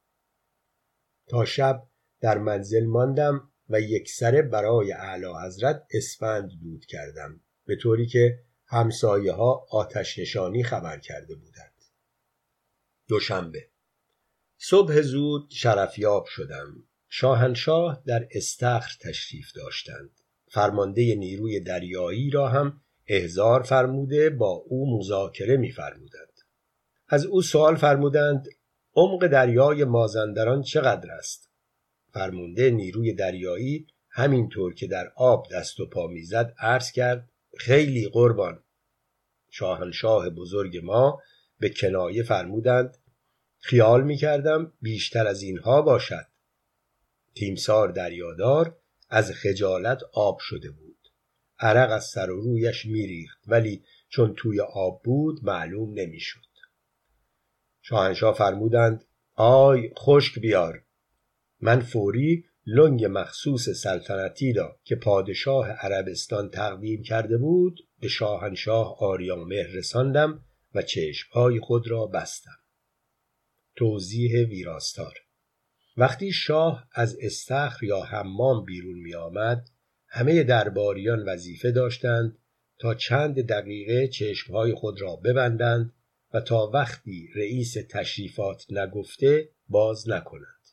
تا 1.28 1.44
شب 1.44 1.86
در 2.20 2.38
منزل 2.38 2.86
ماندم 2.86 3.50
و 3.68 3.80
یک 3.80 4.10
سره 4.10 4.42
برای 4.42 4.92
اعلی 4.92 5.26
حضرت 5.46 5.86
اسفند 5.90 6.50
دود 6.62 6.84
کردم 6.84 7.40
به 7.66 7.76
طوری 7.76 8.06
که 8.06 8.38
همسایه 8.66 9.32
ها 9.32 9.66
آتش 9.70 10.18
نشانی 10.18 10.62
خبر 10.62 10.98
کرده 10.98 11.34
بودند. 11.34 11.72
دوشنبه. 13.08 13.68
صبح 14.58 15.00
زود 15.00 15.50
شرفیاب 15.50 16.26
شدم. 16.26 16.84
شاهنشاه 17.08 18.02
در 18.06 18.28
استخر 18.30 18.96
تشریف 19.00 19.52
داشتند. 19.52 20.10
فرمانده 20.48 21.14
نیروی 21.14 21.60
دریایی 21.60 22.30
را 22.30 22.48
هم 22.48 22.80
احزار 23.08 23.62
فرموده 23.62 24.30
با 24.30 24.50
او 24.50 24.98
مذاکره 24.98 25.56
می‌فرمودند. 25.56 26.32
از 27.08 27.24
او 27.26 27.42
سوال 27.42 27.76
فرمودند 27.76 28.48
عمق 28.94 29.26
دریای 29.26 29.84
مازندران 29.84 30.62
چقدر 30.62 31.10
است؟ 31.10 31.50
فرمانده 32.12 32.70
نیروی 32.70 33.12
دریایی 33.12 33.86
همینطور 34.10 34.74
که 34.74 34.86
در 34.86 35.12
آب 35.16 35.46
دست 35.52 35.80
و 35.80 35.86
پا 35.86 36.06
می‌زد 36.06 36.54
عرض 36.58 36.92
کرد 36.92 37.28
خیلی 37.58 38.08
قربان. 38.08 38.62
شاهنشاه 39.50 40.30
بزرگ 40.30 40.80
ما 40.84 41.20
به 41.58 41.68
کنایه 41.68 42.22
فرمودند 42.22 42.96
خیال 43.58 44.04
می‌کردم 44.04 44.72
بیشتر 44.82 45.26
از 45.26 45.42
اینها 45.42 45.82
باشد. 45.82 46.26
تیمسار 47.34 47.88
دریادار 47.88 48.76
از 49.10 49.32
خجالت 49.32 50.02
آب 50.12 50.38
شده 50.40 50.70
بود. 50.70 50.85
عرق 51.58 51.92
از 51.92 52.04
سر 52.04 52.30
و 52.30 52.40
رویش 52.40 52.86
میریخت 52.86 53.38
ولی 53.46 53.84
چون 54.08 54.34
توی 54.36 54.60
آب 54.60 55.02
بود 55.04 55.44
معلوم 55.44 55.92
نمی‌شد. 55.94 56.40
شاهنشاه 57.82 58.34
فرمودند 58.34 59.04
آی 59.34 59.90
خشک 59.98 60.38
بیار. 60.38 60.84
من 61.60 61.80
فوری 61.80 62.44
لنگ 62.66 63.04
مخصوص 63.04 63.68
سلطنتی 63.68 64.52
را 64.52 64.80
که 64.84 64.96
پادشاه 64.96 65.70
عربستان 65.70 66.50
تقدیم 66.50 67.02
کرده 67.02 67.38
بود 67.38 67.80
به 68.00 68.08
شاهنشاه 68.08 68.96
آریامهر 68.98 69.66
رساندم 69.66 70.44
و 70.74 70.82
چشمهای 70.82 71.60
خود 71.60 71.90
را 71.90 72.06
بستم. 72.06 72.58
توضیح 73.76 74.46
ویراستار 74.48 75.14
وقتی 75.96 76.32
شاه 76.32 76.88
از 76.92 77.16
استخر 77.20 77.84
یا 77.84 78.00
حمام 78.00 78.64
بیرون 78.64 78.98
می 78.98 79.14
آمد 79.14 79.68
همه 80.16 80.42
درباریان 80.42 81.28
وظیفه 81.28 81.70
داشتند 81.70 82.38
تا 82.78 82.94
چند 82.94 83.46
دقیقه 83.46 84.08
چشمهای 84.08 84.74
خود 84.74 85.02
را 85.02 85.16
ببندند 85.16 85.92
و 86.34 86.40
تا 86.40 86.70
وقتی 86.74 87.28
رئیس 87.34 87.76
تشریفات 87.90 88.64
نگفته 88.70 89.48
باز 89.68 90.08
نکنند 90.08 90.66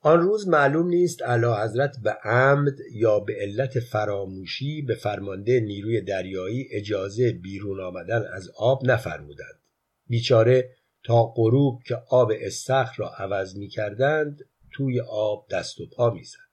آن 0.00 0.20
روز 0.20 0.48
معلوم 0.48 0.88
نیست 0.88 1.22
علا 1.22 1.64
حضرت 1.64 1.96
به 2.02 2.10
عمد 2.10 2.74
یا 2.92 3.20
به 3.20 3.36
علت 3.40 3.80
فراموشی 3.80 4.82
به 4.82 4.94
فرمانده 4.94 5.60
نیروی 5.60 6.00
دریایی 6.00 6.68
اجازه 6.70 7.32
بیرون 7.32 7.80
آمدن 7.80 8.22
از 8.32 8.50
آب 8.56 8.90
نفرمودند 8.90 9.60
بیچاره 10.06 10.76
تا 11.04 11.24
غروب 11.24 11.82
که 11.86 11.96
آب 12.10 12.32
استخر 12.40 12.94
را 12.96 13.10
عوض 13.10 13.56
می 13.56 13.68
کردند 13.68 14.40
توی 14.72 15.00
آب 15.00 15.46
دست 15.50 15.80
و 15.80 15.86
پا 15.86 16.10
می 16.10 16.24
زد. 16.24 16.49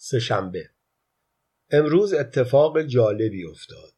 شنبه 0.00 0.70
امروز 1.70 2.14
اتفاق 2.14 2.82
جالبی 2.82 3.44
افتاد. 3.44 3.92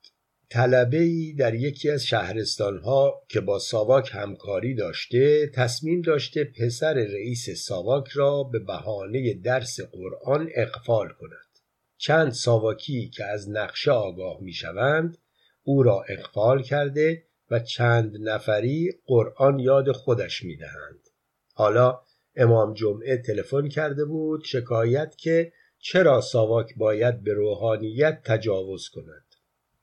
طلبه 0.50 0.98
ای 0.98 1.32
در 1.32 1.54
یکی 1.54 1.90
از 1.90 2.06
شهرستانها 2.06 3.22
که 3.28 3.40
با 3.40 3.58
ساواک 3.58 4.10
همکاری 4.12 4.74
داشته 4.74 5.46
تصمیم 5.54 6.02
داشته 6.02 6.44
پسر 6.44 6.94
رئیس 6.94 7.50
ساواک 7.50 8.08
را 8.08 8.42
به 8.42 8.58
بهانه 8.58 9.34
درس 9.34 9.80
قرآن 9.80 10.48
اقفال 10.54 11.08
کند. 11.08 11.58
چند 11.96 12.32
ساواکی 12.32 13.08
که 13.08 13.24
از 13.24 13.50
نقشه 13.50 13.90
آگاه 13.90 14.40
می 14.40 14.52
شوند 14.52 15.18
او 15.62 15.82
را 15.82 16.04
اقفال 16.08 16.62
کرده 16.62 17.24
و 17.50 17.58
چند 17.58 18.16
نفری 18.20 18.92
قرآن 19.06 19.58
یاد 19.58 19.92
خودش 19.92 20.42
می 20.42 20.56
دهند. 20.56 21.08
حالا 21.54 22.00
امام 22.36 22.74
جمعه 22.74 23.16
تلفن 23.16 23.68
کرده 23.68 24.04
بود 24.04 24.44
شکایت 24.44 25.16
که 25.16 25.52
چرا 25.84 26.20
ساواک 26.20 26.74
باید 26.76 27.22
به 27.22 27.34
روحانیت 27.34 28.22
تجاوز 28.24 28.88
کند؟ 28.88 29.24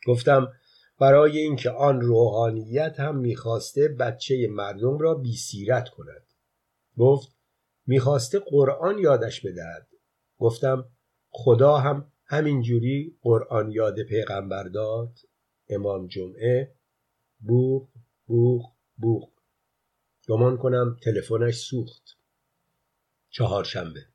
گفتم 0.07 0.53
برای 0.99 1.37
اینکه 1.37 1.69
آن 1.69 2.01
روحانیت 2.01 2.99
هم 2.99 3.17
می‌خواسته 3.17 3.87
بچه 3.87 4.47
مردم 4.49 4.97
را 4.97 5.13
بیسیرت 5.13 5.89
کند. 5.89 6.23
گفت 6.97 7.31
می‌خواسته 7.87 8.39
قرآن 8.39 8.99
یادش 8.99 9.45
بدهد. 9.45 9.87
گفتم 10.39 10.85
خدا 11.29 11.77
هم 11.77 12.11
همینجوری 12.25 13.17
قرآن 13.21 13.71
یاد 13.71 14.03
پیغمبر 14.03 14.63
داد. 14.63 15.19
امام 15.69 16.07
جمعه 16.07 16.75
بوغ 17.39 17.87
بوغ 18.25 18.71
بوغ 18.97 19.29
گمان 20.27 20.57
کنم 20.57 20.97
تلفنش 21.03 21.55
سوخت. 21.55 22.03
چهارشنبه. 23.29 24.05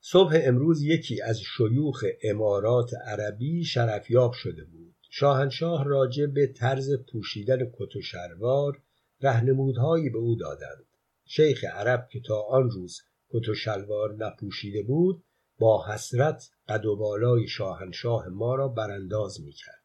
صبح 0.00 0.38
امروز 0.42 0.82
یکی 0.82 1.22
از 1.22 1.40
شیوخ 1.40 2.04
امارات 2.22 2.90
عربی 3.04 3.64
شرفیاب 3.64 4.32
شده 4.32 4.64
بود. 4.64 4.94
شاهنشاه 5.10 5.84
راجع 5.84 6.26
به 6.26 6.46
طرز 6.46 6.90
پوشیدن 7.12 7.58
کت 7.58 7.96
و 7.96 8.02
شلوار 8.02 8.82
رهنمودهایی 9.20 10.10
به 10.10 10.18
او 10.18 10.36
دادند. 10.36 10.86
شیخ 11.24 11.64
عرب 11.64 12.08
که 12.12 12.20
تا 12.20 12.40
آن 12.40 12.70
روز 12.70 13.00
کت 13.28 13.48
و 13.48 13.54
شلوار 13.54 14.14
نپوشیده 14.14 14.82
بود 14.82 15.24
با 15.58 15.86
حسرت 15.86 16.50
قد 16.68 16.86
و 16.86 16.96
بالای 16.96 17.48
شاهنشاه 17.48 18.28
ما 18.28 18.54
را 18.54 18.68
برانداز 18.68 19.40
می‌کرد. 19.40 19.84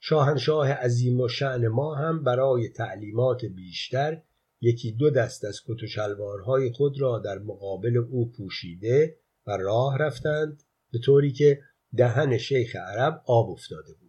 شاهنشاه 0.00 0.72
عظیم 0.72 1.20
و 1.20 1.28
شعن 1.28 1.68
ما 1.68 1.94
هم 1.94 2.24
برای 2.24 2.68
تعلیمات 2.68 3.44
بیشتر 3.44 4.22
یکی 4.60 4.92
دو 4.92 5.10
دست 5.10 5.44
از 5.44 5.60
کت 5.66 5.82
و 5.82 5.86
شلوارهای 5.86 6.72
خود 6.72 7.00
را 7.00 7.18
در 7.18 7.38
مقابل 7.38 7.96
او 7.96 8.32
پوشیده 8.32 9.16
و 9.46 9.50
راه 9.50 9.98
رفتند 9.98 10.62
به 10.92 10.98
طوری 10.98 11.32
که 11.32 11.60
دهن 11.96 12.38
شیخ 12.38 12.76
عرب 12.76 13.22
آب 13.26 13.50
افتاده 13.50 13.94
بود. 13.94 14.06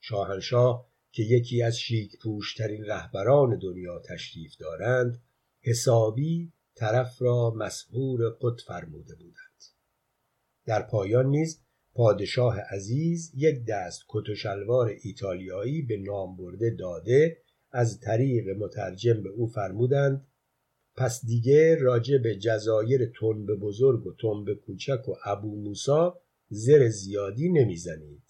شاهنشاه 0.00 0.90
که 1.12 1.22
یکی 1.22 1.62
از 1.62 1.78
شیک 1.78 2.18
پوشترین 2.22 2.84
رهبران 2.84 3.58
دنیا 3.58 4.02
تشریف 4.08 4.56
دارند 4.56 5.22
حسابی 5.60 6.52
طرف 6.74 7.22
را 7.22 7.50
مسهور 7.50 8.30
خود 8.30 8.60
فرموده 8.60 9.14
بودند. 9.14 9.62
در 10.66 10.82
پایان 10.82 11.26
نیز 11.26 11.64
پادشاه 11.94 12.60
عزیز 12.60 13.32
یک 13.34 13.64
دست 13.68 14.02
کت 14.08 14.28
و 14.28 14.34
شلوار 14.34 14.94
ایتالیایی 15.02 15.82
به 15.82 15.96
نام 15.96 16.36
برده 16.36 16.70
داده 16.78 17.42
از 17.70 18.00
طریق 18.00 18.48
مترجم 18.48 19.22
به 19.22 19.28
او 19.28 19.46
فرمودند 19.46 20.26
پس 20.96 21.26
دیگه 21.26 21.76
راجع 21.80 22.18
به 22.18 22.36
جزایر 22.36 23.12
تنب 23.20 23.54
بزرگ 23.54 24.06
و 24.06 24.14
تنب 24.20 24.54
کوچک 24.54 25.08
و 25.08 25.14
ابو 25.24 25.56
موسا 25.62 26.20
زر 26.48 26.88
زیادی 26.88 27.48
نمی‌زنید. 27.48 28.22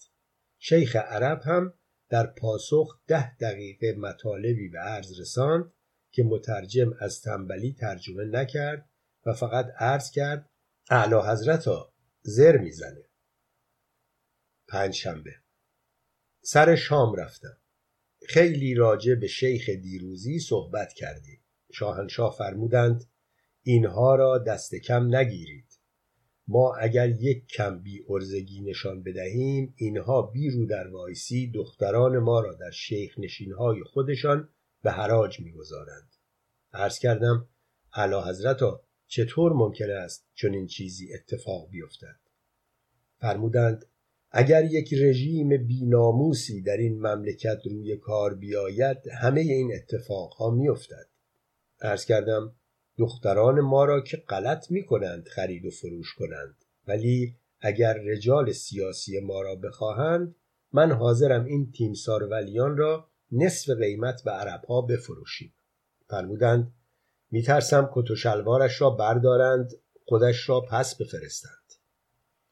شیخ 0.59 0.95
عرب 0.95 1.41
هم 1.45 1.73
در 2.09 2.25
پاسخ 2.27 2.99
ده 3.07 3.37
دقیقه 3.37 3.93
مطالبی 3.93 4.69
به 4.69 4.79
عرض 4.79 5.19
رساند 5.19 5.71
که 6.11 6.23
مترجم 6.23 6.93
از 6.99 7.21
تنبلی 7.21 7.73
ترجمه 7.73 8.25
نکرد 8.25 8.89
و 9.25 9.33
فقط 9.33 9.65
عرض 9.77 10.11
کرد 10.11 10.49
اعلی 10.89 11.15
حضرت 11.15 11.67
ها 11.67 11.93
زر 12.21 12.57
می‌زنه. 12.57 13.09
پنج 14.67 14.93
شنبه 14.93 15.31
سر 16.41 16.75
شام 16.75 17.15
رفتم. 17.15 17.57
خیلی 18.27 18.73
راجع 18.73 19.15
به 19.15 19.27
شیخ 19.27 19.69
دیروزی 19.69 20.39
صحبت 20.39 20.93
کردیم. 20.93 21.44
شاهنشاه 21.77 22.35
فرمودند 22.37 23.03
اینها 23.63 24.15
را 24.15 24.37
دست 24.37 24.75
کم 24.75 25.15
نگیرید. 25.15 25.65
ما 26.47 26.75
اگر 26.75 27.09
یک 27.09 27.47
کم 27.47 27.79
بی 27.79 28.05
ارزگی 28.09 28.61
نشان 28.61 29.03
بدهیم 29.03 29.73
اینها 29.77 30.21
بی 30.21 30.49
رو 30.49 30.65
در 30.65 30.87
وایسی 30.87 31.51
دختران 31.51 32.19
ما 32.19 32.39
را 32.39 32.53
در 32.53 32.71
شیخ 32.71 33.19
نشینهای 33.19 33.83
خودشان 33.83 34.49
به 34.83 34.91
حراج 34.91 35.39
می‌گذارند. 35.39 36.09
عرض 36.73 36.99
کردم 36.99 37.47
علا 37.93 38.29
حضرتا 38.29 38.81
چطور 39.07 39.53
ممکن 39.53 39.89
است 39.89 40.27
چون 40.33 40.53
این 40.53 40.67
چیزی 40.67 41.13
اتفاق 41.13 41.69
بیفتد؟ 41.69 42.19
فرمودند 43.17 43.85
اگر 44.31 44.63
یک 44.63 44.93
رژیم 44.93 45.67
بیناموسی 45.67 46.61
در 46.61 46.77
این 46.77 46.99
مملکت 46.99 47.59
روی 47.65 47.97
کار 47.97 48.35
بیاید 48.35 48.97
همه 49.21 49.41
این 49.41 49.71
اتفاقها 49.75 50.49
میافتد. 50.49 51.14
ارز 51.85 52.05
کردم 52.05 52.55
دختران 52.97 53.61
ما 53.61 53.85
را 53.85 54.01
که 54.01 54.17
غلط 54.17 54.71
می 54.71 54.85
کنند 54.85 55.27
خرید 55.27 55.65
و 55.65 55.69
فروش 55.69 56.13
کنند. 56.13 56.55
ولی 56.87 57.35
اگر 57.59 57.93
رجال 57.93 58.51
سیاسی 58.51 59.19
ما 59.19 59.41
را 59.41 59.55
بخواهند 59.55 60.35
من 60.71 60.91
حاضرم 60.91 61.45
این 61.45 61.71
تیمسار 61.71 62.23
ولیان 62.23 62.77
را 62.77 63.09
نصف 63.31 63.69
قیمت 63.69 64.23
به 64.23 64.31
عربها 64.31 64.81
بفروشیم. 64.81 65.53
فرمودند 66.09 66.73
میترسم 67.31 67.89
کت 67.93 68.11
و 68.11 68.15
شلوارش 68.15 68.81
را 68.81 68.89
بردارند 68.89 69.71
خودش 70.05 70.49
را 70.49 70.61
پس 70.61 70.95
بفرستند. 70.95 71.73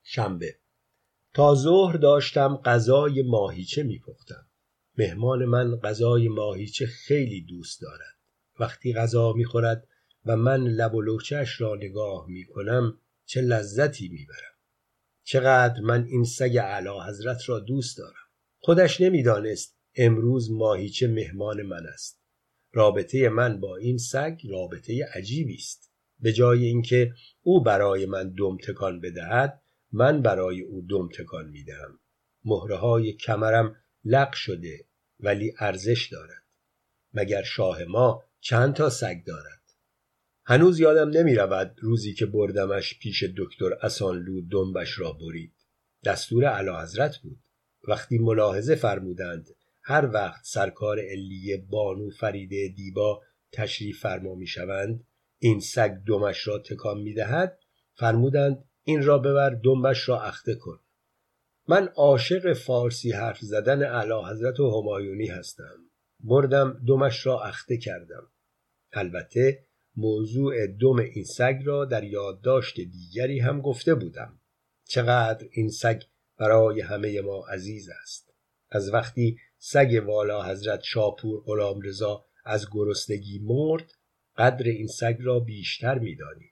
شنبه. 0.04 0.56
تا 1.34 1.56
ظهر 1.56 1.98
داشتم 1.98 2.62
غذای 2.66 3.22
ماهیچه 3.22 3.84
میپختم. 3.84 4.48
مهمان 4.98 5.46
من 5.46 5.76
غذای 5.76 6.28
ماهیچه 6.28 6.86
خیلی 6.86 7.42
دوست 7.42 7.82
دارد. 7.82 8.13
وقتی 8.60 8.94
غذا 8.94 9.34
می‌خورد 9.34 9.88
و 10.26 10.38
من 10.38 10.64
لب 10.64 10.96
و 10.96 11.02
لوچش 11.02 11.62
را 11.62 11.76
نگاه 11.76 12.26
می‌کنم 12.28 13.00
چه 13.26 13.42
لذتی 13.42 14.08
می‌برم. 14.08 14.54
چقدر 15.24 15.82
من 15.82 16.06
این 16.06 16.24
سگ 16.24 16.58
اعلی 16.62 17.00
حضرت 17.08 17.50
را 17.50 17.60
دوست 17.60 17.98
دارم. 17.98 18.28
خودش 18.60 19.02
نمی‌دانست 19.02 19.78
امروز 19.96 20.52
ماهیچه 20.52 21.08
مهمان 21.08 21.62
من 21.62 21.86
است. 21.86 22.22
رابطه 22.74 23.30
من 23.30 23.60
با 23.60 23.76
این 23.76 23.98
سگ 23.98 24.42
رابطه 24.50 25.06
عجیبی 25.16 25.56
است. 25.56 25.92
به 26.20 26.34
جای 26.34 26.66
اینکه 26.66 27.14
او 27.42 27.64
برای 27.64 28.06
من 28.06 28.30
دم 28.30 28.58
تکان 28.58 29.02
بدهد 29.02 29.62
من 29.92 30.22
برای 30.22 30.62
او 30.62 30.86
دم 30.90 31.10
تکان 31.10 31.50
می‌دهم. 31.50 32.00
مهره 32.46 32.76
های 32.76 33.14
کمرم 33.14 33.76
لق 34.06 34.34
شده 34.34 34.86
ولی 35.20 35.54
ارزش 35.60 36.10
دارد. 36.12 36.44
مگر 37.14 37.44
شاه 37.44 37.84
ما 37.84 38.24
چند 38.46 38.74
تا 38.74 38.90
سگ 38.90 39.24
دارد. 39.26 39.62
هنوز 40.46 40.80
یادم 40.80 41.10
نمی 41.10 41.36
رود 41.36 41.76
روزی 41.82 42.14
که 42.14 42.26
بردمش 42.26 43.00
پیش 43.00 43.24
دکتر 43.38 43.74
اسانلو 43.82 44.42
دنبش 44.52 45.00
را 45.00 45.12
برید. 45.12 45.54
دستور 46.06 46.46
علا 46.46 46.82
حضرت 46.82 47.18
بود. 47.18 47.40
وقتی 47.88 48.18
ملاحظه 48.18 48.76
فرمودند 48.76 49.50
هر 49.84 50.10
وقت 50.14 50.42
سرکار 50.44 51.00
علیه 51.00 51.58
بانو 51.70 52.10
فریده 52.10 52.68
دیبا 52.68 53.22
تشریف 53.52 54.00
فرما 54.00 54.36
می 54.36 54.48
شوند 54.48 55.08
این 55.40 55.60
سگ 55.60 55.92
دمش 56.08 56.48
را 56.48 56.60
تکان 56.60 57.02
می 57.02 57.14
دهد 57.14 57.60
فرمودند 57.94 58.64
این 58.84 59.04
را 59.04 59.18
ببر 59.18 59.50
دنبش 59.50 60.10
را 60.10 60.22
اخته 60.22 60.56
کن. 60.56 60.80
من 61.68 61.88
عاشق 61.96 62.54
فارسی 62.54 63.12
حرف 63.12 63.40
زدن 63.40 63.84
علا 63.84 64.30
حضرت 64.30 64.60
و 64.60 64.82
همایونی 64.82 65.28
هستم. 65.28 65.90
بردم 66.20 66.82
دمش 66.88 67.26
را 67.26 67.44
اخته 67.44 67.78
کردم. 67.78 68.33
البته 68.94 69.66
موضوع 69.96 70.68
دم 70.68 70.96
این 70.96 71.24
سگ 71.24 71.62
را 71.66 71.86
در 71.86 72.04
یادداشت 72.04 72.76
دیگری 72.76 73.40
هم 73.40 73.62
گفته 73.62 73.96
بودم. 73.96 74.40
چقدر 74.86 75.48
این 75.52 75.70
سگ 75.70 76.02
برای 76.38 76.82
همه 76.82 77.22
ما 77.22 77.48
عزیز 77.48 77.90
است. 78.02 78.34
از 78.72 78.94
وقتی 78.94 79.38
سگ 79.58 80.04
والا 80.06 80.44
حضرت 80.44 80.82
شاپور 80.84 81.44
غلام 81.46 81.82
رضا 81.82 82.26
از 82.46 82.68
گرسنگی 82.72 83.40
مرد 83.40 83.92
قدر 84.38 84.66
این 84.66 84.88
سگ 84.88 85.18
را 85.20 85.40
بیشتر 85.40 86.00
می‌دانیم 86.00 86.52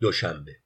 دوشنبه. 0.00 0.56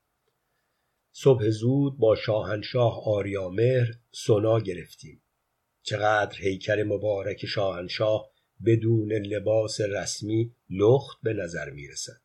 صبح 1.13 1.49
زود 1.49 1.99
با 1.99 2.17
شاهنشاه 2.17 3.03
آریامهر 3.09 3.95
سنا 4.13 4.61
گرفتیم. 4.61 5.23
چقدر 5.83 6.39
هیکل 6.41 6.83
مبارک 6.83 7.47
شاهنشاه 7.47 8.34
بدون 8.67 9.13
لباس 9.13 9.81
رسمی 9.81 10.53
لخت 10.71 11.19
به 11.23 11.33
نظر 11.33 11.71
می 11.71 11.89
رسد. 11.89 12.21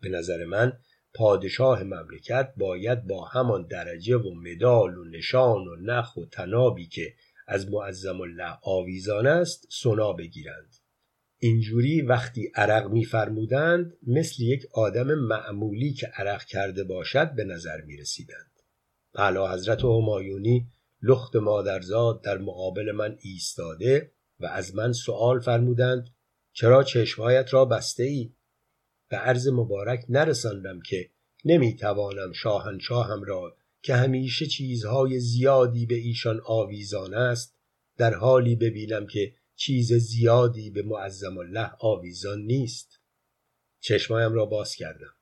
به 0.00 0.08
نظر 0.08 0.44
من 0.44 0.72
پادشاه 1.14 1.82
مملکت 1.82 2.52
باید 2.56 3.06
با 3.06 3.24
همان 3.24 3.66
درجه 3.66 4.16
و 4.16 4.34
مدال 4.34 4.98
و 4.98 5.04
نشان 5.04 5.68
و 5.68 5.76
نخ 5.76 6.16
و 6.16 6.26
تنابی 6.26 6.86
که 6.86 7.14
از 7.46 7.70
معظم 7.70 8.20
الله 8.20 8.58
آویزان 8.62 9.26
است 9.26 9.66
سنا 9.70 10.12
بگیرند 10.12 10.76
اینجوری 11.38 12.02
وقتی 12.02 12.52
عرق 12.54 12.90
میفرمودند 12.90 13.96
مثل 14.06 14.42
یک 14.42 14.66
آدم 14.72 15.14
معمولی 15.14 15.92
که 15.92 16.06
عرق 16.06 16.44
کرده 16.44 16.84
باشد 16.84 17.34
به 17.34 17.44
نظر 17.44 17.80
می 17.80 17.96
رسیدند. 17.96 18.50
اعلی 19.14 19.38
حضرت 19.38 19.84
همایونی 19.84 20.66
لخت 21.02 21.36
مادرزاد 21.36 22.22
در 22.22 22.38
مقابل 22.38 22.92
من 22.92 23.16
ایستاده 23.20 24.12
و 24.40 24.46
از 24.46 24.74
من 24.74 24.92
سوال 24.92 25.40
فرمودند 25.40 26.10
چرا 26.52 26.82
چشمهایت 26.82 27.54
را 27.54 27.64
بسته 27.64 28.02
ای؟ 28.02 28.32
به 29.08 29.16
عرض 29.16 29.48
مبارک 29.48 30.04
نرساندم 30.08 30.80
که 30.80 31.10
نمی‌توانم 31.44 32.32
شاهنشاهم 32.32 33.22
را 33.22 33.56
که 33.82 33.94
همیشه 33.94 34.46
چیزهای 34.46 35.20
زیادی 35.20 35.86
به 35.86 35.94
ایشان 35.94 36.40
آویزان 36.44 37.14
است 37.14 37.56
در 37.96 38.14
حالی 38.14 38.56
ببینم 38.56 39.06
که 39.06 39.34
چیز 39.56 39.92
زیادی 39.92 40.70
به 40.70 40.82
معظم 40.82 41.38
الله 41.38 41.70
آویزان 41.80 42.40
نیست. 42.40 43.00
چشمایم 43.80 44.32
را 44.32 44.46
باز 44.46 44.74
کردم. 44.74 45.14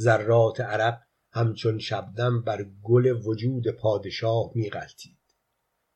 ذرات 0.00 0.60
عرق 0.60 0.98
همچون 1.32 1.78
شبدم 1.78 2.42
بر 2.42 2.66
گل 2.82 3.06
وجود 3.06 3.68
پادشاه 3.68 4.52
میغلطید. 4.54 5.17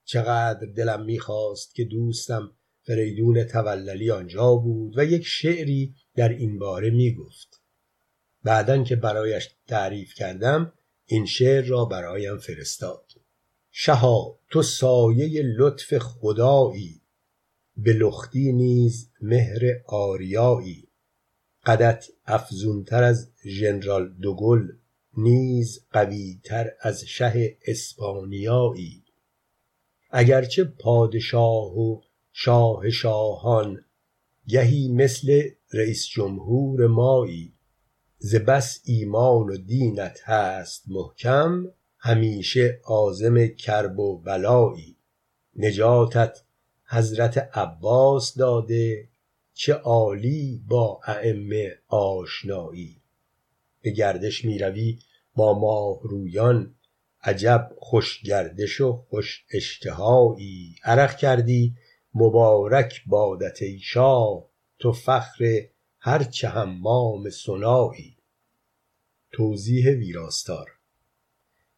چقدر 0.05 0.66
دلم 0.66 1.05
می‌خواست 1.05 1.74
که 1.74 1.84
دوستم 1.84 2.50
فریدون 2.82 3.44
توللی 3.44 4.11
آنجا 4.11 4.55
بود 4.55 4.98
و 4.98 5.05
یک 5.05 5.26
شعری 5.26 5.94
در 6.14 6.28
این 6.28 6.59
باره 6.59 6.90
می‌گفت. 6.90 7.61
بعدا 8.44 8.84
که 8.84 8.96
برایش 8.96 9.50
تعریف 9.68 10.14
کردم 10.14 10.72
این 11.07 11.26
شعر 11.26 11.64
را 11.64 11.84
برایم 11.84 12.38
فرستاد. 12.38 13.05
شها 13.70 14.38
تو 14.50 14.62
سایه 14.62 15.42
لطف 15.42 15.98
خدایی 15.98 17.00
به 17.76 17.92
لختی 17.92 18.53
نیز 18.53 19.11
مهر 19.20 19.61
آریایی. 19.86 20.88
قدت 21.66 22.07
افزونتر 22.26 23.03
از 23.03 23.30
ژنرال 23.44 24.09
دوگل 24.12 24.68
نیز 25.16 25.84
قویتر 25.90 26.72
از 26.80 27.05
شه 27.05 27.57
اسپانیایی. 27.66 29.01
اگرچه 30.13 30.65
پادشاه 30.65 31.79
و 31.79 32.01
شاه 32.33 32.91
شاهان 32.91 33.85
گهی 34.49 34.89
مثل 34.89 35.49
رئیس 35.73 36.07
جمهور 36.07 36.87
مایی 36.87 37.55
ز 38.19 38.35
بس 38.35 38.81
ایمان 38.85 39.49
و 39.49 39.57
دینت 39.57 40.21
هست 40.25 40.85
محکم 40.89 41.65
همیشه 41.99 42.81
عازم 42.85 43.47
کرب 43.47 43.99
و 43.99 44.19
بلایی. 44.19 44.97
نجاتت 45.57 46.43
حضرت 46.85 47.39
عباس 47.39 48.35
داده 48.35 49.09
چه 49.55 49.73
عالی 49.73 50.63
با 50.69 51.01
ائمه 51.07 51.79
آشنایی. 51.89 53.03
به 53.83 53.91
گردش 53.91 54.45
می 54.45 54.59
روی 54.59 54.99
با 55.37 55.59
ماه 55.59 56.01
رویان 56.03 56.75
عجب 57.23 57.70
خوش 57.79 58.23
گردش 58.23 58.81
و 58.81 59.07
خوش 59.11 59.45
اشتهایی. 59.53 60.77
عرق 60.85 61.16
کردی 61.16 61.77
مبارک 62.14 63.03
بادت 63.07 63.62
ای 63.62 63.79
شاه 63.79 64.49
تو 64.79 64.93
فخر 64.93 65.68
هرچه 65.99 66.49
حمام 66.49 67.31
سنایی 67.31 68.16
توضیح 69.33 69.91
ویراستار. 69.91 70.70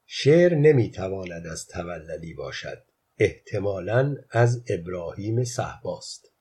شعر 0.06 0.54
نمی‌تواند 0.54 1.46
از 1.46 1.66
تولدی 1.66 2.34
باشد 2.34 2.82
احتمالا 3.18 4.16
از 4.30 4.64
ابراهیم 4.68 5.44
صحباست 5.44 6.32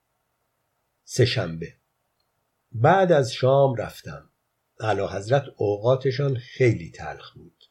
سهشنبه. 1.04 1.74
بعد 2.72 3.12
از 3.12 3.34
شام 3.34 3.76
رفتم. 3.76 4.30
اعلی 4.80 5.02
حضرت 5.02 5.44
اوقاتشان 5.58 6.36
خیلی 6.36 6.92
تلخ 6.92 7.34
بود. 7.34 7.63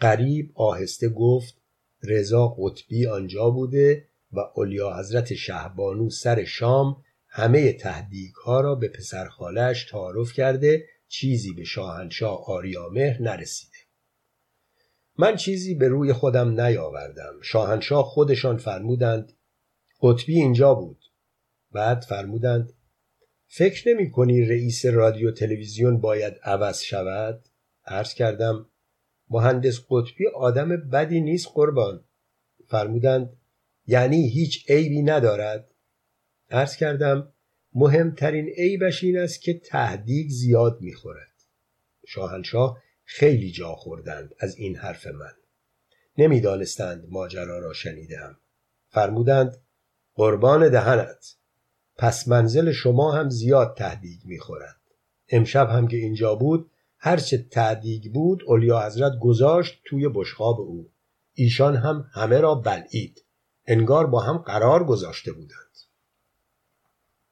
قریب 0.00 0.52
آهسته 0.54 1.08
گفت 1.08 1.54
رضا 2.02 2.48
قطبی 2.58 3.06
آنجا 3.06 3.50
بوده 3.50 4.08
و 4.32 4.40
اولیا 4.54 4.98
حضرت 4.98 5.34
شهبانو 5.34 6.10
سر 6.10 6.44
شام 6.44 7.04
همه 7.28 7.72
تهدیگ 7.72 8.34
ها 8.34 8.60
را 8.60 8.74
به 8.74 8.88
پسرخالش 8.88 9.84
تعارف 9.84 10.32
کرده 10.32 10.84
چیزی 11.08 11.52
به 11.52 11.64
شاهنشاه 11.64 12.44
آریامهر 12.46 13.22
نرسیده. 13.22 13.76
من 15.18 15.36
چیزی 15.36 15.74
به 15.74 15.88
روی 15.88 16.12
خودم 16.12 16.60
نیاوردم. 16.60 17.34
شاهنشاه 17.42 18.04
خودشان 18.04 18.56
فرمودند 18.56 19.32
قطبی 20.02 20.34
اینجا 20.34 20.74
بود. 20.74 21.04
بعد 21.72 22.00
فرمودند 22.00 22.72
فکر 23.46 23.88
نمی 23.88 24.10
کنی 24.10 24.42
رئیس 24.42 24.86
رادیو 24.86 25.30
تلویزیون 25.30 26.00
باید 26.00 26.34
عوض 26.42 26.80
شود؟ 26.80 27.48
عرض 27.86 28.14
کردم 28.14 28.66
مهندس 29.30 29.80
قطبی 29.90 30.26
آدم 30.26 30.68
بدی 30.68 31.20
نیست 31.20 31.48
قربان. 31.54 32.04
فرمودند 32.68 33.36
یعنی 33.86 34.28
هیچ 34.28 34.70
عیبی 34.70 35.02
ندارد؟ 35.02 35.70
عرض 36.50 36.76
کردم 36.76 37.32
مهمترین 37.74 38.48
عیبش 38.48 39.04
این 39.04 39.18
است 39.18 39.42
که 39.42 39.58
تهدیگ 39.58 40.30
زیاد 40.30 40.80
می‌خورد. 40.80 41.32
شاهنشاه 42.06 42.82
خیلی 43.04 43.50
جا 43.50 43.74
خوردند 43.74 44.34
از 44.38 44.56
این 44.56 44.76
حرف 44.76 45.06
من. 45.06 45.32
نمی‌دانستند 46.18 47.06
ماجرا 47.10 47.58
را 47.58 47.72
شنیدم 47.72 48.36
فرمودند 48.88 49.56
قربان 50.14 50.68
دهنت. 50.68 51.34
پس 51.96 52.28
منزل 52.28 52.72
شما 52.72 53.12
هم 53.12 53.28
زیاد 53.28 53.76
تهدیگ 53.76 54.20
می‌خورد. 54.24 54.80
امشب 55.28 55.68
هم 55.70 55.88
که 55.88 55.96
اینجا 55.96 56.34
بود 56.34 56.70
هرچه 57.06 57.38
تهدیگ 57.38 58.12
بود 58.12 58.42
اولیا 58.46 58.86
حضرت 58.86 59.12
گذاشت 59.20 59.80
توی 59.84 60.08
بشخاب 60.08 60.60
او. 60.60 60.92
ایشان 61.34 61.76
هم 61.76 62.10
همه 62.12 62.40
را 62.40 62.54
بلعید. 62.54 63.24
انگار 63.66 64.06
با 64.06 64.20
هم 64.20 64.38
قرار 64.38 64.84
گذاشته 64.84 65.32
بودند. 65.32 65.76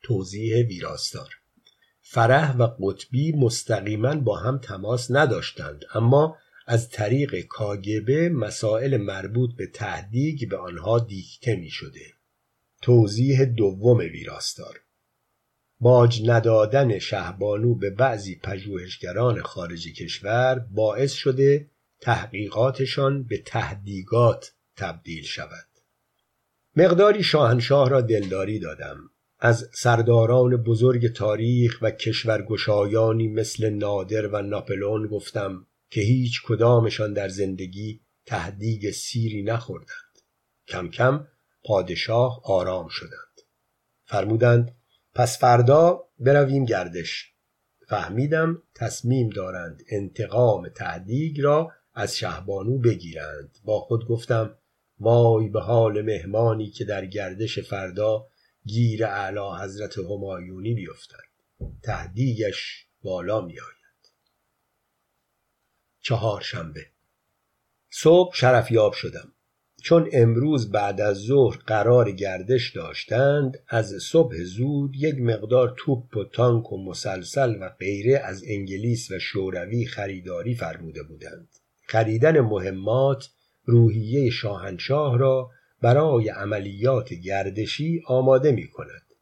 توضیح 0.03 0.67
ویراستار. 0.67 1.29
فرح 2.01 2.57
و 2.57 2.67
قطبی 2.83 3.33
مستقیما 3.33 4.15
با 4.15 4.37
هم 4.37 4.59
تماس 4.59 5.11
نداشتند 5.11 5.85
اما 5.95 6.37
از 6.67 6.91
طریق 6.91 7.41
کاگبه 7.41 8.29
مسائل 8.29 8.97
مربوط 8.97 9.51
به 9.57 9.67
تهدیگ 9.67 10.49
به 10.51 10.57
آنها 10.57 10.99
دیکته 10.99 11.57
می 11.57 11.71
شده. 11.71 12.07
توضیح 12.83 13.45
دوم 13.45 13.99
ویراستار. 13.99 14.84
باج 15.81 16.23
ندادن 16.27 16.99
شهبانو 16.99 17.75
به 17.75 17.91
بعضی 17.91 18.41
پژوهشگران 18.43 19.43
خارج 19.43 19.89
کشور 19.89 20.59
باعث 20.59 21.13
شده 21.13 21.71
تحقیقاتشان 22.01 23.23
به 23.23 23.39
تهدیگات 23.39 24.53
تبدیل 24.77 25.23
شود. 25.23 25.69
مقداری 26.77 27.23
شاهنشاه 27.23 27.89
را 27.89 28.01
دلداری 28.01 28.59
دادم. 28.59 29.11
از 29.39 29.71
سرداران 29.73 30.57
بزرگ 30.57 31.13
تاریخ 31.13 31.79
و 31.83 31.91
کشورگشایانی 31.91 33.29
مثل 33.29 33.71
نادر 33.71 34.27
و 34.27 34.43
ناپلون 34.43 35.07
گفتم 35.07 35.67
که 35.91 36.01
هیچ 36.01 36.43
کدامشان 36.47 37.13
در 37.13 37.29
زندگی 37.29 38.01
تهدیگ 38.27 38.91
سیری 38.91 39.43
نخوردند. 39.43 40.19
کم 40.69 40.89
کم 40.89 41.27
پادشاه 41.65 42.41
آرام 42.45 42.89
شدند. 42.89 43.41
فرمودند 44.05 44.77
پس 45.15 45.39
فردا 45.39 46.09
برویم 46.19 46.65
گردش. 46.65 47.35
فهمیدم 47.89 48.63
تصمیم 48.75 49.31
دارند 49.31 49.83
انتقام 49.89 50.69
تهدیگ 50.69 51.41
را 51.41 51.73
از 51.95 52.17
شهبانو 52.17 52.79
بگیرند. 52.79 53.59
با 53.65 53.81
خود 53.81 54.07
گفتم 54.07 54.59
وای 54.99 55.49
به 55.49 55.61
حال 55.61 56.03
مهمانی 56.03 56.71
که 56.71 56.85
در 56.85 57.07
گردش 57.07 57.59
فردا 57.59 58.27
گیر 58.67 59.07
اعلی 59.07 59.63
حضرت 59.63 59.99
همایونی 59.99 60.75
بیفتد. 60.75 61.35
تهدیگش 61.83 62.87
بالا 63.03 63.41
می 63.41 63.61
آید 63.61 63.75
چهارشنبه. 66.01 66.87
صبح 67.91 68.35
شرفیاب 68.35 68.93
شدم. 68.93 69.34
چون 69.85 70.09
امروز 70.13 70.71
بعد 70.71 71.01
از 71.01 71.17
ظهر 71.17 71.57
قرار 71.67 72.13
گردش 72.13 72.71
داشتند 72.71 73.59
از 73.69 73.95
صبح 74.03 74.37
زود 74.37 74.97
یک 74.97 75.15
مقدار 75.21 75.75
توپ 75.79 76.17
و 76.17 76.25
تانک 76.25 76.73
و 76.73 76.85
مسلسل 76.85 77.57
و 77.61 77.69
غیره 77.69 78.19
از 78.19 78.45
انگلیس 78.47 79.11
و 79.11 79.19
شوروی 79.19 79.87
خریداری 79.87 80.55
فرموده 80.55 81.03
بودند 81.03 81.49
خریدن 81.87 82.41
مهمات 82.41 83.29
روحیه 83.65 84.31
شاهنشاه 84.31 85.19
را 85.19 85.51
برای 85.83 86.29
عملیات 86.29 87.15
گردشی 87.15 88.03
آماده 88.07 88.53
می 88.53 88.69
کند. 88.69 89.15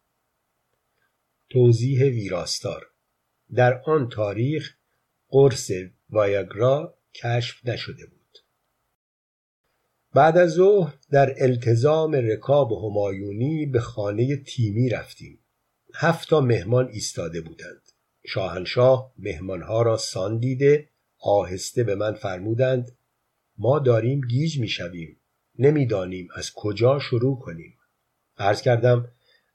توضیح 1.50 2.04
ویراستار 2.04 2.86
در 3.54 3.82
آن 3.86 4.08
تاریخ 4.08 4.74
قرص 5.28 5.70
وایاگرا 6.10 6.94
کشف 7.14 7.66
نشده 7.66 8.06
بود. 8.06 8.21
بعد 10.14 10.38
از 10.38 10.50
ظهر 10.50 10.94
در 11.10 11.34
التزام 11.38 12.12
رکاب 12.12 12.72
همایونی 12.72 13.66
به 13.66 13.80
خانه 13.80 14.36
تیمی 14.36 14.88
رفتیم. 14.88 15.38
هفت 15.94 16.28
تا 16.28 16.40
مهمان 16.40 16.88
ایستاده 16.88 17.40
بودند. 17.40 17.82
شاهنشاه 18.26 19.12
مهمانها 19.18 19.82
را 19.82 19.96
سان 19.96 20.38
دیده 20.38 20.88
آهسته 21.18 21.84
به 21.84 21.94
من 21.94 22.14
فرمودند 22.14 22.96
ما 23.58 23.78
داریم 23.78 24.20
گیج 24.20 24.60
می‌شویم. 24.60 25.16
نمی‌دانیم 25.58 26.28
از 26.34 26.50
کجا 26.54 26.98
شروع 26.98 27.38
کنیم. 27.38 27.78
عرض 28.38 28.62
کردم 28.62 29.08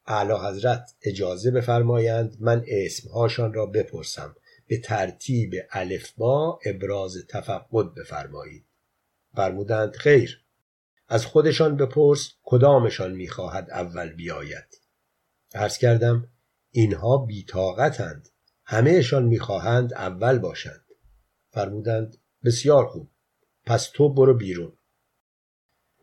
اعلی 0.06 0.34
حضرت 0.34 0.96
اجازه 1.02 1.52
بفرمایند 1.52 2.38
من 2.40 2.66
اسمهاشان 2.68 3.54
را 3.54 3.66
بپرسم. 3.66 4.36
به 4.68 4.78
ترتیب 4.78 5.54
الفبا 5.72 6.60
ابراز 6.66 7.18
تفقد 7.30 7.94
بفرمایید. 7.98 8.66
فرمودند 9.36 9.96
خیر. 9.96 10.47
از 11.08 11.26
خودشان 11.26 11.78
بپرس 11.78 12.32
کدامشان 12.44 13.12
می‌خواهد 13.12 13.72
اول 13.72 14.10
بیاید. 14.10 14.82
عرض 15.54 15.78
کردم 15.78 16.28
اینها 16.72 17.18
بیتاقتند 17.18 18.30
همهشان 18.66 19.26
می‌خواهند 19.26 19.94
اول 19.94 20.40
باشند. 20.40 20.86
فرمودند 21.50 22.18
بسیار 22.44 22.86
خوب. 22.86 23.12
پس 23.66 23.90
تو 23.94 24.14
برو 24.14 24.34
بیرون. 24.34 24.78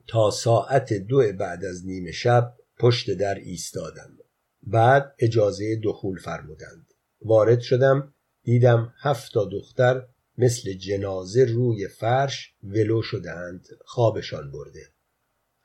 تا 0.07 0.31
ساعت 0.31 0.93
دو 0.93 1.33
بعد 1.39 1.65
از 1.65 1.87
نیمه 1.87 2.13
شب 2.13 2.55
پشت 2.79 3.11
در 3.11 3.35
ایستادم. 3.35 4.19
بعد 4.63 5.15
اجازه 5.19 5.81
دخول 5.85 6.19
فرمودند. 6.19 6.95
وارد 7.23 7.61
شدم 7.61 8.15
دیدم 8.43 8.95
هفت 8.99 9.33
تا 9.33 9.45
دختر 9.45 10.07
مثل 10.39 10.73
جنازه 10.73 11.45
روی 11.45 11.89
فرش 11.89 12.55
ولو 12.63 13.03
شدهاند 13.03 13.67
خوابشان 13.85 14.51
برده. 14.51 14.94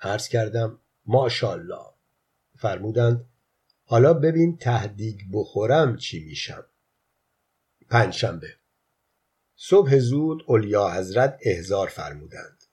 عرض 0.01 0.27
کردم 0.27 0.79
ماشالله 1.05 1.85
فرمودند 2.57 3.25
حالا 3.85 4.13
ببین 4.13 4.57
تهدیگ 4.57 5.19
بخورم 5.33 5.97
چی 5.97 6.25
میشم. 6.25 6.65
پنجشنبه. 7.89 8.47
صبح 9.55 9.97
زود 9.97 10.43
اولیا 10.47 10.89
حضرت 10.89 11.39
احزار 11.41 11.87
فرمودند. 11.87 12.63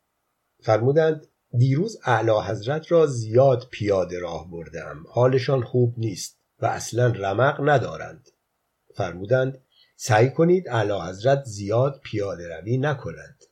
فرمودند 0.61 1.27
دیروز 1.59 1.99
اعلی 2.05 2.41
حضرت 2.47 2.93
را 2.93 3.07
زیاد 3.07 3.69
پیاده 3.71 4.19
راه 4.19 4.51
بردم 4.51 5.05
حالشان 5.09 5.63
خوب 5.63 5.95
نیست 5.99 6.39
و 6.61 6.67
اصلا 6.67 7.07
رمق 7.07 7.61
ندارند. 7.69 8.29
فرمودند 8.95 9.63
سعی 9.97 10.31
کنید 10.31 10.69
اعلی 10.69 11.01
حضرت 11.09 11.45
زیاد 11.45 12.01
پیاده 12.05 12.57
روی 12.57 12.79
نکنند 12.79 13.45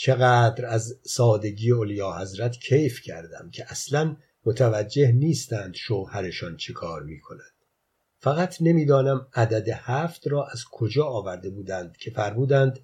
چقدر 0.00 0.66
از 0.66 1.00
سادگی 1.02 1.70
اولیا 1.70 2.12
حضرت 2.12 2.56
کیف 2.56 3.00
کردم 3.02 3.50
که 3.50 3.64
اصلا 3.68 4.16
متوجه 4.44 5.12
نیستند 5.12 5.74
شوهرشان 5.74 6.56
چه 6.56 6.72
کار 6.72 7.02
می 7.02 7.20
کند. 7.20 7.52
فقط 8.18 8.56
نمی‌دانم 8.60 9.26
عدد 9.34 9.68
هفت 9.68 10.28
را 10.28 10.46
از 10.46 10.64
کجا 10.72 11.04
آورده 11.04 11.50
بودند 11.50 11.96
که 11.96 12.10
فرمودند 12.10 12.78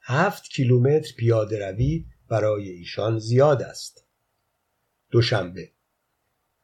هفت 0.00 0.42
کیلومتر 0.42 1.12
پیاده 1.16 1.68
روی 1.68 2.04
برای 2.28 2.68
ایشان 2.68 3.18
زیاد 3.18 3.62
است. 3.62 4.06
دوشنبه 5.10 5.70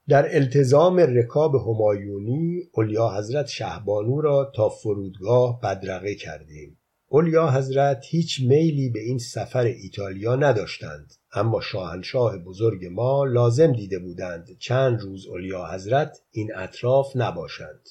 در 0.09 0.37
التزام 0.37 0.97
رکاب 0.99 1.55
همایونی 1.55 2.63
اولیا 2.73 3.09
حضرت 3.09 3.47
شهبانو 3.47 4.21
را 4.21 4.53
تا 4.55 4.69
فرودگاه 4.69 5.61
بدرقه 5.61 6.15
کردیم. 6.15 6.79
اولیا 7.15 7.51
حضرت 7.51 8.05
هیچ 8.09 8.41
میلی 8.41 8.91
به 8.91 9.01
این 9.01 9.19
سفر 9.19 9.65
ایتالیا 9.65 10.37
نداشتند. 10.37 11.15
اما 11.35 11.61
شاهنشاه 11.61 12.39
بزرگ 12.39 12.87
ما 12.87 13.25
لازم 13.25 13.73
دیده 13.73 13.99
بودند 13.99 14.59
چند 14.59 15.01
روز 15.01 15.27
اولیا 15.27 15.67
حضرت 15.67 16.19
این 16.31 16.55
اطراف 16.57 17.17
نباشند. 17.17 17.89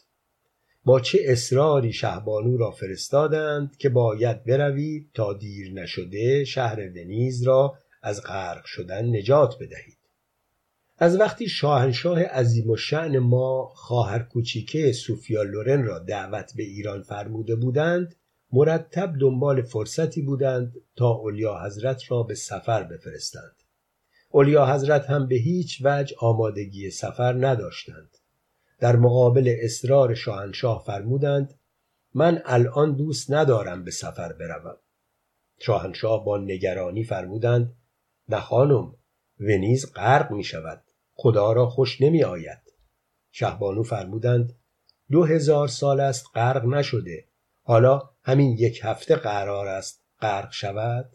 با 0.86 1.00
چه 1.00 1.20
اصراری 1.26 1.94
شهبانو 1.94 2.58
را 2.58 2.72
فرستادند 2.72 3.78
که 3.78 3.90
باید 3.90 4.44
بروید 4.44 5.10
تا 5.14 5.34
دیر 5.34 5.74
نشده 5.74 6.46
شهر 6.46 6.80
ونیز 6.90 7.44
را 7.44 7.74
از 8.04 8.24
غرق 8.24 8.66
شدن 8.66 9.16
نجات 9.16 9.56
بدهید. 9.60 9.98
از 10.98 11.20
وقتی 11.20 11.50
شاهنشاه 11.50 12.24
عظیم 12.24 12.70
و 12.70 12.76
شعن 12.76 13.20
ما 13.20 13.72
خواهر 13.76 14.20
کوچیکه 14.20 14.92
سوفیا 14.92 15.44
لورن 15.44 15.84
را 15.84 16.00
دعوت 16.00 16.54
به 16.56 16.64
ایران 16.64 17.02
فرموده 17.02 17.56
بودند 17.56 18.16
مرتب 18.54 19.14
دنبال 19.20 19.62
فرصتی 19.62 20.22
بودند 20.22 20.74
تا 20.96 21.10
اولیا 21.10 21.64
حضرت 21.66 22.12
را 22.12 22.24
به 22.24 22.36
سفر 22.36 22.84
بفرستند. 22.84 23.56
اولیا 24.30 24.66
حضرت 24.66 25.06
هم 25.06 25.28
به 25.28 25.36
هیچ 25.36 25.82
وجه 25.84 26.16
آمادگی 26.20 26.92
سفر 26.92 27.48
نداشتند. 27.48 28.18
در 28.80 28.96
مقابل 28.96 29.56
اصرار 29.62 30.14
شاهنشاه 30.14 30.84
فرمودند 30.86 31.60
من 32.14 32.42
الان 32.46 32.96
دوست 32.96 33.32
ندارم 33.32 33.84
به 33.84 33.92
سفر 33.92 34.34
بروم. 34.34 34.78
شاهنشاه 35.60 36.26
با 36.26 36.38
نگرانی 36.38 37.04
فرمودند 37.04 37.76
نه 38.30 38.40
خانم 38.40 38.96
ونیز 39.40 39.94
غرق 39.94 40.32
می 40.32 40.44
شود 40.44 40.84
خدا 41.14 41.54
را 41.54 41.70
خوش 41.70 42.02
نمی 42.02 42.24
آید. 42.24 42.62
شهبانو 43.32 43.84
فرمودند 43.84 44.54
دو 45.12 45.24
هزار 45.24 45.68
سال 45.68 46.00
است 46.00 46.26
غرق 46.36 46.66
نشده 46.66 47.31
حالا 47.64 48.02
همین 48.24 48.52
یک 48.60 48.80
هفته 48.84 49.16
قرار 49.16 49.68
است 49.68 50.04
غرق 50.22 50.52
شود؟ 50.52 51.10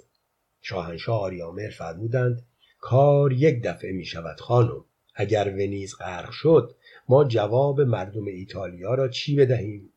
شاهنشاه 0.60 1.20
آریامر 1.20 1.70
فرمودند 1.70 2.46
کار 2.78 3.32
یک 3.32 3.62
دفعه 3.62 3.92
می 3.92 4.04
شود 4.04 4.40
خانم. 4.40 4.84
اگر 5.14 5.48
ونیز 5.48 5.94
غرق 5.96 6.30
شد 6.30 6.74
ما 7.08 7.24
جواب 7.24 7.80
مردم 7.80 8.24
ایتالیا 8.24 8.94
را 8.94 9.08
چی 9.08 9.36
بدهیم؟ 9.36 9.92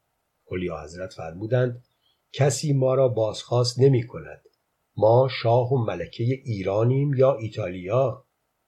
اولیا 0.46 0.82
حضرت 0.84 1.14
فرمودند 1.14 1.84
کسی 2.32 2.74
ما 2.74 2.96
را 2.96 3.08
بازخواست 3.08 3.80
نمی 3.80 4.08
کند 4.08 4.42
ما 4.98 5.28
شاه 5.42 5.74
و 5.74 5.78
ملکه 5.78 6.24
ایرانیم 6.24 7.14
یا 7.14 7.36
ایتالیا؟ 7.36 8.26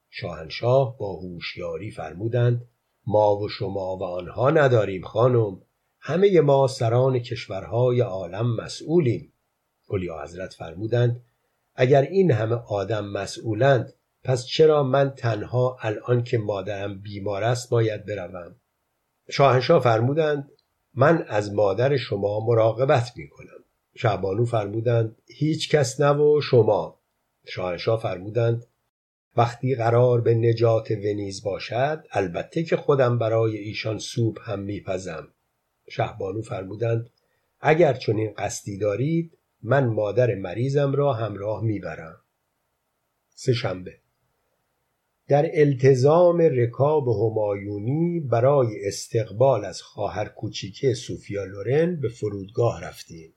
شاهنشاه 0.10 0.98
با 0.98 1.14
هوشیاری 1.14 1.92
فرمودند 1.92 2.68
ما 3.08 3.38
و 3.38 3.50
شما 3.50 3.98
و 3.98 4.04
آنها 4.04 4.50
نداریم 4.50 5.02
خانم. 5.02 5.62
همه 6.02 6.42
ما 6.42 6.68
سران 6.68 7.20
کشورهای 7.20 8.02
عالم 8.02 8.56
مسئولیم. 8.56 9.34
اولیا 9.88 10.24
حضرت 10.24 10.54
فرمودند 10.54 11.22
اگر 11.76 12.02
این 12.02 12.32
همه 12.32 12.56
آدم 12.56 13.06
مسئولند 13.06 13.94
پس 14.24 14.46
چرا 14.46 14.84
من 14.84 15.10
تنها 15.10 15.78
الان 15.82 16.24
که 16.24 16.38
مادرم 16.38 17.02
بیمار 17.02 17.44
است 17.44 17.70
باید 17.70 18.06
بروم؟ 18.06 18.56
شاهنشاه 19.30 19.82
فرمودند 19.82 20.52
من 20.94 21.26
از 21.28 21.54
مادر 21.54 21.98
شما 21.98 22.40
مراقبت 22.40 23.12
می 23.16 23.30
کنم 23.30 23.64
شعبانو 23.96 24.46
فرمودند 24.46 25.16
هیچ 25.28 25.70
کس 25.70 26.02
نه 26.02 26.12
و 26.12 26.42
شما. 26.42 27.00
شاهنشاه 27.46 28.00
فرمودند 28.00 28.66
وقتی 29.38 29.76
قرار 29.76 30.22
به 30.22 30.34
نجات 30.34 30.92
ونیز 30.92 31.44
باشد 31.44 32.04
البته 32.12 32.64
که 32.64 32.78
خودم 32.78 33.18
برای 33.18 33.58
ایشان 33.58 33.98
سوپ 34.00 34.40
هم 34.42 34.60
میپزم. 34.60 35.28
شهبانو 35.92 36.42
فرمودند 36.42 37.10
اگر 37.60 37.94
چنین 37.94 38.34
قصدی 38.38 38.78
دارید 38.78 39.38
من 39.64 39.86
مادر 39.88 40.36
مریضم 40.36 40.92
را 40.92 41.14
همراه 41.14 41.64
می‌برم. 41.64 42.18
سه 43.30 43.54
شنبه. 43.54 43.98
در 45.28 45.50
التزام 45.54 46.42
رکاب 46.42 47.08
همایونی 47.08 48.20
برای 48.20 48.88
استقبال 48.88 49.66
از 49.66 49.82
خواهر 49.82 50.26
کوچیکه 50.26 50.94
سوفیا 50.94 51.46
لورن 51.46 51.96
به 52.02 52.10
فرودگاه 52.10 52.82
رفتیم. 52.82 53.34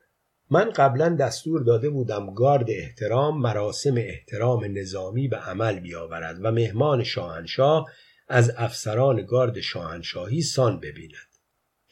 من 0.51 0.71
قبلا 0.71 1.09
دستور 1.09 1.63
داده 1.63 1.91
بودم 1.91 2.35
گارد 2.35 2.71
احترام 2.71 3.41
مراسم 3.41 3.95
احترام 3.97 4.79
نظامی 4.79 5.29
به 5.29 5.37
عمل 5.37 5.81
بیاورد 5.81 6.39
و 6.43 6.51
مهمان 6.53 7.05
شاهنشاه 7.05 7.91
از 8.29 8.53
افسران 8.57 9.27
گارد 9.27 9.61
شاهنشاهی 9.61 10.43
سان 10.43 10.81
ببیند. 10.81 11.34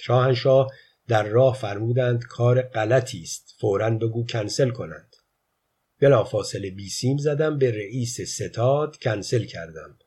شاهنشاه 0.04 0.72
در 1.08 1.22
راه 1.22 1.54
فرمودند 1.54 2.24
کار 2.24 2.62
غلطی 2.62 3.22
است 3.22 3.54
فورا 3.58 3.90
بگو 3.90 4.26
کنسل 4.26 4.70
کنند. 4.70 5.16
بلافاصله 6.00 6.70
بیسیم 6.70 7.16
زدم 7.16 7.58
به 7.58 7.70
رئیس 7.70 8.20
ستاد 8.20 8.96
کنسل 8.96 9.44
کردم. 9.44 9.98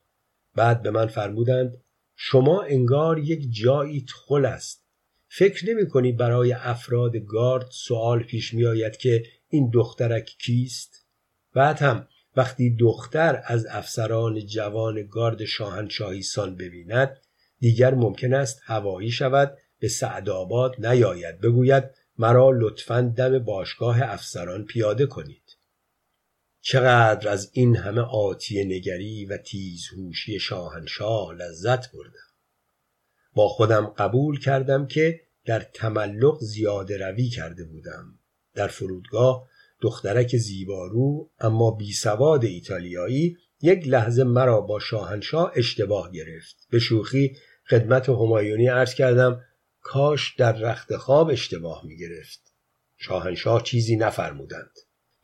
بعد 0.56 0.82
به 0.82 0.92
من 0.92 1.08
فرمودند 1.08 1.78
شما 2.16 2.62
انگار 2.62 3.20
یک 3.20 3.48
جایی 3.52 4.06
خل 4.26 4.46
است. 4.46 4.86
فکر 5.28 5.70
نمی 5.70 5.88
کنی 5.88 6.12
برای 6.12 6.54
افراد 6.54 7.18
گارد 7.18 7.68
سوال 7.72 8.24
پیش 8.24 8.54
می 8.54 8.66
آید 8.66 8.98
که 8.98 9.24
این 9.50 9.70
دخترک 9.74 10.36
کیست؟ 10.40 11.06
بعد 11.54 11.80
هم 11.80 12.08
وقتی 12.36 12.76
دختر 12.76 13.42
از 13.46 13.68
افسران 13.70 14.46
جوان 14.46 15.08
گارد 15.08 15.46
شاهنشاهی 15.46 16.22
سان 16.22 16.56
ببیند 16.56 17.22
دیگر 17.60 17.94
ممکن 17.94 18.34
است 18.34 18.62
هوایی 18.64 19.12
شود 19.12 19.58
به 19.86 19.90
سعدآباد 19.90 20.86
نیاید 20.86 21.42
بگوید 21.42 21.84
مرا 22.18 22.52
لطفا 22.52 23.14
دم 23.18 23.40
باشگاه 23.40 24.02
افسران 24.02 24.66
پیاده 24.66 25.06
کنید. 25.06 25.58
چقدر 26.62 27.30
از 27.30 27.50
این 27.54 27.76
همه 27.76 28.02
آتیه 28.02 28.64
نگری 28.64 29.26
و 29.26 29.38
تیزهوشی 29.38 30.40
شاهنشاه 30.40 31.34
لذت 31.34 31.92
بردم. 31.92 32.30
با 33.34 33.48
خودم 33.48 33.86
قبول 33.86 34.40
کردم 34.40 34.88
که 34.88 35.22
در 35.46 35.60
تملق 35.60 36.38
زیاده 36.42 36.98
روی 36.98 37.30
کرده 37.30 37.64
بودم. 37.64 38.20
در 38.54 38.68
فرودگاه 38.68 39.48
دخترک 39.82 40.38
زیبارو 40.38 41.30
اما 41.40 41.72
بی 41.72 41.94
سواد 41.94 42.46
ایتالیایی 42.46 43.38
یک 43.62 43.88
لحظه 43.88 44.24
مرا 44.24 44.62
با 44.62 44.80
شاهنشاه 44.80 45.52
اشتباه 45.56 46.12
گرفت. 46.12 46.68
به 46.70 46.80
شوخی 46.80 47.38
خدمت 47.70 48.10
همایونی 48.10 48.68
عرض 48.68 48.94
کردم 48.94 49.42
کاش 49.88 50.36
در 50.36 50.52
رخت 50.52 50.98
خواب 50.98 51.30
اشتباه 51.30 51.86
می 51.86 51.98
گرفت 51.98 52.40
شاهنشاه 52.98 53.64
چیزی 53.64 53.96
نفرمودند. 53.96 54.72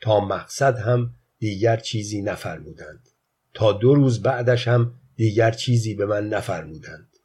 تا 0.01 0.19
مقصد 0.19 0.77
هم 0.77 1.13
دیگر 1.39 1.77
چیزی 1.77 2.21
نفرمودند. 2.21 3.09
تا 3.53 3.73
دو 3.73 3.95
روز 3.95 4.21
بعدش 4.21 4.67
هم 4.67 4.93
دیگر 5.15 5.51
چیزی 5.51 5.95
به 5.95 6.05
من 6.05 6.29
نفرمودند. 6.29 7.17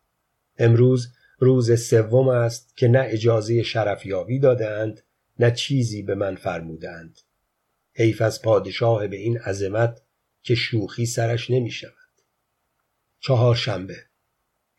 امروز 0.58 1.12
روز 1.38 1.80
سوم 1.88 2.28
است 2.28 2.76
که 2.76 2.88
نه 2.88 3.04
اجازه 3.06 3.62
شرفیابی 3.62 4.38
دادند 4.38 5.02
نه 5.38 5.50
چیزی 5.50 6.02
به 6.02 6.14
من 6.14 6.36
فرمودند 6.36 7.20
حیف 7.94 8.22
از 8.22 8.42
پادشاه 8.42 9.06
به 9.06 9.16
این 9.16 9.38
عظمت 9.38 10.02
که 10.42 10.54
شوخی 10.54 11.06
سرش 11.06 11.50
نمی 11.50 11.70
شود 11.70 11.92
چهارشنبه 13.20 13.96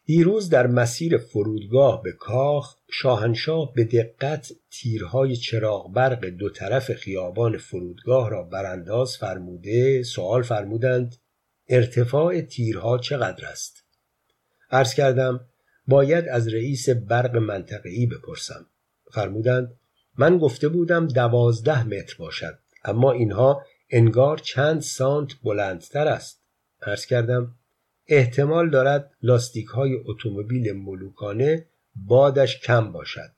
دیروز 0.08 0.50
در 0.50 0.68
مسیر 0.68 1.18
فرودگاه 1.18 2.02
به 2.02 2.12
کاخ 2.12 2.76
شاهنشاه 2.90 3.74
به 3.74 3.84
دقت 3.84 4.52
تیرهای 4.72 5.36
چراغ 5.36 5.94
برق 5.94 6.26
دو 6.26 6.50
طرف 6.50 6.94
خیابان 6.94 7.58
فرودگاه 7.58 8.30
را 8.30 8.44
برانداز 8.44 9.18
فرموده 9.18 10.04
سوال 10.04 10.44
فرمودند 10.44 11.16
ارتفاع 11.70 12.42
تیرها 12.42 12.98
چقدر 12.98 13.46
است؟ 13.46 13.84
عرض 14.72 14.94
کردم 14.94 15.40
باید 15.88 16.28
از 16.28 16.48
رئیس 16.48 16.90
برق 16.90 17.36
منطقه‌ای 17.36 18.06
بپرسم. 18.06 18.66
فرمودند 19.12 19.74
من 20.18 20.38
گفته 20.38 20.70
بودم 20.70 21.08
دوازده 21.08 21.84
متر 21.84 22.16
باشد 22.20 22.60
اما 22.86 23.12
اینها 23.12 23.62
انگار 23.90 24.38
چند 24.38 24.82
سانت 24.82 25.32
بلندتر 25.44 26.08
است. 26.08 26.42
عرض 26.82 27.06
کردم 27.06 27.57
احتمال 28.08 28.70
دارد 28.70 29.12
لاستیک 29.22 29.68
های 29.68 29.98
اتومبیل 30.06 30.72
ملوکانه 30.72 31.66
بادش 31.96 32.60
کم 32.60 32.92
باشد. 32.92 33.32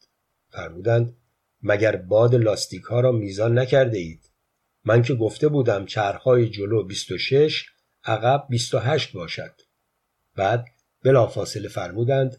فرمودند 0.49 1.15
مگر 1.63 1.95
باد 1.95 2.35
لاستیک 2.35 2.83
ها 2.83 2.99
را 2.99 3.11
میزان 3.11 3.59
نکرده 3.59 3.97
اید 3.97 4.31
من 4.85 5.01
که 5.01 5.15
گفته 5.15 5.47
بودم 5.47 5.85
چرخهای 5.85 6.49
جلو 6.49 6.83
26 6.83 7.65
عقب 8.03 8.45
28 8.49 9.13
باشد. 9.13 9.61
بعد 10.35 10.65
بلافاصله 11.03 11.67
فرمودند 11.67 12.37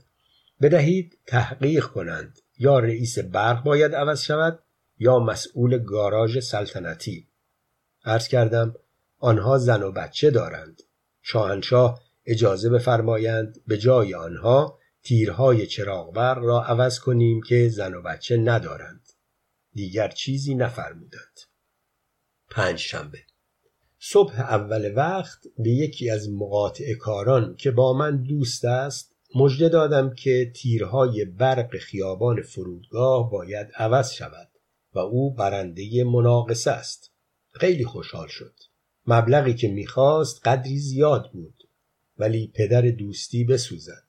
بدهید 0.61 1.18
تحقیق 1.26 1.85
کنند 1.85 2.39
یا 2.59 2.78
رئیس 2.78 3.18
برق 3.18 3.64
باید 3.64 3.95
عوض 3.95 4.22
شود 4.22 4.59
یا 4.99 5.18
مسئول 5.18 5.78
گاراژ 5.78 6.39
سلطنتی. 6.39 7.28
عرض 8.05 8.28
کردم 8.28 8.74
آنها 9.18 9.59
زن 9.59 9.83
و 9.83 9.93
بچه 9.93 10.31
دارند. 10.31 10.83
شاهنشاه 11.22 12.01
اجازه 12.27 12.71
بفرمایند 12.71 13.62
به 13.66 13.79
جای 13.79 14.14
آنها 14.14 14.79
تیرهای 15.03 15.66
چراغبر 15.66 16.35
را 16.35 16.64
عوض 16.64 16.99
کنیم 16.99 17.43
که 17.43 17.68
زن 17.68 17.95
و 17.95 18.03
بچه 18.03 18.37
ندارند. 18.37 19.09
دیگر 19.73 20.09
چیزی 20.09 20.55
نفرمودند. 20.55 21.41
پنج 22.51 22.79
شنبه 22.79 23.18
صبح 23.99 24.41
اول 24.41 24.93
وقت 24.97 25.39
به 25.59 25.71
یکی 25.71 26.11
از 26.11 26.31
مقاطع 26.31 26.95
کاران 26.95 27.57
که 27.57 27.71
با 27.71 27.93
من 27.93 28.23
دوست 28.23 28.64
است 28.64 29.16
مژده 29.35 29.68
دادم 29.68 30.14
که 30.14 30.53
تیرهای 30.57 31.25
برق 31.25 31.77
خیابان 31.77 32.43
فرودگاه 32.43 33.31
باید 33.31 33.68
عوض 33.75 34.12
شود 34.12 34.49
و 34.95 34.99
او 34.99 35.35
برنده 35.35 36.05
مناقصه 36.05 36.71
است. 36.71 37.12
خیلی 37.53 37.85
خوشحال 37.85 38.29
شد. 38.29 38.55
مبلغی 39.07 39.55
که 39.55 39.68
می‌خواست 39.68 40.49
قدری 40.49 40.79
زیاد 40.79 41.31
بود. 41.33 41.70
ولی 42.21 42.53
پدر 42.55 42.83
دوستی 42.83 43.45
بسوزد. 43.45 44.05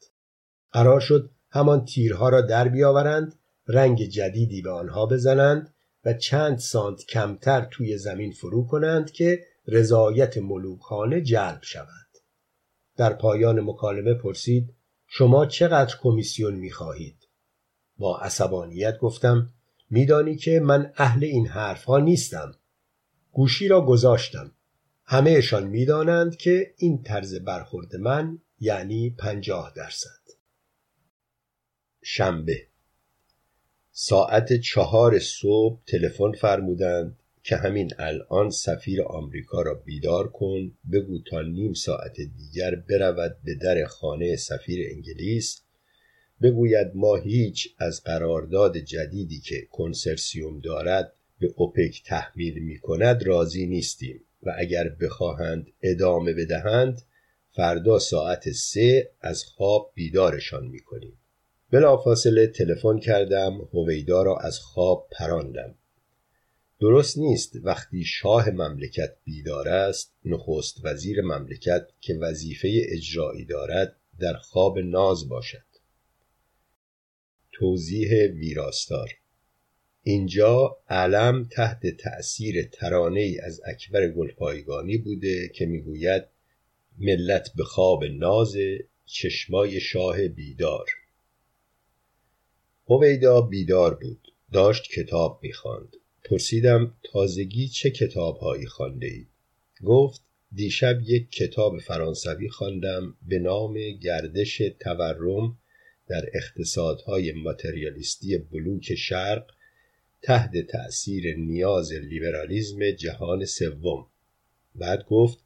قرار 0.71 0.99
شد 0.99 1.29
همان 1.49 1.85
تیرها 1.85 2.29
را 2.29 2.41
در 2.41 2.67
بیاورند 2.67 3.35
رنگ 3.67 4.03
جدیدی 4.03 4.61
به 4.61 4.71
آنها 4.71 5.05
بزنند 5.05 5.73
و 6.05 6.13
چند 6.13 6.57
سانت 6.57 7.05
کمتر 7.05 7.67
توی 7.71 7.97
زمین 7.97 8.31
فرو 8.31 8.67
کنند 8.67 9.11
که 9.11 9.43
رضایت 9.67 10.37
ملوکانه 10.37 11.21
جلب 11.21 11.59
شود. 11.61 12.07
در 12.97 13.13
پایان 13.13 13.61
مکالمه 13.61 14.13
پرسید 14.13 14.73
شما 15.07 15.45
چقدر 15.45 15.95
کمیسیون 16.01 16.55
می‌خواهید؟ 16.55 17.27
با 17.97 18.19
عصبانیت 18.19 18.97
گفتم 18.97 19.53
میدانی 19.89 20.35
که 20.35 20.59
من 20.59 20.93
اهل 20.97 21.23
این 21.23 21.47
حرفها 21.47 21.99
نیستم. 21.99 22.51
گوشی 23.31 23.67
را 23.67 23.81
گذاشتم. 23.81 24.51
همهشان 25.11 25.67
می‌دانند 25.67 26.35
که 26.35 26.73
این 26.77 27.03
طرز 27.03 27.35
برخورد 27.35 27.95
من 27.95 28.39
یعنی 28.59 29.09
پنجاه 29.09 29.73
درصد. 29.75 30.21
شنبه. 32.03 32.67
ساعت 33.91 34.53
چهار 34.53 35.19
صبح 35.19 35.79
تلفن 35.87 36.31
فرمودند 36.31 37.19
که 37.43 37.55
همین 37.55 37.91
الان 37.99 38.49
سفیر 38.49 39.03
آمریکا 39.03 39.61
را 39.61 39.73
بیدار 39.73 40.27
کن 40.27 40.71
بگو 40.91 41.19
تا 41.29 41.41
نیم 41.41 41.73
ساعت 41.73 42.21
دیگر 42.21 42.75
برود 42.75 43.37
به 43.43 43.55
در 43.55 43.85
خانه 43.85 44.35
سفیر 44.35 44.87
انگلیس. 44.91 45.61
بگوید 46.41 46.91
ما 46.95 47.15
هیچ 47.15 47.75
از 47.77 48.03
قرارداد 48.03 48.77
جدیدی 48.77 49.39
که 49.39 49.67
کنسرسیوم 49.71 50.59
دارد 50.59 51.13
به 51.39 51.53
اوپک 51.55 52.03
تحمیل 52.05 52.59
می 52.59 52.79
کند 52.79 53.23
راضی 53.23 53.67
نیستیم. 53.67 54.21
و 54.43 54.55
اگر 54.57 54.89
بخواهند 54.89 55.67
ادامه 55.81 56.33
بدهند 56.33 57.01
فردا 57.51 57.99
ساعت 57.99 58.51
سه 58.51 59.11
از 59.21 59.43
خواب 59.43 59.91
بیدارشان 59.95 60.67
می 60.67 60.79
کنیم. 60.79 61.17
بلافاصله 61.71 62.47
تلفن 62.47 62.99
کردم 62.99 63.69
هویدا 63.73 64.23
را 64.23 64.37
از 64.37 64.59
خواب 64.59 65.07
پراندم 65.11 65.75
درست 66.79 67.17
نیست 67.17 67.55
وقتی 67.63 68.03
شاه 68.05 68.49
مملکت 68.49 69.15
بیدار 69.23 69.67
است 69.67 70.13
نخست 70.25 70.85
وزیر 70.85 71.21
مملکت 71.21 71.87
که 71.99 72.13
وظیفه 72.13 72.69
اجرایی 72.89 73.45
دارد 73.45 73.95
در 74.19 74.33
خواب 74.33 74.79
ناز 74.79 75.29
باشد 75.29 75.63
توضیح 77.51 78.09
ویراستار 78.27 79.09
اینجا 80.03 80.77
علم 80.89 81.47
تحت 81.51 81.87
تأثیر 81.87 82.63
ترانه 82.63 83.21
ای 83.21 83.39
از 83.39 83.61
اکبر 83.65 84.07
گلپایگانی 84.07 84.97
بوده 84.97 85.47
که 85.47 85.65
می‌گوید 85.65 86.23
ملت 86.97 87.51
به 87.55 87.63
خواب 87.63 88.03
ناز 88.03 88.55
چشمای 89.05 89.79
شاه 89.79 90.27
بیدار. 90.27 90.85
هویدا 92.87 93.41
بیدار 93.41 93.95
بود 93.95 94.27
داشت 94.51 94.91
کتاب 94.91 95.39
می‌خواند. 95.43 95.95
پرسیدم 96.23 96.93
تازگی 97.03 97.67
چه 97.67 97.91
کتابهایی 97.91 98.65
خوانده 98.65 99.07
ای؟ 99.07 99.25
گفت 99.83 100.21
دیشب 100.53 101.01
یک 101.01 101.31
کتاب 101.31 101.79
فرانسوی 101.79 102.49
خواندم 102.49 103.17
به 103.27 103.39
نام 103.39 103.73
گردش 103.91 104.61
تورم 104.79 105.57
در 106.07 106.25
اقتصادهای 106.33 107.31
ماتریالیستی 107.31 108.37
بلوک 108.37 108.95
شرق 108.95 109.45
تحت 110.21 110.57
تأثیر 110.57 111.37
نیاز 111.37 111.93
لیبرالیزم 111.93 112.91
جهان 112.91 113.45
سوم. 113.45 114.07
بعد 114.75 115.05
گفت 115.05 115.37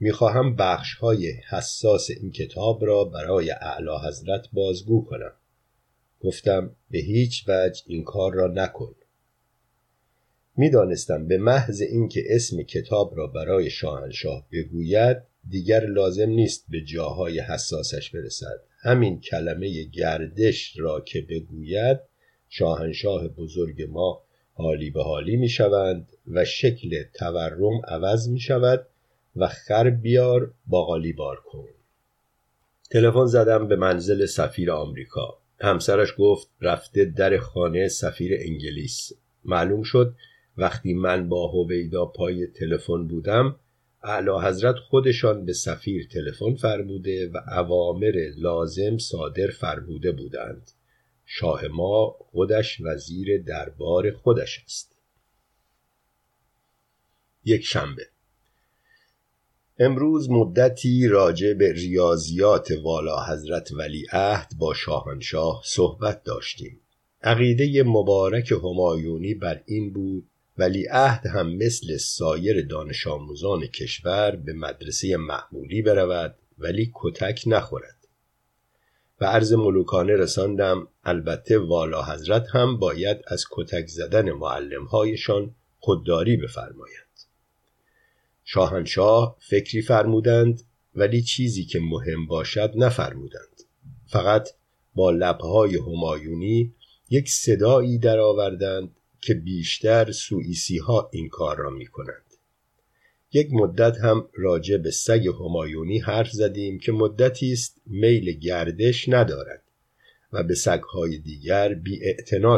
می‌خواهم 0.00 0.56
بخش 0.56 0.94
های 0.94 1.32
حساس 1.48 2.10
این 2.10 2.32
کتاب 2.32 2.84
را 2.84 3.04
برای 3.04 3.50
اعلی 3.50 4.08
حضرت 4.08 4.48
بازگو 4.52 5.04
کنم. 5.04 5.32
گفتم 6.20 6.76
به 6.90 6.98
هیچ 6.98 7.44
وجه 7.48 7.82
این 7.86 8.04
کار 8.04 8.34
را 8.34 8.46
نکن. 8.46 8.94
می‌دانستم 10.56 11.28
به 11.28 11.38
محض 11.38 11.80
اینکه 11.80 12.24
اسم 12.28 12.62
کتاب 12.62 13.16
را 13.16 13.26
برای 13.26 13.70
شاهنشاه 13.70 14.46
بگوید 14.52 15.16
دیگر 15.48 15.86
لازم 15.86 16.30
نیست 16.30 16.64
به 16.68 16.80
جاهای 16.80 17.40
حساسش 17.40 18.10
برسد. 18.10 18.60
همین 18.80 19.20
کلمه 19.20 19.82
گردش 19.82 20.78
را 20.78 21.00
که 21.00 21.20
بگوید 21.20 21.98
شاهنشاه 22.48 23.28
بزرگ 23.28 23.82
ما 23.82 24.22
حالی 24.54 24.90
به 24.90 25.02
حالی 25.02 25.36
می 25.36 25.48
شوند 25.48 26.08
و 26.32 26.44
شکل 26.44 27.02
تورم 27.14 27.80
عوض 27.88 28.28
می 28.28 28.40
شود 28.40 28.86
و 29.36 29.48
خر 29.48 29.90
بیار 29.90 30.50
باقالی 30.66 31.12
بار 31.12 31.36
کن. 31.36 31.68
تلفن 32.90 33.26
زدم 33.26 33.68
به 33.68 33.76
منزل 33.76 34.26
سفیر 34.26 34.70
آمریکا. 34.70 35.38
همسرش 35.60 36.14
گفت 36.18 36.48
رفته 36.60 37.04
در 37.04 37.38
خانه 37.38 37.88
سفیر 37.88 38.32
انگلیس. 38.40 39.12
معلوم 39.44 39.82
شد 39.82 40.14
وقتی 40.56 40.94
من 40.94 41.28
با 41.28 41.48
هویدا 41.48 42.06
پای 42.06 42.46
تلفن 42.46 43.06
بودم 43.06 43.56
اعلی 44.02 44.30
حضرت 44.42 44.74
خودشان 44.76 45.44
به 45.44 45.52
سفیر 45.52 46.08
تلفن 46.12 46.54
فرموده 46.54 47.30
و 47.30 47.40
اوامر 47.58 48.30
لازم 48.36 48.98
صادر 48.98 49.46
فرموده 49.46 50.12
بودند. 50.12 50.70
شاه 51.26 51.66
ما 51.66 52.16
خودش 52.18 52.80
وزیر 52.80 53.42
دربار 53.42 54.10
خودش 54.10 54.62
است. 54.64 54.92
یک 57.44 57.64
شنبه. 57.64 58.06
امروز 59.78 60.30
مدتی 60.30 61.08
راجع 61.08 61.52
به 61.52 61.72
ریاضیات 61.72 62.72
والا 62.82 63.24
حضرت 63.24 63.72
ولی 63.72 64.06
عهد 64.12 64.52
با 64.58 64.74
شاهنشاه 64.74 65.62
صحبت 65.64 66.24
داشتیم. 66.24 66.80
عقیده 67.22 67.82
مبارک 67.82 68.52
همایونی 68.52 69.34
بر 69.34 69.62
این 69.66 69.92
بود 69.92 70.26
ولی 70.58 70.86
عهد 70.90 71.26
هم 71.26 71.56
مثل 71.56 71.96
سایر 71.96 72.66
دانش 72.66 73.06
آموزان 73.06 73.66
کشور 73.66 74.36
به 74.36 74.52
مدرسه 74.52 75.16
معمولی 75.16 75.82
برود 75.82 76.34
ولی 76.58 76.92
کتک 76.94 77.42
نخورد. 77.46 77.95
و 79.20 79.24
عرض 79.24 79.52
ملوکانه 79.52 80.16
رساندم 80.16 80.88
البته 81.04 81.58
والا 81.58 82.04
حضرت 82.04 82.46
هم 82.52 82.78
باید 82.78 83.18
از 83.26 83.44
کتک 83.50 83.86
زدن 83.86 84.32
معلمهایشان 84.32 85.54
خودداری 85.78 86.36
بفرمایند 86.36 87.06
شاهنشاه 88.44 89.36
فکری 89.40 89.82
فرمودند 89.82 90.62
ولی 90.94 91.22
چیزی 91.22 91.64
که 91.64 91.80
مهم 91.80 92.26
باشد 92.26 92.72
نفرمودند 92.76 93.62
فقط 94.06 94.48
با 94.94 95.10
لبهای 95.10 95.76
همایونی 95.76 96.74
یک 97.10 97.28
صدایی 97.28 97.98
درآوردند 97.98 98.96
که 99.20 99.34
بیشتر 99.34 100.12
سوئیسی 100.12 100.78
ها 100.78 101.10
این 101.12 101.28
کار 101.28 101.56
را 101.56 101.70
می 101.70 101.86
کنند. 101.86 102.25
یک 103.36 103.48
مدت 103.52 103.96
هم 103.96 104.28
راجع 104.34 104.76
به 104.76 104.90
سگ 104.90 105.28
همایونی 105.28 105.98
حرف 105.98 106.30
زدیم 106.30 106.78
که 106.78 106.92
مدتی 106.92 107.52
است 107.52 107.76
میل 107.86 108.32
گردش 108.32 109.08
ندارد 109.08 109.62
و 110.32 110.42
به 110.42 110.54
سگهای 110.54 111.18
دیگر 111.18 111.74
بی 111.74 112.00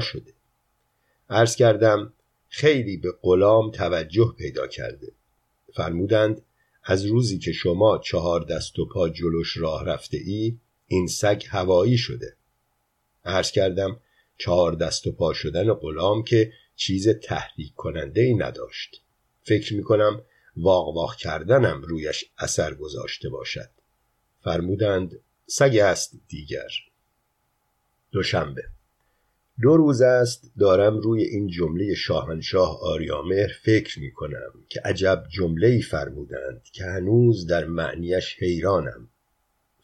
شده. 0.00 0.32
عرض 1.30 1.56
کردم 1.56 2.12
خیلی 2.48 2.96
به 2.96 3.12
غلام 3.22 3.70
توجه 3.70 4.34
پیدا 4.38 4.66
کرده. 4.66 5.12
فرمودند 5.74 6.42
از 6.84 7.04
روزی 7.04 7.38
که 7.38 7.52
شما 7.52 7.98
چهار 7.98 8.44
دست 8.44 8.78
و 8.78 8.86
پا 8.86 9.08
جلوش 9.08 9.56
راه 9.56 9.84
رفته 9.84 10.16
ای 10.16 10.58
این 10.86 11.06
سگ 11.06 11.42
هوایی 11.48 11.98
شده. 11.98 12.36
عرض 13.24 13.50
کردم 13.50 14.00
چهار 14.38 14.74
دست 14.74 15.06
و 15.06 15.12
پا 15.12 15.32
شدن 15.32 15.72
غلام 15.72 16.22
که 16.22 16.52
چیز 16.76 17.08
تحریک 17.08 17.74
کننده 17.74 18.20
ای 18.20 18.34
نداشت. 18.34 19.02
فکر 19.42 19.74
می 19.74 19.82
کنم 19.82 20.22
واق 20.58 20.96
واق 20.96 21.16
کردنم 21.16 21.82
رویش 21.82 22.24
اثر 22.38 22.74
گذاشته 22.74 23.28
باشد. 23.28 23.70
فرمودند 24.40 25.20
سگ 25.46 25.76
است 25.76 26.14
دیگر. 26.28 26.68
دوشنبه. 28.10 28.62
دو 29.62 29.76
روز 29.76 30.02
است 30.02 30.52
دارم 30.58 30.98
روی 30.98 31.22
این 31.22 31.48
جمله 31.48 31.94
شاهنشاه 31.94 32.78
آریامهر 32.82 33.50
فکر 33.62 34.00
می 34.00 34.12
کنم 34.12 34.52
که 34.68 34.80
عجب 34.84 35.24
جمله 35.30 35.66
ای 35.66 35.82
فرمودند 35.82 36.62
که 36.72 36.84
هنوز 36.84 37.46
در 37.46 37.64
معنیش 37.64 38.36
حیرانم. 38.38 39.08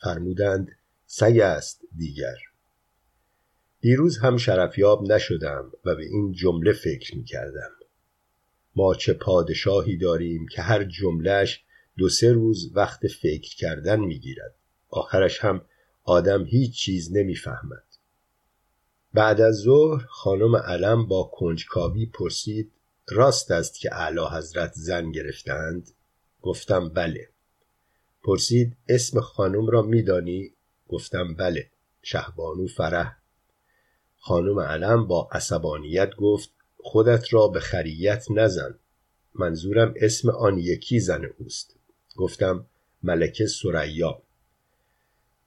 فرمودند 0.01 0.69
سگ 1.07 1.39
است 1.39 1.81
دیگر. 1.97 2.37
دیروز 3.81 4.19
هم 4.19 4.37
شرفیاب 4.37 5.13
نشدم 5.13 5.73
و 5.85 5.95
به 5.95 6.05
این 6.05 6.33
جمله 6.33 6.73
فکر 6.73 7.17
می 7.17 7.25
کردم 7.25 7.71
ما 8.77 8.95
چه 8.95 9.13
پادشاهی 9.13 9.97
داریم 9.97 10.47
که 10.47 10.63
هر 10.63 10.85
جملهش 10.85 11.65
دو 11.97 12.09
سه 12.09 12.33
روز 12.33 12.71
وقت 12.75 13.07
فکر 13.07 13.57
کردن 13.57 14.01
می 14.01 14.19
گیرد 14.19 14.55
آخرش 14.89 15.45
هم 15.45 15.65
آدم 16.05 16.45
هیچ 16.45 16.77
چیز 16.77 17.17
نمی‌فهمد. 17.17 17.85
بعد 19.15 19.41
از 19.41 19.55
ظهر 19.55 20.05
خانم 20.09 20.57
علم 20.57 21.07
با 21.07 21.31
کنجکاوی 21.33 22.07
پرسید 22.07 22.73
راست 23.09 23.51
است 23.51 23.81
که 23.81 23.95
اعلی 23.95 24.21
حضرت 24.33 24.73
زن 24.75 25.11
گرفتند؟ 25.13 25.91
گفتم 26.43 26.89
بله. 26.89 27.29
پرسید 28.23 28.77
اسم 28.89 29.21
خانم 29.21 29.67
را 29.67 29.83
میدانی؟ 29.83 30.53
گفتم 30.89 31.35
بله. 31.35 31.71
شهبانو 32.03 32.67
فرح. 32.67 33.17
خانم 34.19 34.59
علم 34.59 35.07
با 35.07 35.29
عصبانیت 35.33 36.15
گفت 36.15 36.51
خودت 36.87 37.35
را 37.35 37.49
به 37.49 37.61
خریت 37.61 38.27
نزن. 38.31 38.75
منظورم 39.35 39.95
اسم 39.97 40.31
آن 40.31 40.59
یکی 40.59 41.01
زن 41.01 41.23
اوست. 41.39 41.77
گفتم 42.17 42.67
ملکه 43.03 43.47
سریا 43.47 44.23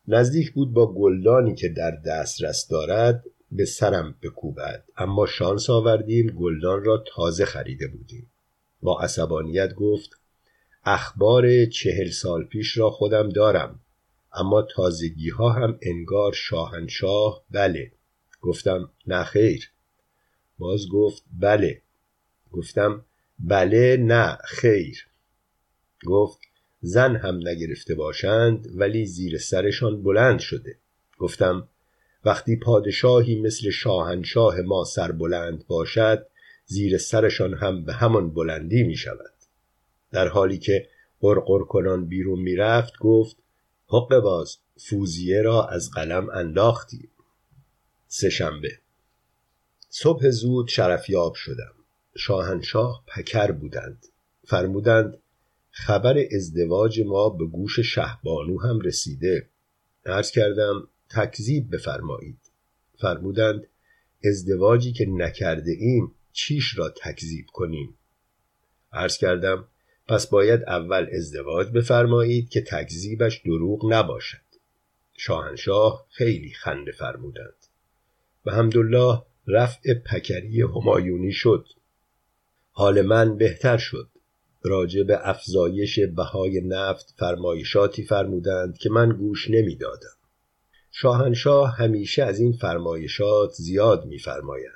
نزدیک 0.08 0.52
بود 0.52 0.74
با 0.74 0.94
گلدانی 0.94 1.56
که 1.56 1.70
در 1.70 1.92
دسترس 2.06 2.68
دارد 2.68 3.24
به 3.52 3.66
سرم 3.66 4.16
بکوبد. 4.22 4.84
اما 4.98 5.26
شانس 5.26 5.70
آوردیم 5.70 6.28
گلدان 6.28 6.84
را 6.84 7.04
تازه 7.16 7.46
خریده 7.46 7.88
بودیم. 7.88 8.30
با 8.82 9.00
عصبانیت 9.00 9.74
گفت 9.74 10.10
اخبار 10.86 11.66
چهل 11.66 12.10
سال 12.10 12.44
پیش 12.44 12.78
را 12.78 12.90
خودم 12.90 13.30
دارم 13.30 13.80
اما 14.34 14.62
تازگی 14.62 15.30
ها 15.30 15.50
هم 15.50 15.80
انگار 15.82 16.34
شاهنشاه 16.34 17.44
بله. 17.52 17.92
گفتم 18.42 18.90
نه 19.08 19.24
خیر. 19.24 19.72
باز 20.58 20.90
گفت 20.90 21.24
بله. 21.40 21.82
گفتم 22.52 23.06
بله 23.40 23.98
نه 23.98 24.38
خیر. 24.46 25.08
گفت 26.06 26.40
زن 26.82 27.16
هم 27.16 27.48
نگرفته 27.48 27.96
باشند 27.96 28.68
ولی 28.76 29.06
زیر 29.06 29.38
سرشان 29.38 30.04
بلند 30.04 30.40
شده. 30.40 30.78
گفتم 31.18 31.68
وقتی 32.26 32.56
پادشاهی 32.56 33.42
مثل 33.42 33.70
شاهنشاه 33.70 34.62
ما 34.62 34.84
سر 34.84 35.12
بلند 35.12 35.68
باشد 35.68 36.28
زیر 36.66 36.98
سرشان 36.98 37.54
هم 37.54 37.86
به 37.86 37.94
همان 37.94 38.30
بلندی 38.34 38.84
می 38.84 38.96
شود. 38.96 39.34
در 40.12 40.28
حالی 40.28 40.58
که 40.58 40.90
قرقر 41.20 41.60
کنان 41.60 42.06
بیرون 42.06 42.40
می 42.40 42.56
رفت 42.56 42.98
گفت 43.00 43.36
حق 43.88 44.20
باز 44.20 44.58
فوزیه 44.78 45.42
را 45.42 45.68
از 45.68 45.90
قلم 45.92 46.30
انداختی 46.30 47.10
سهشنبه. 48.08 48.80
صبح 50.00 50.30
زود 50.30 50.68
شرفیاب 50.68 51.34
شدم. 51.34 51.74
شاهنشاه 52.16 53.04
پکر 53.08 53.52
بودند. 53.52 54.06
فرمودند 54.48 55.18
خبر 55.72 56.18
ازدواج 56.36 57.02
ما 57.02 57.30
به 57.30 57.46
گوش 57.46 57.80
شهبانو 57.80 58.62
هم 58.62 58.80
رسیده. 58.80 59.50
عرض 60.06 60.32
کردم 60.32 60.88
تکذیب 61.10 61.76
بفرمایید. 61.76 62.40
فرمودند 63.00 63.68
ازدواجی 64.26 64.92
که 64.92 65.06
نکرده 65.06 65.72
ایم 65.72 66.16
چیش 66.32 66.78
را 66.78 66.90
تکذیب 66.90 67.46
کنیم؟ 67.54 67.98
عرض 68.94 69.18
کردم 69.18 69.68
پس 70.08 70.28
باید 70.28 70.64
اول 70.64 71.08
ازدواج 71.14 71.68
بفرمایید 71.68 72.50
که 72.50 72.62
تکذیبش 72.62 73.42
دروغ 73.46 73.94
نباشد. 73.94 74.48
شاهنشاه 75.14 76.06
خیلی 76.10 76.54
خنده 76.54 76.92
فرمودند. 76.92 77.66
و 78.46 78.52
همدلله 78.52 79.22
رفع 79.48 79.94
پکری 79.94 80.62
همایونی 80.62 81.32
شد. 81.32 81.68
حال 82.72 83.02
من 83.02 83.38
بهتر 83.38 83.78
شد. 83.78 84.10
راجع 84.64 85.04
به 85.04 85.30
افزایش 85.30 86.00
بهای 86.00 86.62
نفت 86.62 87.14
فرمایشاتی 87.18 88.04
فرمودند 88.04 88.78
که 88.78 88.90
من 88.90 89.10
گوش 89.10 89.50
نمی‌دادم. 89.50 90.18
شاهنشاه 90.92 91.76
همیشه 91.76 92.24
از 92.24 92.40
این 92.40 92.54
فرمایشات 92.54 93.52
زیاد 93.52 94.06
میفرماید. 94.06 94.72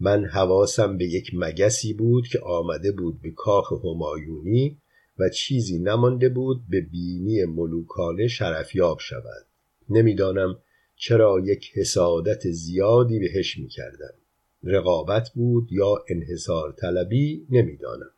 من 0.00 0.24
حواسم 0.24 0.96
به 0.96 1.04
یک 1.04 1.30
مگسی 1.34 1.92
بود 1.92 2.28
که 2.28 2.40
آمده 2.40 2.92
بود 2.92 3.22
به 3.22 3.30
کاخ 3.30 3.72
همایونی 3.84 4.78
و 5.18 5.28
چیزی 5.28 5.78
نمانده 5.78 6.28
بود 6.28 6.62
به 6.68 6.80
بینی 6.80 7.44
ملوکانه 7.44 8.28
شرفیاب 8.28 8.98
شود. 9.00 9.46
نمی‌دانم 9.90 10.58
چرا 11.00 11.40
یک 11.44 11.72
حسادت 11.74 12.50
زیادی 12.50 13.18
بهش 13.18 13.58
می‌کردم 13.58 14.14
رقابت 14.64 15.30
بود 15.34 15.72
یا 15.72 16.04
انحصار 16.08 16.72
طلبی؟ 16.72 17.46
نمی‌دانم. 17.50 18.10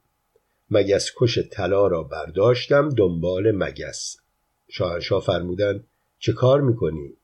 مگس 0.71 1.11
کش 1.17 1.39
طلا 1.39 1.87
را 1.87 2.03
برداشتم 2.03 2.89
دنبال 2.89 3.53
مگس. 3.53 4.17
شاهنشاه 4.69 5.23
فرمودند 5.23 5.87
چه 6.19 6.33
کار 6.33 6.61
می‌کنی؟ 6.61 7.17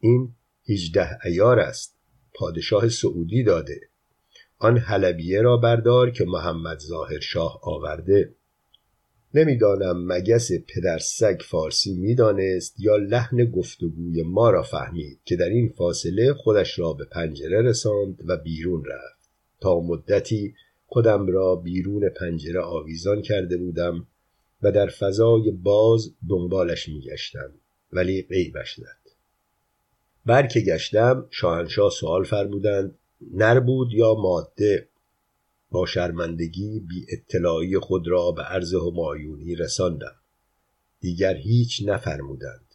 این 0.00 0.34
هیچده 0.64 1.18
ایار 1.24 1.60
است. 1.60 1.96
پادشاه 2.34 2.88
سعودی 2.88 3.42
داده. 3.42 3.80
آن 4.58 4.78
حلبیه 4.78 5.42
را 5.42 5.56
بردار 5.56 6.10
که 6.10 6.24
محمد 6.24 6.78
ظاهر 6.78 7.20
شاه 7.20 7.60
آورده. 7.62 8.34
نمی‌دانم 9.34 10.06
مگس 10.06 10.50
پدر 10.52 10.98
سگ 10.98 11.40
فارسی 11.44 11.94
می‌دانست 11.94 12.74
یا 12.78 12.96
لحن 12.96 13.44
گفتگوی 13.44 14.22
ما 14.22 14.50
را 14.50 14.62
فهمید 14.62 15.18
که 15.24 15.36
در 15.36 15.48
این 15.48 15.68
فاصله 15.68 16.32
خودش 16.34 16.78
را 16.78 16.92
به 16.92 17.04
پنجره 17.04 17.62
رساند 17.62 18.22
و 18.28 18.36
بیرون 18.36 18.84
رفت. 18.84 19.30
تا 19.60 19.80
مدتی 19.80 20.54
خودم 20.86 21.26
را 21.26 21.56
بیرون 21.56 22.08
پنجره 22.08 22.60
آویزان 22.60 23.22
کرده 23.22 23.56
بودم 23.56 24.06
و 24.62 24.72
در 24.72 24.86
فضای 24.86 25.50
باز 25.50 26.14
دنبالش 26.28 26.88
میگشتم 26.88 27.50
ولی 27.92 28.22
غیبش 28.22 28.74
زد. 28.74 29.10
بر 30.26 30.46
که 30.46 30.60
گشتم 30.60 31.26
شاهنشاه 31.30 31.90
سوال 31.90 32.24
فرمودند 32.24 32.98
نر 33.32 33.60
بود 33.60 33.92
یا 33.92 34.14
ماده؟ 34.14 34.88
با 35.74 35.86
شرمندگی 35.86 36.80
بی 36.80 37.06
اطلاعی 37.08 37.78
خود 37.78 38.08
را 38.08 38.30
به 38.30 38.42
عرض 38.42 38.74
همایونی 38.74 39.54
رساندم. 39.54 40.16
دیگر 41.00 41.36
هیچ 41.36 41.82
نفرمودند. 41.86 42.74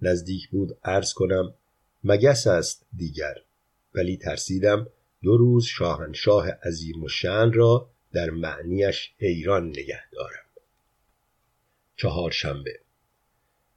نزدیک 0.00 0.48
بود 0.48 0.78
عرض 0.84 1.12
کنم 1.12 1.54
مگس 2.04 2.46
است 2.46 2.86
دیگر. 2.96 3.34
ولی 3.94 4.16
ترسیدم 4.16 4.86
دو 5.22 5.36
روز 5.36 5.64
شاهنشاه 5.64 6.50
عظیم 6.50 7.02
و 7.02 7.08
شن 7.08 7.52
را 7.52 7.90
در 8.12 8.30
معنیش 8.30 9.12
حیران 9.18 9.68
نگه 9.68 10.10
دارم. 10.12 10.46
چهارشنبه. 11.96 12.80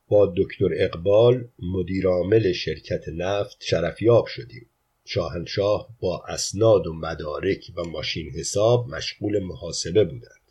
با 0.08 0.34
دکتر 0.38 0.70
اقبال 0.74 1.48
مدیرعامل 1.60 2.52
شرکت 2.52 3.10
نفت 3.10 3.58
شرفیاب 3.60 4.28
شدیم. 4.28 4.70
شاهنشاه 5.06 5.90
با 6.00 6.24
اسناد 6.28 6.88
و 6.88 6.94
مدارک 6.94 7.72
و 7.76 7.84
ماشین 7.84 8.30
حساب 8.30 8.90
مشغول 8.90 9.44
محاسبه 9.44 10.04
بودند. 10.04 10.42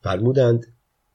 فرمودند 0.00 0.66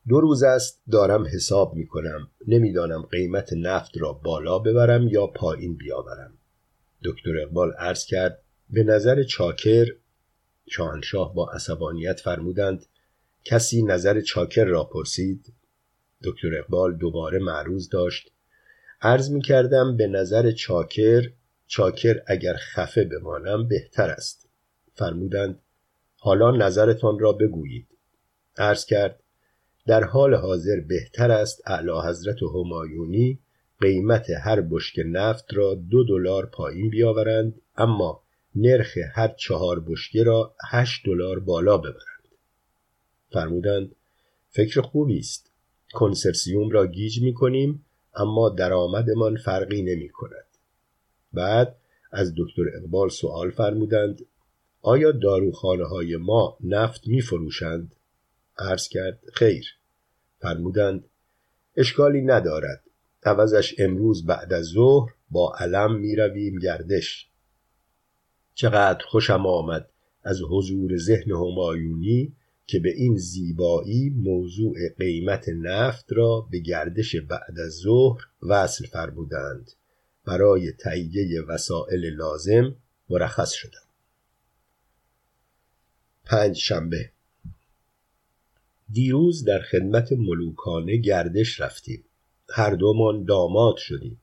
دو 0.07 0.21
روز 0.21 0.43
است 0.43 0.81
دارم 0.91 1.25
حساب 1.25 1.75
می 1.75 1.87
کنم 1.87 2.29
نمی‌دانم 2.47 3.01
قیمت 3.01 3.53
نفت 3.53 3.91
را 3.97 4.13
بالا 4.13 4.59
ببرم 4.59 5.07
یا 5.07 5.27
پایین 5.27 5.75
بیاورم. 5.75 6.33
دکتر 7.03 7.37
اقبال 7.41 7.71
عرض 7.71 8.05
کرد 8.05 8.41
به 8.69 8.83
نظر 8.83 9.23
چاکر 9.23 9.85
شاهنشاه 10.69 11.33
با 11.33 11.49
عصبانیت 11.49 12.19
فرمودند 12.19 12.85
کسی 13.45 13.81
نظر 13.81 14.21
چاکر 14.21 14.65
را 14.65 14.83
پرسید؟ 14.83 15.53
دکتر 16.23 16.57
اقبال 16.57 16.97
دوباره 16.97 17.39
معروض 17.39 17.89
داشت 17.89 18.31
عرض 19.01 19.31
می 19.31 19.41
کردم 19.41 19.97
به 19.97 20.07
نظر 20.07 20.51
چاکر 20.51 21.29
چاکر 21.67 22.21
اگر 22.27 22.53
خفه 22.53 23.03
بمانم 23.03 23.67
بهتر 23.67 24.09
است. 24.09 24.49
فرمودند 24.93 25.59
حالا 26.19 26.51
نظرتان 26.51 27.19
را 27.19 27.31
بگویید. 27.31 27.87
عرض 28.57 28.85
کرد 28.85 29.23
در 29.87 30.03
حال 30.03 30.35
حاضر 30.35 30.79
بهتر 30.79 31.31
است 31.31 31.61
اعلی 31.65 31.91
حضرت 32.09 32.43
همایونی 32.43 33.39
قیمت 33.81 34.29
هر 34.29 34.61
بشک 34.61 34.99
نفت 35.05 35.45
را 35.53 35.75
دو 35.75 36.03
دلار 36.03 36.45
پایین 36.45 36.89
بیاورند 36.89 37.61
اما 37.75 38.23
نرخ 38.55 38.97
هر 39.13 39.27
چهار 39.27 39.79
بشکه 39.79 40.23
را 40.23 40.55
هشت 40.69 41.05
دلار 41.05 41.39
بالا 41.39 41.77
ببرند. 41.77 42.27
فرمودند 43.29 43.95
فکر 44.49 44.81
خوبی 44.81 45.19
است. 45.19 45.51
کنسرسیوم 45.93 46.69
را 46.69 46.87
گیج 46.87 47.21
می 47.21 47.33
کنیم 47.33 47.85
اما 48.15 48.49
درآمدمان 48.49 49.37
فرقی 49.37 49.81
نمی 49.81 50.09
کند 50.09 50.46
بعد 51.33 51.75
از 52.11 52.33
دکتر 52.37 52.63
اقبال 52.75 53.09
سوال 53.09 53.51
فرمودند 53.51 54.25
آیا 54.81 55.11
داروخانه 55.11 55.85
های 55.85 56.15
ما 56.15 56.57
نفت 56.63 57.07
می 57.07 57.21
فروشند؟ 57.21 57.95
عرض 58.59 58.87
کرد 58.87 59.19
خیر. 59.33 59.65
فرمودند 60.39 61.03
اشکالی 61.75 62.21
ندارد. 62.21 62.83
عوضش 63.23 63.75
امروز 63.77 64.25
بعد 64.25 64.53
از 64.53 64.65
ظهر 64.65 65.13
با 65.31 65.55
علم 65.59 65.95
می 65.95 66.15
رویم 66.15 66.59
گردش. 66.59 67.27
چقدر 68.55 69.05
خوشم 69.05 69.45
آمد 69.45 69.89
از 70.23 70.41
حضور 70.49 70.97
ذهن 70.97 71.31
همایونی 71.31 72.33
که 72.67 72.79
به 72.79 72.89
این 72.95 73.17
زیبایی 73.17 74.09
موضوع 74.09 74.75
قیمت 74.97 75.49
نفت 75.49 76.05
را 76.09 76.47
به 76.51 76.59
گردش 76.59 77.15
بعد 77.15 77.59
از 77.65 77.71
ظهر 77.71 78.21
وصل 78.41 78.85
فرمودند. 78.85 79.71
برای 80.27 80.71
تهیه 80.71 81.41
وسایل 81.41 82.05
لازم 82.05 82.75
مرخص 83.09 83.51
شدم 83.51 83.87
پنج 86.25 86.55
شنبه. 86.55 87.09
دیروز 88.89 89.43
در 89.43 89.59
خدمت 89.59 90.11
ملوکانه 90.11 90.97
گردش 90.97 91.61
رفتیم. 91.61 92.03
هر 92.49 92.75
دومان 92.75 93.23
داماد 93.23 93.77
شدیم. 93.77 94.21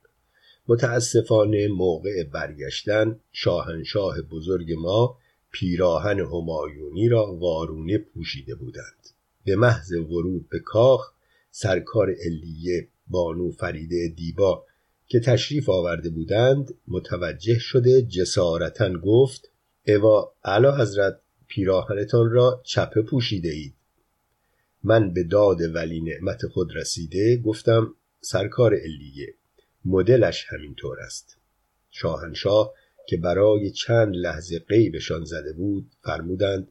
متاسفانه 0.68 1.68
موقع 1.68 2.24
برگشتن 2.24 3.20
شاهنشاه 3.32 4.22
بزرگ 4.22 4.72
ما 4.72 5.18
پیراهن 5.50 6.20
همایونی 6.20 7.08
را 7.08 7.34
وارونه 7.34 7.98
پوشیده 7.98 8.54
بودند. 8.54 9.08
به 9.44 9.56
محض 9.56 9.92
ورود 9.92 10.48
به 10.48 10.58
کاخ 10.58 11.12
سرکار 11.50 12.10
علیه 12.10 12.88
بانو 13.06 13.50
فریده 13.50 14.08
دیبا 14.08 14.64
که 15.06 15.20
تشریف 15.20 15.68
آورده 15.68 16.10
بودند 16.10 16.74
متوجه 16.88 17.58
شده 17.58 18.02
جسارتا 18.02 18.92
گفت 18.92 19.50
اوا 19.86 20.32
علا 20.44 20.76
حضرت 20.76 21.20
پیراهنتان 21.48 22.30
را 22.30 22.62
چپه 22.64 23.02
پوشیده 23.02 23.48
اید. 23.48 23.74
من 24.84 25.12
به 25.12 25.24
داد 25.24 25.74
ولی 25.74 26.00
نعمت 26.00 26.46
خود 26.46 26.76
رسیده 26.76 27.36
گفتم 27.36 27.94
سرکار 28.20 28.74
علیه 28.74 29.34
مدلش 29.84 30.46
همینطور 30.48 31.00
است. 31.00 31.36
شاهنشاه 31.90 32.74
که 33.08 33.16
برای 33.16 33.70
چند 33.70 34.16
لحظه 34.16 34.58
قیبشان 34.58 35.24
زده 35.24 35.52
بود 35.52 35.90
فرمودند 36.02 36.68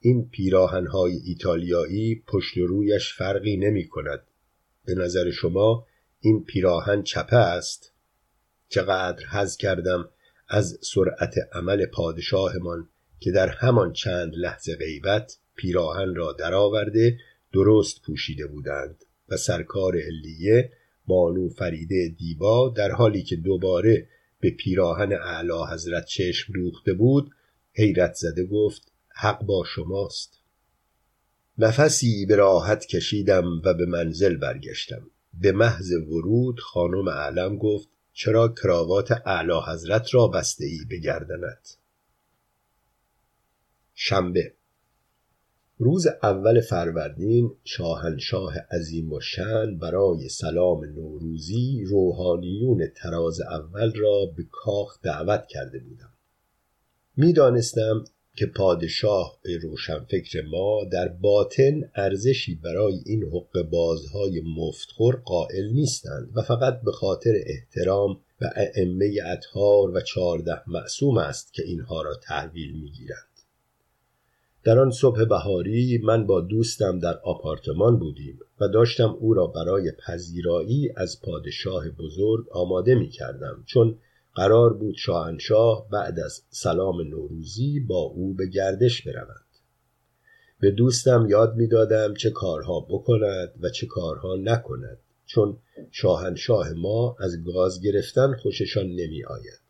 این 0.00 0.28
پیراهنهای 0.28 1.20
ایتالیایی 1.24 2.22
پشت 2.26 2.56
رویش 2.56 3.14
فرقی 3.14 3.56
نمی 3.56 3.88
کند. 3.88 4.22
به 4.84 4.94
نظر 4.94 5.30
شما 5.30 5.86
این 6.24 6.44
پیراهن 6.44 7.02
چپه 7.02 7.36
است. 7.36 7.92
چقدر 8.68 9.26
حز 9.26 9.56
کردم 9.56 10.08
از 10.48 10.78
سرعت 10.82 11.34
عمل 11.52 11.86
پادشاهمان 11.86 12.88
که 13.20 13.30
در 13.30 13.48
همان 13.48 13.92
چند 13.92 14.32
لحظه 14.36 14.76
غیبت 14.76 15.38
پیراهن 15.56 16.14
را 16.14 16.32
درآورده 16.32 17.18
درست 17.52 18.02
پوشیده 18.02 18.46
بودند 18.46 19.04
و 19.28 19.36
سرکار 19.36 19.96
علیه 19.96 20.72
بانو 21.06 21.48
فریده 21.48 22.08
دیبا 22.18 22.74
در 22.76 22.90
حالی 22.90 23.22
که 23.22 23.36
دوباره 23.36 24.08
به 24.40 24.50
پیراهن 24.50 25.12
اعلی 25.12 25.72
حضرت 25.72 26.04
چشم 26.04 26.52
دوخته 26.52 26.92
بود 26.92 27.30
حیرت 27.72 28.14
زده 28.14 28.44
گفت 28.44 28.92
حق 29.08 29.42
با 29.42 29.64
شماست. 29.64 30.40
نفسی 31.58 32.26
به 32.26 32.36
راحت 32.36 32.86
کشیدم 32.86 33.62
و 33.64 33.74
به 33.74 33.86
منزل 33.86 34.36
برگشتم. 34.36 35.10
به 35.40 35.52
محض 35.52 35.92
ورود 35.92 36.60
خانم 36.60 37.08
علم 37.08 37.56
گفت 37.56 37.88
چرا 38.12 38.48
کراوات 38.48 39.12
اعلی 39.26 39.60
حضرت 39.66 40.14
را 40.14 40.28
بسته 40.28 40.64
ای 40.64 40.80
به 40.88 40.98
گردنت 40.98 41.76
شنبه. 43.94 44.52
روز 45.78 46.06
اول 46.22 46.60
فروردین 46.60 47.56
شاهنشاه 47.64 48.54
عظیم 48.58 49.12
و 49.12 49.20
شن 49.20 49.78
برای 49.78 50.28
سلام 50.28 50.84
نوروزی 50.84 51.84
روحانیون 51.86 52.86
تراز 52.96 53.40
اول 53.40 53.92
را 53.94 54.26
به 54.36 54.44
کاخ 54.50 55.00
دعوت 55.02 55.46
کرده 55.46 55.78
بودم. 55.78 56.12
می‌دانستم 57.16 58.04
که 58.36 58.46
پادشاه 58.46 59.38
روشنفکر 59.62 60.42
ما 60.42 60.84
در 60.92 61.08
باطن 61.08 61.90
ارزشی 61.94 62.54
برای 62.54 63.00
این 63.06 63.22
حق 63.22 63.62
بازهای 63.62 64.42
مفتخور 64.56 65.16
قائل 65.24 65.70
نیستند 65.72 66.30
و 66.34 66.42
فقط 66.42 66.80
به 66.80 66.92
خاطر 66.92 67.32
احترام 67.46 68.20
و 68.40 68.50
ائمه 68.56 69.18
اطهار 69.26 69.90
و 69.90 70.00
چهارده 70.00 70.70
معصوم 70.70 71.18
است 71.18 71.54
که 71.54 71.62
اینها 71.62 72.02
را 72.02 72.14
تحویل 72.14 72.72
می‌گیرند. 72.72 73.28
در 74.64 74.78
آن 74.78 74.90
صبح 74.90 75.24
بهاری 75.24 75.98
من 75.98 76.26
با 76.26 76.40
دوستم 76.40 76.98
در 76.98 77.18
آپارتمان 77.18 77.98
بودیم 77.98 78.38
و 78.60 78.68
داشتم 78.68 79.16
او 79.20 79.34
را 79.34 79.46
برای 79.46 79.92
پذیرایی 80.06 80.90
از 80.96 81.20
پادشاه 81.20 81.88
بزرگ 81.88 82.46
آماده 82.52 82.94
می 82.94 83.08
کردم 83.08 83.62
چون 83.66 83.98
قرار 84.34 84.72
بود 84.72 84.94
شاهنشاه 84.96 85.88
بعد 85.90 86.20
از 86.20 86.42
سلام 86.50 87.00
نوروزی 87.00 87.80
با 87.80 87.98
او 87.98 88.34
به 88.34 88.46
گردش 88.46 89.02
برود 89.02 89.44
به 90.60 90.70
دوستم 90.70 91.26
یاد 91.30 91.56
می‌دادم 91.56 92.14
چه 92.14 92.30
کارها 92.30 92.80
بکند 92.80 93.52
و 93.60 93.68
چه 93.68 93.86
کارها 93.86 94.36
نکند 94.36 94.98
چون 95.26 95.56
شاهنشاه 95.90 96.72
ما 96.72 97.16
از 97.20 97.44
گاز 97.44 97.80
گرفتن 97.80 98.36
خوششان 98.36 98.86
نمی 98.86 99.24
آید. 99.24 99.60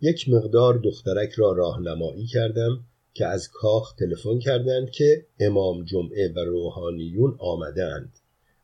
یک 0.00 0.28
مقدار 0.28 0.78
دخترک 0.78 1.30
را 1.32 1.52
راهنمایی 1.52 2.26
کردم 2.26 2.84
که 3.14 3.26
از 3.26 3.48
کاخ 3.48 3.94
تلفن 3.94 4.38
کردند 4.38 4.90
که 4.90 5.26
امام 5.40 5.84
جمعه 5.84 6.32
و 6.36 6.38
روحانیون 6.38 7.36
آمدند 7.38 8.12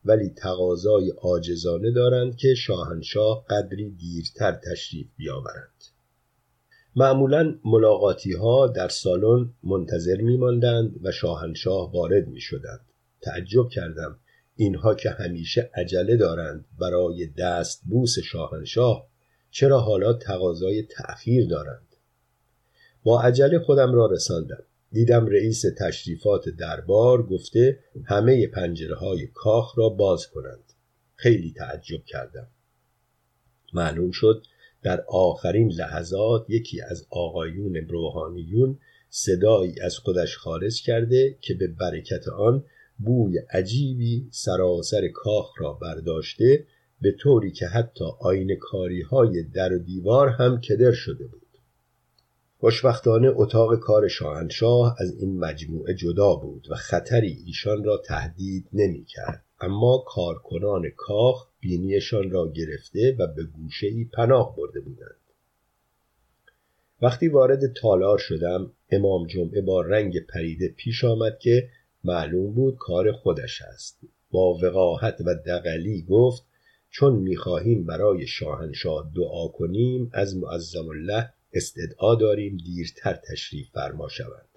ولی 0.05 0.29
تقاضای 0.29 1.09
عاجزانه 1.09 1.91
دارند 1.91 2.35
که 2.35 2.55
شاهنشاه 2.55 3.45
قدری 3.49 3.89
دیرتر 3.89 4.51
تشریف 4.51 5.07
بیاورند. 5.17 5.83
معمولا 6.95 7.55
ملاقاتی 7.65 8.33
ها 8.33 8.67
در 8.67 8.87
سالن 8.87 9.49
منتظر 9.63 10.21
می 10.21 10.37
ماندند 10.37 10.99
و 11.03 11.11
شاهنشاه 11.11 11.91
وارد 11.91 12.27
می 12.27 12.41
شدند. 12.41 12.85
تعجب 13.21 13.69
کردم 13.69 14.19
اینها 14.55 14.95
که 14.95 15.09
همیشه 15.09 15.69
عجله 15.73 16.17
دارند 16.17 16.65
برای 16.79 17.27
دست 17.27 17.81
بوس 17.85 18.19
شاهنشاه 18.19 19.07
چرا 19.51 19.79
حالا 19.79 20.13
تقاضای 20.13 20.83
تأخیر 20.83 21.47
دارند؟ 21.47 21.95
با 23.03 23.21
عجله 23.21 23.59
خودم 23.59 23.93
را 23.93 24.05
رساندم. 24.05 24.63
دیدم 24.95 25.25
رئیس 25.25 25.65
تشریفات 25.77 26.49
دربار 26.49 27.23
گفته 27.23 27.79
همه 28.05 28.47
پنجره 28.47 28.95
های 28.95 29.27
کاخ 29.27 29.77
را 29.77 29.89
باز 29.89 30.27
کنند. 30.27 30.73
خیلی 31.15 31.53
تعجب 31.57 32.05
کردم. 32.05 32.47
معلوم 33.73 34.11
شد 34.11 34.43
در 34.83 35.03
آخرین 35.07 35.71
لحظات 35.71 36.45
یکی 36.49 36.81
از 36.81 37.07
آقایون 37.09 37.75
روحانیون 37.75 38.79
صدایی 39.09 39.81
از 39.81 39.97
خودش 39.97 40.37
خارج 40.37 40.83
کرده 40.83 41.37
که 41.41 41.53
به 41.53 41.67
برکت 41.67 42.27
آن 42.27 42.63
بوی 42.99 43.37
عجیبی 43.37 44.27
سراسر 44.31 45.07
کاخ 45.07 45.53
را 45.57 45.73
برداشته 45.73 46.65
به 47.01 47.11
طوری 47.11 47.51
که 47.51 47.67
حتی 47.67 48.05
آین 48.19 48.55
کاری 48.61 49.01
های 49.01 49.43
در 49.43 49.73
و 49.73 49.79
دیوار 49.79 50.29
هم 50.29 50.61
کدر 50.61 50.91
شده 50.91 51.27
بود. 51.27 51.44
خوشبختانه 52.65 53.31
اتاق 53.35 53.79
کار 53.79 54.07
شاهنشاه 54.07 54.95
از 54.99 55.15
این 55.19 55.39
مجموعه 55.39 55.93
جدا 55.93 56.35
بود 56.35 56.67
و 56.71 56.75
خطری 56.75 57.43
ایشان 57.45 57.83
را 57.83 57.97
تهدید 57.97 58.67
نمی 58.73 59.05
کرد. 59.05 59.43
اما 59.61 60.03
کارکنان 60.07 60.89
کاخ 60.97 61.47
بینیشان 61.59 62.31
را 62.31 62.51
گرفته 62.51 63.15
و 63.19 63.27
به 63.27 63.43
گوشه 63.43 63.87
ای 63.87 64.05
پناه 64.13 64.55
برده 64.55 64.79
بودند 64.79 65.19
وقتی 67.01 67.27
وارد 67.27 67.73
تالار 67.73 68.17
شدم 68.17 68.71
امام 68.91 69.27
جمعه 69.27 69.61
با 69.61 69.81
رنگ 69.81 70.25
پریده 70.25 70.67
پیش 70.67 71.03
آمد 71.03 71.39
که 71.39 71.69
معلوم 72.03 72.53
بود 72.53 72.75
کار 72.77 73.11
خودش 73.11 73.61
است 73.61 73.99
با 74.31 74.53
وقاحت 74.53 75.21
و 75.25 75.35
دقلی 75.35 76.01
گفت 76.09 76.43
چون 76.89 77.15
می‌خواهیم 77.15 77.85
برای 77.85 78.27
شاهنشاه 78.27 79.11
دعا 79.15 79.47
کنیم 79.47 80.09
از 80.13 80.37
معظم 80.37 80.87
الله 80.89 81.29
استدعا 81.55 82.15
داریم 82.15 82.57
دیرتر 82.57 83.13
تشریف 83.13 83.71
فرما 83.71 84.07
شوند. 84.07 84.49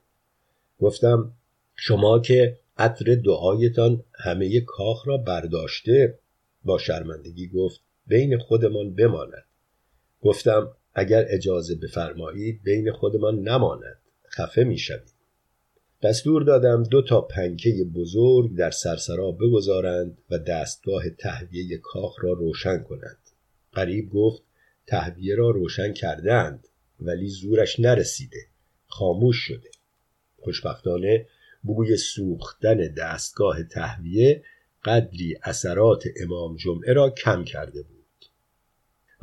گفتم 0.81 1.33
شما 1.77 2.19
که 2.19 2.59
عطر 2.77 3.15
دعایتان 3.15 4.05
همه 4.15 4.61
کاخ 4.61 5.09
را 5.09 5.17
برداشته 5.17 6.19
با 6.65 6.79
شرمندگی 6.79 7.49
گفت 7.49 7.81
بین 8.07 8.39
خودمان 8.39 8.95
بماند. 8.95 9.45
گفتم 10.21 10.71
اگر 10.95 11.27
اجازه 11.29 11.75
بفرمایید 11.75 12.63
بین 12.63 12.93
خودمان 12.93 13.49
نماند 13.49 13.99
خفه 14.31 14.65
می‌شوید 14.65 15.19
دستور 16.03 16.43
دادم 16.43 16.83
دو 16.83 17.03
تا 17.03 17.21
پنکه 17.21 17.85
بزرگ 17.95 18.57
در 18.57 18.71
سرسرا 18.71 19.31
بگذارند 19.33 20.19
و 20.31 20.39
دستگاه 20.39 21.11
تهویه 21.11 21.79
کاخ 21.79 22.17
را 22.25 22.33
روشن 22.33 22.79
کنند. 22.79 23.19
قریب 23.73 24.11
گفت 24.11 24.43
تهویه 24.87 25.35
را 25.35 25.51
روشن 25.51 25.93
کردند 25.93 26.68
ولی 27.01 27.29
زورش 27.29 27.81
نرسیده. 27.81 28.47
خاموش 28.87 29.37
شده. 29.37 29.71
خوشبختانه 30.37 31.27
بوی 31.63 31.97
سوختن 31.97 32.95
دستگاه 32.95 33.63
تهویه 33.63 34.45
قدری 34.85 35.39
اثرات 35.43 36.05
امام 36.23 36.57
جمعه 36.57 36.93
را 36.93 37.11
کم 37.11 37.45
کرده 37.45 37.83
بود. 37.83 37.99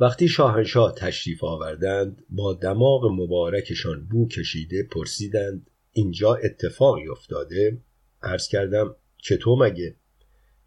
وقتی 0.00 0.28
شاهنشاه 0.28 0.94
تشریف 0.94 1.44
آوردند 1.44 2.24
با 2.30 2.54
دماغ 2.54 3.04
مبارکشان 3.04 4.06
بو 4.06 4.28
کشیده 4.28 4.82
پرسیدند 4.82 5.70
اینجا 5.92 6.34
اتفاقی 6.34 7.08
افتاده؟ 7.08 7.78
عرض 8.22 8.48
کردم 8.48 8.96
چطور 9.18 9.66
مگه؟ 9.66 9.96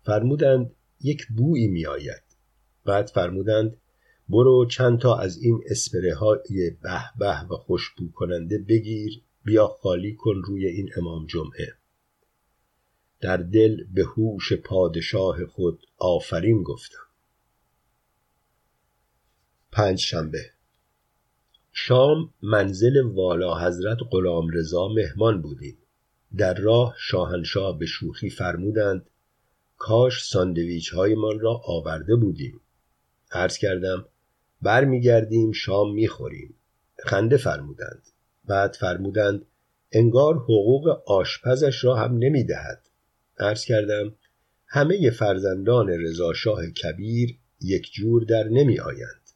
فرمودند 0.03 0.72
یک 1.02 1.27
بویی 1.27 1.68
میآید. 1.68 2.23
بعد 2.86 3.07
فرمودند 3.07 3.77
برو 4.30 4.65
چند 4.65 4.99
تا 4.99 5.18
از 5.18 5.38
این 5.38 5.64
اسپره 5.69 6.15
های 6.15 6.69
به 6.81 7.01
به 7.19 7.43
و 7.43 7.56
خوشبو 7.56 8.11
کننده 8.11 8.57
بگیر 8.57 9.22
بیا 9.43 9.68
خالی 9.68 10.15
کن 10.15 10.41
روی 10.45 10.65
این 10.68 10.89
امام 10.97 11.26
جمعه. 11.26 11.73
در 13.22 13.38
دل 13.38 13.84
به 13.93 14.03
هوش 14.03 14.53
پادشاه 14.53 15.45
خود 15.45 15.85
آفرین 15.97 16.64
گفتم. 16.64 17.07
پنج 19.72 19.99
شنبه 19.99 20.51
شام 21.72 22.34
منزل 22.41 23.01
والا 23.01 23.60
حضرت 23.68 23.97
غلام 24.11 24.47
رضا 24.53 24.88
مهمان 24.88 25.41
بودیم. 25.41 25.77
در 26.38 26.53
راه 26.53 26.95
شاهنشاه 26.97 27.80
به 27.80 27.85
شوخی 27.85 28.30
فرمودند 28.30 29.10
کاش 29.77 30.23
ساندویچ 30.23 30.93
هایمان 30.93 31.39
را 31.39 31.61
آورده 31.65 32.15
بودیم. 32.15 32.61
عرض 33.31 33.57
کردم 33.57 34.06
برمیگردیم 34.61 35.52
شام 35.52 35.94
می‌خوریم. 35.94 36.56
خنده 37.06 37.38
فرمودند. 37.38 38.02
بعد 38.45 38.73
فرمودند 38.80 39.45
انگار 39.91 40.36
حقوق 40.36 41.03
آشپزش 41.07 41.84
را 41.84 41.95
هم 41.95 42.18
نمی‌دهد. 42.18 42.81
عرض 43.40 43.65
کردم 43.65 44.15
همه 44.68 45.10
فرزندان 45.10 45.90
رضاشاه 45.90 46.68
کبیر 46.68 47.38
یک 47.61 47.91
جور 47.94 48.23
در 48.23 48.44
نمی 48.44 48.80
آیند 48.80 49.30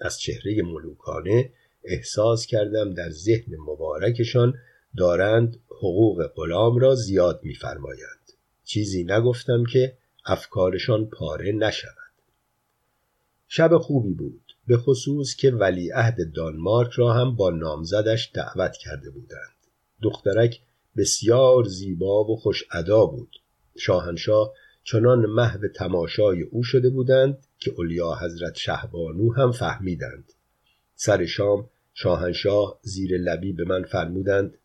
از 0.00 0.20
چهره 0.20 0.62
ملوکانه 0.62 1.50
احساس 1.84 2.46
کردم 2.46 2.94
در 2.94 3.10
ذهن 3.10 3.56
مبارکشان 3.56 4.54
دارند 4.96 5.60
حقوق 5.68 6.26
غلام 6.26 6.78
را 6.78 6.94
زیاد 6.94 7.40
میفرمایند. 7.42 8.32
چیزی 8.64 9.04
نگفتم 9.04 9.64
که 9.64 9.96
افکارشان 10.26 11.06
پاره 11.06 11.52
نشود. 11.52 12.12
شب 13.48 13.78
خوبی 13.78 14.12
بود. 14.12 14.43
به 14.66 14.76
خصوص 14.76 15.36
که 15.36 15.50
ولیعهد 15.50 16.32
دانمارک 16.34 16.92
را 16.92 17.12
هم 17.12 17.36
با 17.36 17.50
نامزدش 17.50 18.30
دعوت 18.34 18.76
کرده 18.76 19.10
بودند. 19.10 19.54
دخترک 20.02 20.60
بسیار 20.96 21.64
زیبا 21.64 22.24
و 22.24 22.36
خوش 22.36 22.64
ادا 22.72 23.06
بود. 23.06 23.36
شاهنشاه 23.78 24.52
چنان 24.84 25.26
محو 25.26 25.68
تماشای 25.68 26.42
او 26.42 26.62
شده 26.62 26.90
بودند 26.90 27.38
که 27.58 27.70
اولیا 27.76 28.14
حضرت 28.14 28.54
شهبانو 28.54 29.32
هم 29.32 29.52
فهمیدند. 29.52 30.32
سر 30.94 31.26
شام 31.26 31.70
شاهنشاه 31.94 32.78
زیر 32.82 33.18
لبی 33.18 33.52
به 33.52 33.64
من 33.64 33.82
فرمودند 33.82 34.58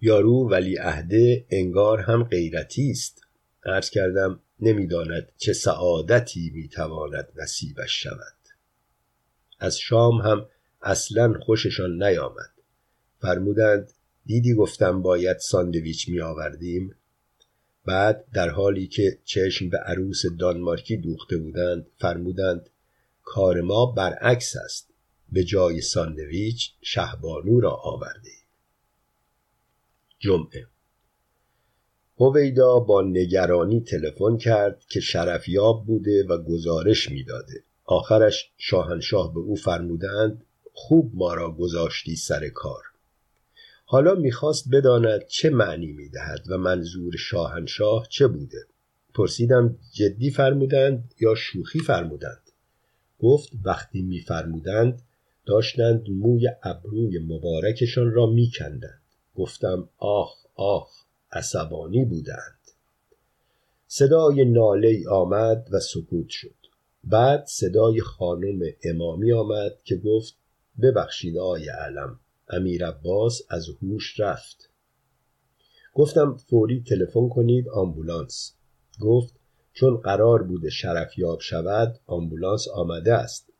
یارو 0.00 0.50
ولی 0.50 0.76
عهده 0.76 1.46
انگار 1.50 2.00
هم 2.00 2.24
غیرتی 2.24 2.90
است. 2.90 3.22
عرض 3.64 3.90
کردم 3.90 4.40
نمی‌داند 4.60 5.32
چه 5.36 5.52
سعادتی 5.52 6.50
می‌تواند 6.54 7.28
نصیبش 7.36 8.02
شود. 8.02 8.35
از 9.58 9.78
شام 9.78 10.14
هم 10.14 10.46
اصلا 10.82 11.34
خوششان 11.40 12.02
نیامد. 12.02 12.50
فرمودند 13.20 13.92
دیدی 14.26 14.54
گفتم 14.54 15.02
باید 15.02 15.38
ساندویچ 15.38 16.08
می 16.08 16.20
آوردیم 16.20 16.94
بعد 17.84 18.24
در 18.32 18.48
حالی 18.48 18.86
که 18.86 19.18
چشم 19.24 19.68
به 19.68 19.78
عروس 19.78 20.22
دانمارکی 20.38 20.96
دوخته 20.96 21.36
بودند 21.36 21.86
فرمودند 21.96 22.70
کار 23.22 23.60
ما 23.60 23.86
برعکس 23.86 24.56
است. 24.56 24.88
به 25.32 25.44
جای 25.44 25.80
ساندویچ 25.80 26.72
شهبانو 26.82 27.60
را 27.60 27.70
آورده 27.70 28.30
جمعه. 30.18 30.66
هویدا 32.18 32.78
با 32.78 33.02
نگرانی 33.02 33.80
تلفن 33.80 34.36
کرد 34.36 34.84
که 34.88 35.00
شرفیاب 35.00 35.86
بوده 35.86 36.24
و 36.24 36.38
گزارش 36.38 37.10
می‌داده. 37.10 37.62
آخرش 37.86 38.50
شاهنشاه 38.58 39.34
به 39.34 39.40
او 39.40 39.56
فرمودند 39.56 40.44
خوب 40.72 41.10
ما 41.14 41.34
را 41.34 41.52
گذاشتی 41.52 42.16
سر 42.16 42.48
کار. 42.48 42.82
حالا 43.84 44.14
می‌خواست 44.14 44.68
بداند 44.72 45.26
چه 45.26 45.50
معنی 45.50 45.92
می‌دهد 45.92 46.44
و 46.50 46.58
منظور 46.58 47.16
شاهنشاه 47.16 48.06
چه 48.10 48.26
بوده. 48.26 48.66
پرسیدم 49.14 49.78
جدی 49.92 50.30
فرمودند 50.30 51.14
یا 51.20 51.34
شوخی 51.34 51.78
فرمودند؟ 51.78 52.50
گفت 53.18 53.52
وقتی 53.64 54.02
میفرمودند 54.02 55.02
داشتند 55.46 56.10
موی 56.10 56.48
ابروی 56.62 57.18
مبارکشان 57.18 58.10
را 58.10 58.26
میکندند. 58.26 59.02
گفتم 59.34 59.88
آخ 59.98 60.36
آخ 60.54 60.90
عصبانی 61.32 62.04
بودند. 62.04 62.58
صدای 63.86 64.44
ناله 64.44 65.08
آمد 65.10 65.68
و 65.72 65.80
سکوت 65.80 66.28
شد. 66.28 66.65
بعد 67.08 67.44
صدای 67.46 68.00
خانم 68.00 68.58
امامی 68.84 69.32
آمد 69.32 69.78
که 69.84 69.96
گفت 69.96 70.36
ببخشید 70.82 71.38
آی 71.38 71.68
علم 71.68 72.20
امیر 72.48 72.86
عباس 72.86 73.42
از 73.48 73.68
هوش 73.68 74.20
رفت. 74.20 74.70
گفتم 75.94 76.36
فوری 76.36 76.82
تلفن 76.82 77.28
کنید 77.28 77.68
آمبولانس. 77.68 78.54
گفت 79.00 79.34
چون 79.72 79.96
قرار 79.96 80.42
بوده 80.42 80.70
شرفیاب 80.70 81.40
شود 81.40 81.98
آمبولانس 82.06 82.68
آمده 82.68 83.14
است. 83.14 83.52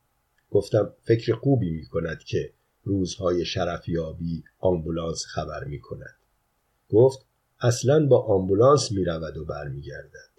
گفتم 0.50 0.92
فکر 1.02 1.34
خوبی 1.34 1.70
می 1.70 1.86
کند 1.86 2.18
که 2.18 2.52
روزهای 2.82 3.44
شرفیابی 3.44 4.44
آمبولانس 4.58 5.24
خبر 5.26 5.64
می 5.64 5.80
کند. 5.80 6.16
گفت 6.90 7.26
اصلا 7.60 8.06
با 8.06 8.22
آمبولانس 8.22 8.92
می 8.92 9.04
رود 9.04 9.36
و 9.36 9.44
برمیگردد 9.44 10.35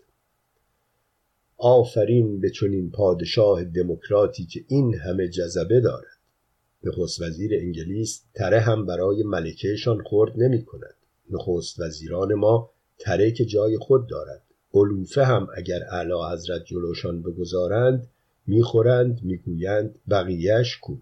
آفرین 1.58 2.40
به 2.40 2.50
چنین 2.50 2.92
پادشاه 2.92 3.64
دموکراتی 3.64 4.46
که 4.46 4.64
این 4.68 4.96
همه 4.96 5.28
جذبه 5.28 5.80
دارد. 5.80 6.18
نخست 6.84 7.22
وزیر 7.22 7.52
انگلیس 7.54 8.24
تره 8.34 8.60
هم 8.60 8.86
برای 8.86 9.24
ملکهشان 9.24 10.04
خورد 10.04 10.34
نمی 10.36 10.66
کند 10.66 10.96
نخست 11.30 11.80
وزیران 11.80 12.34
ما 12.34 12.70
تره 13.00 13.32
که 13.32 13.46
جای 13.46 13.78
خود 13.78 14.08
دارد. 14.08 14.42
علوفه 14.74 15.24
هم 15.24 15.48
اگر 15.56 15.80
اعلی 15.92 16.34
حضرت 16.34 16.66
جلوشان 16.66 17.22
بگذارند 17.22 18.08
می‌خورند 18.48 19.20
می‌گویند 19.24 20.00
بقیهش 20.10 20.78
کو. 20.78 20.96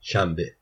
شنبه. 0.00 0.52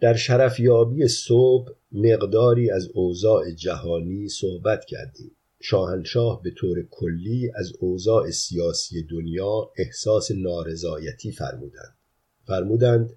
در 0.00 0.14
شرفیابی 0.14 1.08
صبح 1.08 1.72
مقداری 1.92 2.70
از 2.70 2.88
اوضاع 2.94 3.50
جهانی 3.50 4.28
صحبت 4.28 4.84
کردیم. 4.84 5.30
شاهنشاه 5.64 6.42
به 6.42 6.50
طور 6.50 6.82
کلی 6.90 7.52
از 7.54 7.72
اوضاع 7.80 8.30
سیاسی 8.30 9.02
دنیا 9.02 9.70
احساس 9.76 10.30
نارضایتی 10.30 11.32
فرمودند. 11.32 11.96
فرمودند 12.44 13.12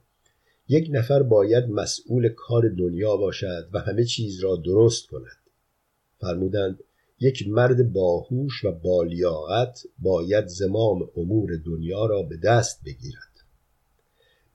یک 0.68 0.88
نفر 0.92 1.24
باید 1.24 1.70
مسئول 1.70 2.30
کار 2.30 2.70
دنیا 2.70 3.18
باشد 3.18 3.70
و 3.74 3.80
همه 3.80 4.04
چیز 4.04 4.40
را 4.40 4.56
درست 4.56 5.08
کند. 5.08 5.38
فرمودند 6.20 6.84
یک 7.20 7.48
مرد 7.48 7.94
باهوش 7.94 8.66
و 8.66 8.72
بالیاقت 8.72 9.84
باید 10.00 10.48
زمام 10.48 11.10
امور 11.18 11.58
دنیا 11.66 12.06
را 12.06 12.22
به 12.24 12.38
دست 12.38 12.84
بگیرد. 12.86 13.44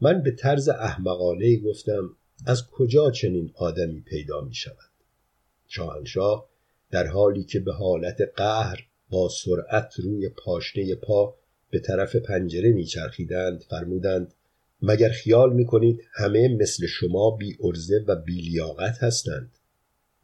من 0.00 0.22
به 0.22 0.30
طرز 0.30 0.68
احمقانه 0.68 1.56
گفتم 1.56 2.16
از 2.46 2.66
کجا 2.66 3.10
چنین 3.10 3.52
آدمی 3.54 4.00
پیدا 4.00 4.40
می 4.40 4.54
شود 4.54 4.90
شاهنشاه 5.68 6.49
در 6.90 7.06
حالی 7.06 7.44
که 7.44 7.60
به 7.60 7.72
حالت 7.72 8.20
قهر 8.36 8.86
با 9.10 9.28
سرعت 9.28 9.94
روی 9.98 10.28
پاشنه 10.28 10.94
پا 10.94 11.34
به 11.70 11.78
طرف 11.78 12.16
پنجره 12.16 12.72
میچرخیدند 12.72 13.62
فرمودند 13.62 14.34
مگر 14.82 15.08
خیال 15.08 15.52
می‌کنید 15.52 16.00
همه 16.12 16.48
مثل 16.48 16.86
شما 16.86 17.30
بی 17.30 17.56
ارزه 17.60 18.04
و 18.06 18.16
بی 18.16 18.40
لیاقت 18.40 19.02
هستند؟ 19.02 19.50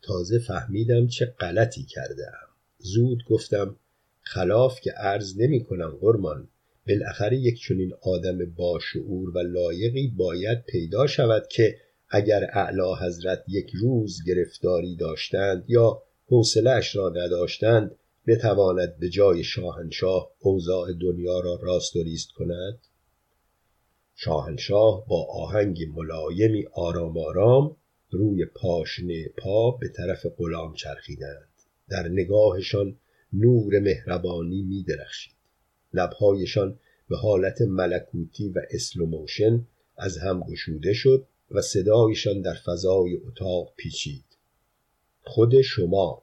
تازه 0.02 0.38
فهمیدم 0.38 1.06
چه 1.06 1.26
غلطی 1.26 1.82
کرده 1.82 2.26
ام 2.26 2.48
زود 2.78 3.24
گفتم 3.24 3.76
خلاف 4.20 4.80
که 4.80 4.92
عرض 4.92 5.40
نمی 5.40 5.64
کنم 5.64 5.98
قرمان 6.00 6.48
بالاخره 6.88 7.36
یک 7.36 7.60
چنین 7.60 7.92
آدم 8.02 8.44
باشعور 8.44 9.36
و 9.36 9.38
لایقی 9.38 10.08
باید 10.08 10.64
پیدا 10.64 11.06
شود 11.06 11.46
که 11.50 11.76
اگر 12.08 12.50
اعلی 12.52 12.94
حضرت 13.00 13.44
یک 13.48 13.70
روز 13.80 14.24
گرفتاری 14.26 14.96
داشتند 14.96 15.64
یا 15.68 16.02
حوصلهاش 16.28 16.96
را 16.96 17.08
نداشتند 17.08 17.96
بتواند 18.26 18.98
به 18.98 19.08
جای 19.08 19.44
شاهنشاه 19.44 20.30
اوضاع 20.38 20.92
دنیا 20.92 21.40
را 21.40 21.58
راست 21.62 21.96
و 21.96 22.02
ریست 22.02 22.32
کند؟ 22.32 22.78
شاهنشاه 24.14 25.06
با 25.08 25.24
آهنگ 25.24 25.78
ملایمی 25.94 26.64
آرام 26.72 27.18
آرام 27.18 27.76
روی 28.10 28.44
پاشنه 28.44 29.28
پا 29.28 29.70
به 29.70 29.88
طرف 29.88 30.26
غلام 30.38 30.74
چرخیدند. 30.74 31.48
در 31.88 32.08
نگاهشان 32.08 32.96
نور 33.32 33.78
مهربانی 33.78 34.62
می 34.62 34.82
درخشید 34.82 35.36
لبهایشان 35.94 36.78
به 37.08 37.16
حالت 37.16 37.62
ملکوتی 37.62 38.48
و 38.48 38.60
slow 38.70 39.09
motion 39.09 39.66
از 39.96 40.18
هم 40.18 40.40
گشوده 40.40 40.92
شد 40.92 41.26
و 41.50 41.62
صدایشان 41.62 42.40
در 42.40 42.54
فضای 42.54 43.16
اتاق 43.16 43.72
پیچید. 43.76 44.25
خود 45.26 45.60
شما. 45.60 46.22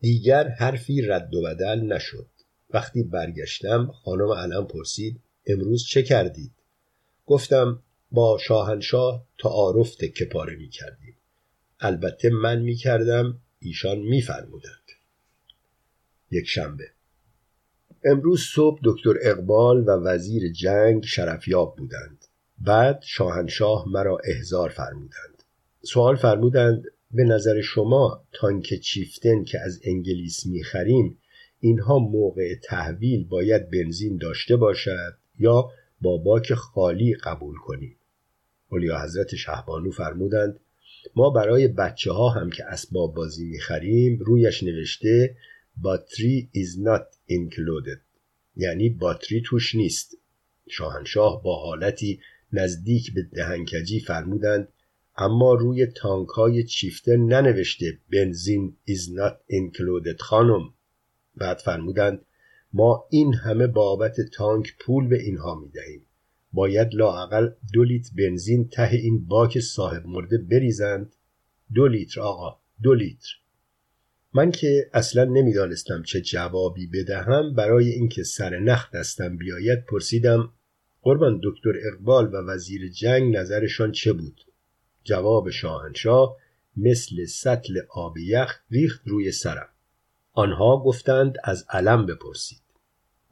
دیگر 0.00 0.48
حرفی 0.48 1.02
رد 1.02 1.34
و 1.34 1.42
بدل 1.42 1.80
نشد. 1.80 2.26
وقتی 2.70 3.02
برگشتم 3.02 3.86
خانم 3.86 4.28
علم 4.28 4.66
پرسید 4.66 5.20
امروز 5.46 5.84
چه 5.84 6.02
کردید؟ 6.02 6.52
گفتم 7.26 7.82
با 8.10 8.38
شاهنشاه 8.38 9.26
تعارف 9.38 9.94
تکه 9.94 10.24
پاره 10.24 10.56
می 10.56 10.68
کردیم. 10.68 11.16
البته 11.80 12.30
من 12.30 12.60
می 12.60 12.74
کردم 12.74 13.38
ایشان 13.58 13.98
می 13.98 14.22
فرمودند. 14.22 14.90
یک 16.30 16.48
شنبه. 16.48 16.90
امروز 18.04 18.42
صبح 18.54 18.80
دکتر 18.84 19.14
اقبال 19.22 19.88
و 19.88 19.90
وزیر 19.90 20.52
جنگ 20.52 21.04
شرفیاب 21.04 21.76
بودند. 21.76 22.24
بعد 22.58 23.02
شاهنشاه 23.02 23.88
مرا 23.88 24.18
احضار 24.24 24.68
فرمودند. 24.68 25.42
سوال 25.82 26.16
فرمودند 26.16 26.84
به 27.10 27.24
نظر 27.24 27.60
شما 27.60 28.24
تانک 28.32 28.74
چیفتن 28.74 29.44
که 29.44 29.60
از 29.60 29.80
انگلیس 29.84 30.46
می‌خریم 30.46 31.18
اینها 31.60 31.98
موقع 31.98 32.54
تحویل 32.64 33.24
باید 33.24 33.70
بنزین 33.70 34.16
داشته 34.16 34.56
باشد 34.56 35.16
یا 35.38 35.70
با 36.00 36.16
باک 36.16 36.54
خالی 36.54 37.14
قبول 37.14 37.56
کنیم؟ 37.56 37.96
اولیا 38.68 39.02
حضرت 39.02 39.34
شهبانو 39.34 39.90
فرمودند 39.90 40.60
ما 41.16 41.30
برای 41.30 41.68
بچه 41.68 42.12
ها 42.12 42.28
هم 42.28 42.50
که 42.50 42.64
اسباب 42.64 43.14
بازی 43.14 43.44
می‌خریم 43.44 44.18
رویش 44.18 44.62
نوشته 44.62 45.36
باتری 45.76 46.50
is 46.54 46.86
not 46.86 47.32
included. 47.32 47.98
یعنی 48.56 48.88
باتری 48.90 49.42
توش 49.44 49.74
نیست. 49.74 50.16
شاهنشاه 50.68 51.42
با 51.42 51.56
حالتی 51.56 52.20
نزدیک 52.52 53.14
به 53.14 53.22
دهنکجی 53.22 54.00
فرمودند 54.00 54.68
اما 55.18 55.54
روی 55.54 55.86
تانک 55.86 56.28
های 56.28 56.64
چیفته 56.64 57.16
ننوشته 57.16 57.98
بنزین 58.12 58.76
is 58.90 59.02
not 59.02 59.52
included 59.52 60.20
خانم. 60.20 60.74
بعد 61.36 61.56
فرمودند 61.56 62.24
ما 62.72 63.04
این 63.10 63.34
همه 63.34 63.66
بابت 63.66 64.20
تانک 64.20 64.76
پول 64.80 65.08
به 65.08 65.22
اینها 65.22 65.54
می 65.54 65.68
دهیم 65.68 66.06
باید 66.52 66.94
لاقل 66.94 67.50
دو 67.72 67.84
لیتر 67.84 68.10
بنزین 68.18 68.68
ته 68.68 68.90
این 68.92 69.26
باک 69.26 69.60
صاحب 69.60 70.06
مرده 70.06 70.38
بریزند. 70.38 71.16
دو 71.74 71.88
لیتر 71.88 72.20
آقا 72.20 72.58
دو 72.82 72.94
لیتر. 72.94 73.28
من 74.34 74.50
که 74.50 74.90
اصلا 74.92 75.24
نمی‌دانستم 75.24 76.02
چه 76.02 76.20
جوابی 76.20 76.86
بدهم 76.86 77.54
برای 77.54 77.88
اینکه 77.88 78.22
سر 78.22 78.58
نخ 78.58 78.90
دستم 78.94 79.36
بیاید 79.36 79.84
پرسیدم 79.84 80.52
قربان 81.02 81.40
دکتر 81.42 81.72
اقبال 81.92 82.34
و 82.34 82.36
وزیر 82.36 82.88
جنگ 82.88 83.36
نظرشان 83.36 83.92
چه 83.92 84.12
بود؟ 84.12 84.40
جواب 85.06 85.50
شاهنشاه 85.50 86.36
مثل 86.76 87.24
سطل 87.24 87.80
آب 87.90 88.18
یخ 88.18 88.60
ریخت 88.70 89.00
روی 89.04 89.32
سرم. 89.32 89.68
آنها 90.32 90.82
گفتند 90.82 91.36
از 91.44 91.66
علم 91.70 92.06
بپرسید. 92.06 92.62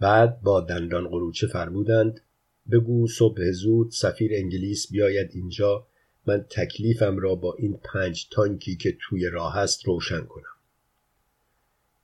بعد 0.00 0.40
با 0.40 0.60
دندان 0.60 1.08
قروچه 1.08 1.46
فرمودند 1.46 2.20
بگو 2.70 3.08
صبح 3.08 3.50
زود 3.50 3.90
سفیر 3.90 4.30
انگلیس 4.34 4.92
بیاید 4.92 5.30
اینجا 5.34 5.86
من 6.26 6.46
تکلیفم 6.50 7.18
را 7.18 7.34
با 7.34 7.54
این 7.58 7.80
پنج 7.84 8.28
تانکی 8.30 8.76
که 8.76 8.96
توی 9.00 9.28
راه 9.28 9.58
است 9.58 9.84
روشن 9.84 10.24
کنم. 10.24 10.54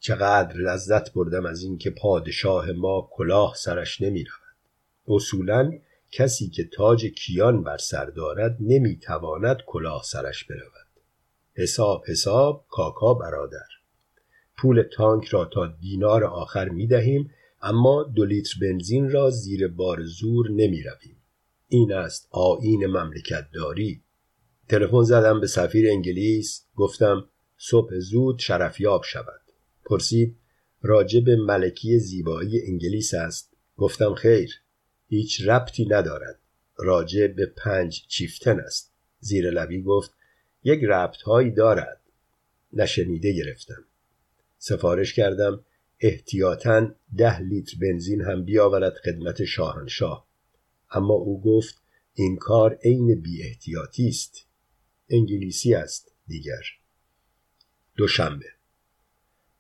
چقدر 0.01 0.57
لذت 0.57 1.13
بردم 1.13 1.47
از 1.47 1.63
اینکه 1.63 1.91
پادشاه 1.91 2.73
ما 2.73 3.09
کلاه 3.13 3.55
سرش 3.57 4.01
نمی 4.01 4.25
رود 4.25 4.57
اصولا 5.09 5.73
کسی 6.13 6.49
که 6.49 6.65
تاج 6.65 7.07
کیان 7.07 7.63
بر 7.63 7.79
سر 7.79 8.07
دارد 8.07 8.57
نمی 8.61 8.97
تواند 8.97 9.57
کلاه 9.67 10.03
سرش 10.05 10.45
برود. 10.45 10.91
حساب 11.55 12.05
حساب 12.07 12.65
کاکا 12.69 13.15
برادر. 13.15 13.67
پول 14.57 14.83
تانک 14.83 15.29
را 15.29 15.45
تا 15.45 15.67
دینار 15.67 16.25
آخر 16.25 16.69
می 16.69 16.87
دهیم 16.87 17.31
اما 17.63 18.03
دو 18.03 18.25
لیتر 18.25 18.55
بنزین 18.61 19.11
را 19.11 19.31
زیر 19.31 19.69
بار 19.69 20.05
زور 20.05 20.51
نمی 20.51 20.83
رویم. 20.83 21.17
این 21.69 21.93
است 21.93 22.29
آین 22.31 22.87
مملکت 22.87 23.47
داری. 23.55 24.03
تلفن 24.69 25.03
زدم 25.03 25.41
به 25.41 25.47
سفیر 25.47 25.91
انگلیس 25.91 26.67
گفتم 26.77 27.29
صبح 27.59 27.99
زود 27.99 28.39
شرفیاب 28.39 29.03
شود. 29.05 29.41
پرسید 29.85 30.37
راجب 30.83 31.31
ملکی 31.31 31.99
زیبایی 31.99 32.67
انگلیس 32.67 33.15
است؟ 33.15 33.53
گفتم 33.77 34.15
خیر. 34.15 34.51
هیچ 35.11 35.49
ربطی 35.49 35.85
ندارد. 35.85 36.39
راجع 36.77 37.27
به 37.27 37.47
پنج 37.47 38.05
چیفتن 38.09 38.61
است. 38.61 38.93
زیر 39.21 39.51
لبی 39.51 39.83
گفت 39.83 40.11
یک 40.65 40.81
ربط 40.85 41.23
هایی 41.23 41.51
دارد. 41.51 42.01
نشنیده 42.73 43.33
گرفتم. 43.33 43.85
سفارش 44.59 45.15
کردم 45.15 45.65
احتیاطاً 46.01 46.91
ده 47.17 47.41
لیتر 47.41 47.77
بنزین 47.81 48.21
هم 48.21 48.45
بیاورد 48.45 48.95
خدمت 48.95 49.45
شاهنشاه. 49.45 50.27
اما 50.91 51.15
او 51.15 51.41
گفت 51.43 51.83
این 52.15 52.37
کار 52.37 52.79
عین 52.85 53.21
بی 53.21 53.43
احتیاطی 53.43 54.09
است. 54.09 54.47
انگلیسی 55.09 55.75
است 55.75 56.13
دیگر. 56.27 56.63
دوشنبه. 57.97 58.47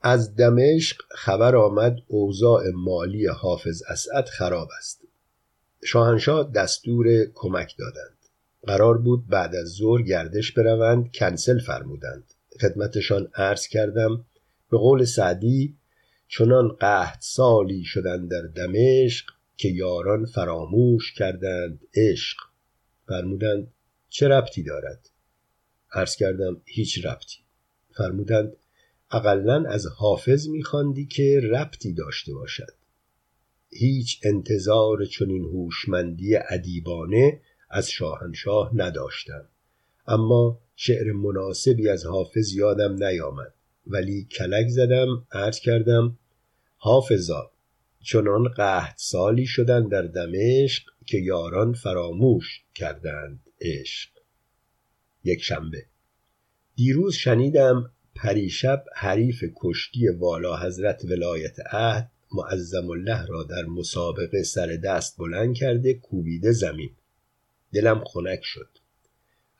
از 0.02 0.36
دمشق 0.36 1.02
خبر 1.10 1.56
آمد 1.56 1.96
اوضاع 2.06 2.70
مالی 2.74 3.26
حافظ 3.26 3.82
اسعد 3.88 4.28
خراب 4.28 4.68
است. 4.78 5.09
شاهنشاه 5.84 6.52
دستور 6.52 7.24
کمک 7.34 7.74
دادند. 7.78 8.16
قرار 8.66 8.98
بود 8.98 9.26
بعد 9.28 9.54
از 9.54 9.68
ظهر 9.68 10.02
گردش 10.02 10.52
بروند 10.52 11.12
کنسل 11.14 11.58
فرمودند. 11.58 12.34
خدمتشان 12.60 13.28
عرض 13.34 13.66
کردم 13.66 14.24
به 14.70 14.78
قول 14.78 15.04
سعدی 15.04 15.76
چنان 16.28 16.68
قحط 16.68 17.18
سالی 17.20 17.84
شدند 17.84 18.30
در 18.30 18.42
دمشق 18.42 19.26
که 19.56 19.68
یاران 19.68 20.26
فراموش 20.26 21.12
کردند 21.12 21.80
عشق. 21.94 22.38
فرمودند 23.08 23.72
چه 24.08 24.28
ربطی 24.28 24.62
دارد؟ 24.62 25.10
عرض 25.92 26.16
کردم 26.16 26.62
هیچ 26.64 27.06
ربطی. 27.06 27.38
فرمودند 27.96 28.56
اقلا 29.10 29.64
از 29.68 29.86
حافظ 29.86 30.48
میخواندی 30.48 31.06
که 31.06 31.40
ربطی 31.40 31.92
داشته 31.92 32.34
باشد. 32.34 32.79
هیچ 33.72 34.20
انتظار 34.24 35.04
چنین 35.04 35.44
هوشمندی 35.44 36.36
ادیبانه 36.36 37.40
از 37.70 37.90
شاهنشاه 37.90 38.70
نداشتم. 38.74 39.48
اما 40.06 40.58
شعر 40.76 41.12
مناسبی 41.12 41.88
از 41.88 42.06
حافظ 42.06 42.52
یادم 42.52 43.04
نیامد. 43.04 43.54
ولی 43.86 44.24
کلک 44.24 44.68
زدم 44.68 45.26
عرض 45.32 45.60
کردم 45.60 46.18
حافظا 46.76 47.50
چنان 48.02 48.48
قحط 48.48 48.94
سالی 48.96 49.46
شدن 49.46 49.88
در 49.88 50.02
دمشق 50.02 50.82
که 51.06 51.18
یاران 51.18 51.72
فراموش 51.72 52.62
کردند 52.74 53.40
عشق. 53.60 54.10
یک 55.24 55.42
شنبه. 55.42 55.86
دیروز 56.76 57.14
شنیدم 57.14 57.92
پریشب 58.14 58.84
حریف 58.96 59.44
کشتی 59.56 60.08
والا 60.08 60.56
حضرت 60.56 61.04
ولایت 61.04 61.56
عهد 61.72 62.10
معظم 62.32 62.90
الله 62.90 63.26
را 63.26 63.42
در 63.42 63.62
مسابقه 63.62 64.42
سر 64.42 64.66
دست 64.84 65.16
بلند 65.16 65.54
کرده 65.54 65.94
کوبیده 65.94 66.52
زمین. 66.52 66.90
دلم 67.72 68.04
خنک 68.04 68.40
شد. 68.42 68.68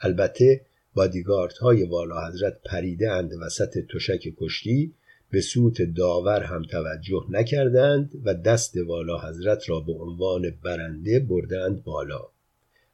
البته 0.01 0.61
بادیگارد 0.95 1.53
های 1.53 1.85
والا 1.85 2.29
حضرت 2.29 2.61
پریده 2.65 3.11
اند 3.11 3.33
وسط 3.43 3.79
تشک 3.95 4.33
کشتی 4.37 4.95
به 5.31 5.41
سوت 5.41 5.83
داور 5.83 6.43
هم 6.43 6.63
توجه 6.63 7.27
نکردند 7.31 8.23
و 8.25 8.35
دست 8.35 8.77
والا 8.77 9.19
حضرت 9.19 9.71
را 9.71 9.81
به 9.81 9.93
عنوان 9.93 10.51
برنده 10.63 11.21
بردند 11.21 11.85
بالا. 11.85 12.29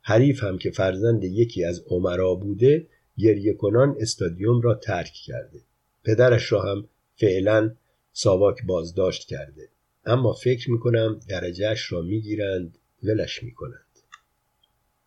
حریف 0.02 0.44
هم 0.44 0.58
که 0.58 0.70
فرزند 0.70 1.24
یکی 1.24 1.64
از 1.64 1.82
عمرا 1.86 2.34
بوده 2.34 2.86
گریه 3.18 3.52
کنان 3.52 3.96
استادیوم 4.00 4.60
را 4.60 4.74
ترک 4.74 5.12
کرده. 5.12 5.60
پدرش 6.04 6.52
را 6.52 6.62
هم 6.62 6.88
فعلا 7.16 7.74
ساواک 8.18 8.64
بازداشت 8.66 9.28
کرده. 9.28 9.68
اما 10.04 10.32
فکر 10.32 10.70
می‌کنم 10.70 11.20
درجهش 11.28 11.92
را 11.92 12.02
می‌گیرند 12.02 12.78
ولش 13.02 13.42
می‌کنند. 13.42 13.98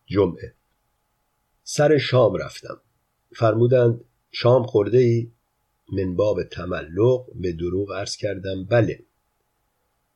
جمعه. 0.06 0.54
سر 1.64 1.98
شام 1.98 2.36
رفتم. 2.36 2.80
فرمودند 3.32 4.04
شام 4.30 4.66
خورده 4.66 4.98
ای 4.98 5.30
من 5.92 6.16
باب 6.16 6.42
تملق 6.42 7.26
به 7.34 7.52
دروغ 7.52 7.92
عرض 7.92 8.16
کردم 8.16 8.64
بله. 8.64 9.04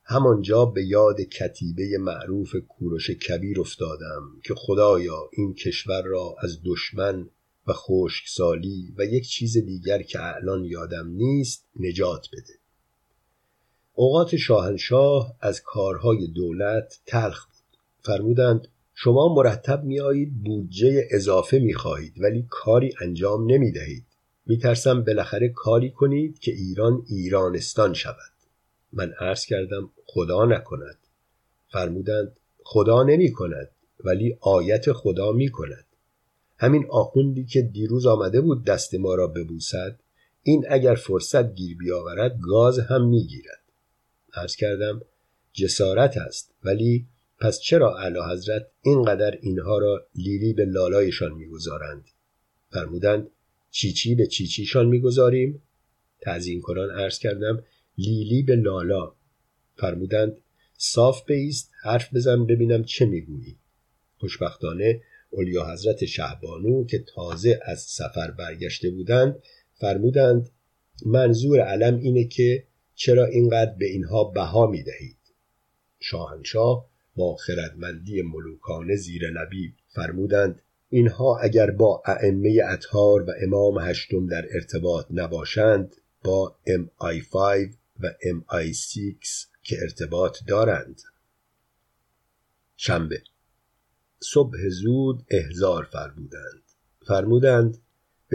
همانجا 0.03 0.65
به 0.65 0.85
یاد 0.85 1.21
کتیبه 1.21 1.97
معروف 1.97 2.55
کوروش 2.55 3.11
کبیر 3.11 3.59
افتادم 3.61 4.41
که 4.43 4.53
خدایا 4.57 5.29
این 5.33 5.53
کشور 5.53 6.03
را 6.03 6.35
از 6.39 6.59
دشمن 6.65 7.29
و 7.67 7.73
خشکسالی 7.73 8.93
و 8.97 9.05
یک 9.05 9.27
چیز 9.27 9.57
دیگر 9.57 10.01
که 10.01 10.35
الان 10.35 10.65
یادم 10.65 11.07
نیست 11.07 11.67
نجات 11.79 12.27
بده. 12.33 12.64
اوقات 13.97 14.35
شاهنشاه 14.35 15.35
از 15.41 15.61
کارهای 15.61 16.27
دولت 16.27 16.99
تلخ 17.05 17.45
بود. 17.45 17.79
فرمودند 18.01 18.67
شما 18.93 19.33
مرتب 19.33 19.83
میآیید 19.83 20.43
بودجه 20.43 21.07
اضافه 21.11 21.59
می‌خواهید 21.59 22.13
ولی 22.21 22.45
کاری 22.49 22.93
انجام 23.01 23.51
نمی 23.51 23.71
دهید 23.71 24.05
میترسم 24.45 25.03
بالاخره 25.03 25.49
کاری 25.49 25.89
کنید 25.89 26.39
که 26.39 26.51
ایران 26.51 27.03
ایرانستان 27.07 27.93
شود. 27.93 28.35
من 28.93 29.13
عرض 29.19 29.45
کردم 29.45 29.89
خدا 30.05 30.45
نکند. 30.45 30.97
فرمودند 31.71 32.39
خدا 32.63 33.03
نمی 33.03 33.31
کند 33.31 33.69
ولی 34.03 34.37
آیت 34.41 34.91
خدا 34.91 35.31
می 35.31 35.49
کند 35.49 35.85
همین 36.57 36.85
آخوندی 36.89 37.45
که 37.45 37.61
دیروز 37.61 38.05
آمده 38.05 38.41
بود 38.41 38.63
دست 38.63 38.95
ما 38.95 39.15
را 39.15 39.27
ببوسد 39.27 39.99
این 40.43 40.65
اگر 40.69 40.95
فرصت 40.95 41.53
گیر 41.53 41.77
بیاورد 41.77 42.39
گاز 42.41 42.79
هم 42.79 43.07
می‌گیرد. 43.07 43.64
عرض 44.35 44.55
کردم 44.55 45.01
جسارت 45.53 46.17
است. 46.17 46.53
ولی 46.63 47.07
پس 47.39 47.59
چرا 47.59 47.97
اعلی 47.97 48.19
حضرت 48.31 48.67
اینقدر 48.81 49.37
اینها 49.41 49.77
را 49.77 50.07
لیلی 50.15 50.53
به 50.53 50.65
لالایشان 50.65 51.31
می‌گذارند؟ 51.31 52.05
فرمودند 52.69 53.27
چیچی 53.71 54.15
به 54.15 54.27
چیچیشان 54.27 54.85
می‌گذاریم؟ 54.85 55.61
تعظیم 56.21 56.61
کنان 56.61 56.91
عرض 56.91 57.19
کردم 57.19 57.63
لیلی 57.97 58.43
به 58.43 58.55
لالا. 58.55 59.13
فرمودند 59.75 60.37
صاف 60.77 61.25
بیست 61.25 61.71
حرف 61.83 62.13
بزن 62.13 62.45
ببینم 62.45 62.83
چه 62.83 63.05
می‌گویی. 63.05 63.57
خوشبختانه 64.17 65.01
اولیا 65.29 65.71
حضرت 65.73 66.05
شهبانو 66.05 66.85
که 66.85 66.99
تازه 66.99 67.59
از 67.65 67.81
سفر 67.81 68.31
برگشته 68.31 68.89
بودند 68.89 69.43
فرمودند 69.73 70.49
منظور 71.05 71.59
علم 71.59 71.99
اینه 71.99 72.23
که 72.23 72.63
چرا 72.95 73.25
اینقدر 73.25 73.75
به 73.79 73.85
اینها 73.85 74.23
بها 74.23 74.67
می 74.67 74.83
دهید 74.83 75.17
شاهنشاه 75.99 76.89
با 77.15 77.35
خردمندی 77.35 78.21
ملوکانه 78.21 78.95
زیر 78.95 79.29
لبی 79.29 79.75
فرمودند 79.87 80.61
اینها 80.89 81.37
اگر 81.37 81.71
با 81.71 82.03
ائمه 82.05 82.61
اطهار 82.69 83.23
و 83.23 83.33
امام 83.41 83.79
هشتم 83.79 84.27
در 84.27 84.45
ارتباط 84.51 85.05
نباشند 85.09 85.95
با 86.23 86.55
MI5 86.67 87.75
و 87.99 88.07
MI6 88.09 89.47
که 89.63 89.77
ارتباط 89.81 90.37
دارند. 90.47 91.01
شنبه. 92.77 93.23
صبح 94.19 94.57
زود 94.69 95.25
احزار 95.29 95.83
فرمودند. 95.83 96.63
فرمودند 97.07 97.77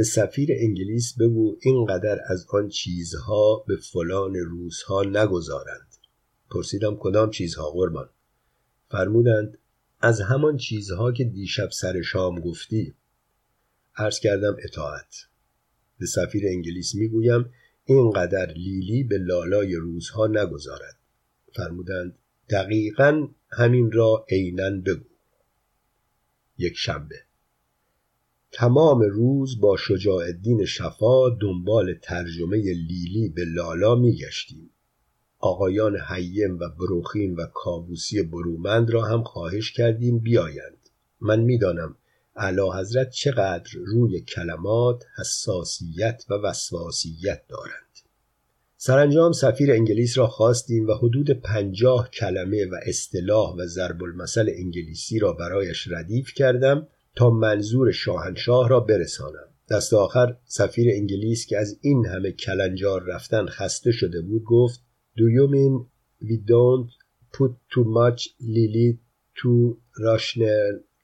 به 0.01 0.05
سفیر 0.05 0.49
انگلیس 0.53 1.15
بگو 1.19 1.57
اینقدر 1.61 2.21
از 2.27 2.47
آن 2.51 2.69
چیزها 2.69 3.65
به 3.67 3.77
فلان 3.77 4.35
روزها 4.35 5.03
نگذارند. 5.03 5.97
پرسیدم 6.51 6.97
کدام 7.01 7.31
چیزها 7.31 7.71
قربان؟ 7.71 8.09
فرمودند 8.91 9.59
از 10.01 10.21
همان 10.21 10.57
چیزها 10.57 11.13
که 11.13 11.25
دیشب 11.25 11.71
سر 11.71 12.03
شام 12.03 12.41
گفتی. 12.41 12.95
عرض 13.97 14.21
کردم 14.21 14.57
اطاعت. 14.65 15.15
به 15.99 16.07
سفیر 16.07 16.47
انگلیس 16.47 16.95
می‌گویم 16.95 17.53
اینقدر 17.85 18.47
لیلی 18.47 19.05
به 19.05 19.19
لالای 19.19 19.75
روزها 19.75 20.27
نگذارد. 20.27 20.97
فرمودند 21.57 22.19
دقیقا 22.51 23.29
همین 23.51 23.93
را 23.93 24.27
عینا 24.31 24.71
بگو. 24.71 25.05
یک 26.59 26.77
شنبه. 26.77 27.30
تمام 28.53 29.01
روز 29.01 29.61
با 29.61 29.77
شجاع 29.77 30.25
الدین 30.25 30.65
شفا 30.65 31.31
دنبال 31.31 31.95
ترجمه 32.03 32.57
لیلی 32.57 33.29
به 33.29 33.45
لالا 33.45 33.95
میگشتیم. 33.95 34.71
آقایان 35.39 35.97
حیم 36.09 36.59
و 36.59 36.69
بروخیم 36.69 37.37
و 37.37 37.47
کابوسی 37.55 38.23
برومند 38.23 38.91
را 38.91 39.03
هم 39.03 39.23
خواهش 39.23 39.73
کردیم 39.73 40.19
بیایند. 40.19 40.89
من 41.21 41.41
می‌دانم 41.41 41.97
اعلی 42.37 42.71
حضرت 42.79 43.11
چقدر 43.11 43.71
روی 43.87 44.21
کلمات 44.21 45.05
حساسیت 45.19 46.25
و 46.31 46.35
وسواسیت 46.35 47.43
دارند. 47.49 47.99
سرانجام 48.77 49.33
سفیر 49.33 49.73
انگلیس 49.73 50.19
را 50.19 50.27
خواستیم 50.27 50.87
و 50.87 50.95
حدود 50.95 51.31
پنجاه 51.31 52.11
کلمه 52.11 52.67
و 52.67 52.75
اصطلاح 52.87 53.55
و 53.55 53.67
ضرب 53.67 54.03
المثل 54.03 54.51
انگلیسی 54.57 55.19
را 55.19 55.33
برایش 55.33 55.89
ردیف 55.91 56.33
کردم 56.35 56.89
تا 57.17 57.31
منظور 57.31 57.93
شاهنشاه 57.93 58.69
را 58.69 58.81
برسانم. 58.81 59.49
دست 59.71 59.95
آخر 59.95 60.37
سفیر 60.45 60.89
انگلیس 60.95 61.47
که 61.47 61.59
از 61.59 61.79
این 61.81 62.07
همه 62.07 62.33
کلنجار 62.33 63.03
رفتن 63.03 63.47
خسته 63.47 63.93
شده 63.93 64.21
بود 64.21 64.45
گفت 64.45 64.81
Do 65.17 65.23
you 65.23 65.51
mean 65.51 65.87
we 66.23 66.37
don't 66.37 66.91
put 67.33 67.53
too 67.75 67.85
much 67.85 68.29
lily 68.41 68.99
تو 69.35 69.79
راشن 69.97 70.41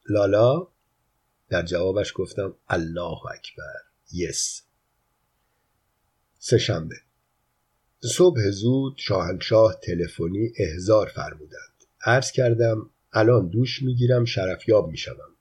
لالا 0.08 0.68
در 1.48 1.62
جوابش 1.62 2.12
گفتم 2.16 2.54
الله 2.68 3.26
اکبر 3.26 3.74
یس 4.12 4.62
سهشنبه 6.38 6.96
صبح 8.00 8.50
زود 8.50 8.94
شاهنشاه 8.98 9.80
تلفنی 9.82 10.52
احزار 10.58 11.06
فرمودند. 11.06 11.84
عرض 12.04 12.30
کردم 12.30 12.90
الان 13.12 13.48
دوش 13.48 13.82
می‌گیرم 13.82 14.24
شرفیاب 14.24 14.90
می‌شوم. 14.90 15.35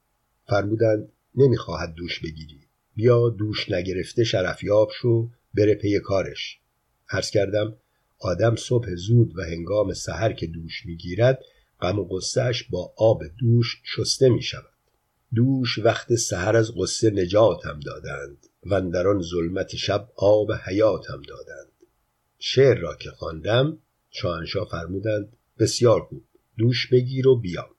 فرمودند 0.48 1.08
نمی‌خواهد 1.34 1.94
دوش 1.94 2.20
بگیری. 2.20 2.60
بیا 2.94 3.28
دوش 3.28 3.70
نگرفته 3.70 4.24
شرفیاب 4.24 4.90
شو 5.00 5.30
بره 5.54 5.74
پی 5.74 6.00
کارش. 6.00 6.58
عرض 7.10 7.30
کردم 7.30 7.76
آدم 8.18 8.56
صبح 8.56 8.94
زود 8.94 9.38
و 9.38 9.42
هنگام 9.42 9.92
سحر 9.92 10.32
که 10.32 10.46
دوش 10.46 10.86
می‌گیرد 10.86 11.42
غم 11.80 11.98
و 11.98 12.04
قصهش 12.04 12.62
با 12.62 12.92
آب 12.96 13.22
دوش 13.38 13.82
شسته 13.84 14.28
می 14.28 14.42
شود 14.42 14.72
دوش 15.34 15.78
وقت 15.78 16.14
سحر 16.14 16.56
از 16.56 16.72
قصه 16.76 17.10
نجاتم 17.10 17.80
دادند 17.80 18.46
و 18.66 18.80
در 18.80 19.08
آن 19.08 19.22
ظلمت 19.22 19.76
شب 19.76 20.08
آب 20.16 20.52
حیاتم 20.52 21.22
دادند. 21.28 21.72
شعر 22.38 22.78
را 22.78 22.94
که 22.94 23.10
خواندم 23.10 23.78
شاهنشاه 24.10 24.68
فرمودند 24.70 25.36
بسیار 25.58 26.00
خوب 26.00 26.24
دوش 26.58 26.86
بگیر 26.86 27.28
و 27.28 27.36
بیا. 27.36 27.75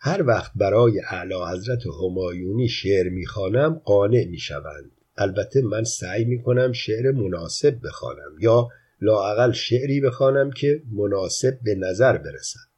هر 0.00 0.22
وقت 0.22 0.52
برای 0.56 1.00
اعلی 1.00 1.34
حضرت 1.52 1.82
همایونی 1.86 2.68
شعر 2.68 3.08
می‌خوانم 3.08 3.80
قانع 3.84 4.24
می‌شوند. 4.24 4.90
البته 5.16 5.62
من 5.62 5.84
سعی 5.84 6.24
می‌کنم 6.24 6.72
شعر 6.72 7.10
مناسب 7.10 7.86
بخوانم 7.86 8.36
یا 8.40 8.68
لااقل 9.00 9.52
شعری 9.52 10.00
بخوانم 10.00 10.50
که 10.50 10.82
مناسب 10.92 11.58
به 11.62 11.74
نظر 11.74 12.18
برسد. 12.18 12.68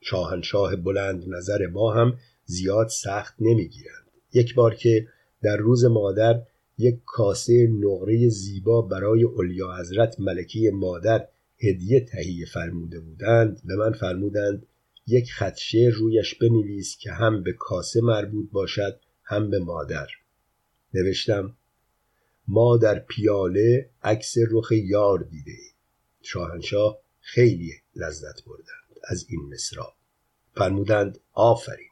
شاهنشاه 0.00 0.76
بلند 0.76 1.24
نظر 1.28 1.66
ما 1.66 1.92
هم 1.92 2.18
زیاد 2.44 2.88
سخت 2.88 3.34
نمی‌گیرند. 3.40 4.06
یک 4.32 4.54
بار 4.54 4.74
که 4.74 5.06
در 5.42 5.56
روز 5.56 5.84
مادر 5.84 6.42
یک 6.78 6.98
کاسه 7.06 7.66
نقره 7.66 8.28
زیبا 8.28 8.82
برای 8.82 9.24
علیا 9.38 9.76
حضرت 9.80 10.20
ملکی 10.20 10.70
مادر 10.70 11.26
هدیه 11.58 12.00
تهیه 12.00 12.46
فرموده 12.46 13.00
بودند 13.00 13.60
به 13.64 13.76
من 13.76 13.92
فرمودند 13.92 14.66
یک 15.10 15.32
خط 15.32 15.56
شعر 15.56 15.92
رویش 15.92 16.34
بنویس 16.34 16.96
که 16.98 17.12
هم 17.12 17.42
به 17.42 17.52
کاسه 17.52 18.00
مربوط 18.00 18.50
باشد 18.50 19.00
هم 19.24 19.50
به 19.50 19.58
مادر. 19.58 20.06
نوشتم 20.94 21.56
ما 22.48 22.76
در 22.76 22.98
پیاله 22.98 23.90
عکس 24.02 24.34
رخ 24.50 24.72
یار 24.72 25.18
دیده 25.18 25.58
شاهنشاه 26.22 26.98
خیلی 27.20 27.72
لذت 27.96 28.44
بردند 28.44 29.00
از 29.04 29.26
این 29.28 29.40
مصرا 29.52 29.94
فرمودند 30.54 31.18
آفرین. 31.32 31.90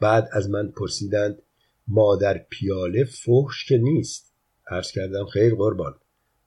بعد 0.00 0.28
از 0.32 0.50
من 0.50 0.68
پرسیدند 0.68 1.42
ما 1.88 2.16
در 2.16 2.38
پیاله 2.38 3.04
فحش 3.04 3.64
که 3.68 3.78
نیست؟ 3.78 4.32
عرض 4.66 4.90
کردم 4.92 5.26
خیر 5.26 5.54
قربان. 5.54 5.94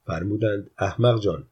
فرمودند 0.05 0.71
احمق 0.77 1.21
جان 1.21 1.47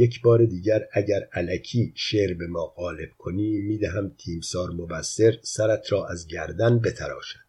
یک 0.00 0.22
بار 0.22 0.44
دیگر 0.44 0.88
اگر 0.92 1.28
علکی 1.32 1.92
شعر 1.96 2.34
به 2.34 2.46
ما 2.46 2.66
غالب 2.66 3.08
کنی 3.18 3.60
می‌دهم 3.60 4.12
تیمسار 4.18 4.70
مبصر 4.70 5.38
سرت 5.42 5.92
را 5.92 6.06
از 6.06 6.26
گردن 6.26 6.78
بتراشد. 6.78 7.40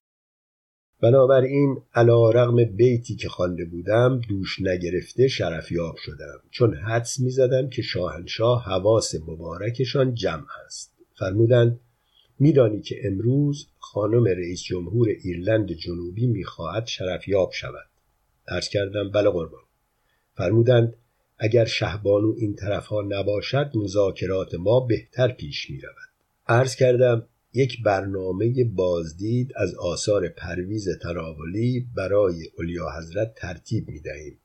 بنابراین 1.02 1.82
علا 1.94 2.32
رغم 2.32 2.64
بیتی 2.64 3.16
که 3.16 3.30
خوانده 3.30 3.66
بودم 3.66 4.22
دوش 4.30 4.62
نگرفته 4.62 5.28
شرفیاب 5.28 5.96
شدم. 5.98 6.42
چون 6.50 6.74
حدس 6.74 7.20
می‌زدم 7.20 7.70
که 7.70 7.82
شاهنشاه 7.82 8.64
حواس 8.64 9.16
مبارکشان 9.16 10.16
جمع 10.16 10.48
است. 10.66 10.94
فرمودند 11.20 11.80
میدانی 12.40 12.82
که 12.82 12.96
امروز 13.04 13.68
خانم 13.78 14.24
رئیس 14.24 14.64
جمهور 14.64 15.10
ایرلند 15.10 15.72
جنوبی 15.72 16.28
می‌خواهد 16.28 16.88
شرفیاب 16.88 17.52
شود. 17.54 17.90
عرض 18.48 18.70
کردم 18.70 19.12
بله 19.12 19.30
قربان. 19.30 19.62
فرمودند 20.36 20.94
اگر 21.44 21.66
شهبانو 21.66 22.36
این 22.38 22.56
طرفها 22.56 23.02
نباشد 23.02 23.72
مذاکرات 23.76 24.56
ما 24.56 24.80
بهتر 24.80 25.32
پیش 25.32 25.70
می 25.70 25.82
رود. 25.82 26.10
عرض 26.48 26.76
کردم 26.76 27.28
یک 27.54 27.84
برنامه 27.84 28.64
بازدید 28.64 29.54
از 29.56 29.76
آثار 29.76 30.30
پرویز 30.30 30.90
تناولی 31.02 31.88
برای 31.96 32.50
علیا 32.60 32.90
حضرت 32.98 33.36
ترتیب 33.36 33.90
می 33.90 34.00
دهیم. 34.00 34.38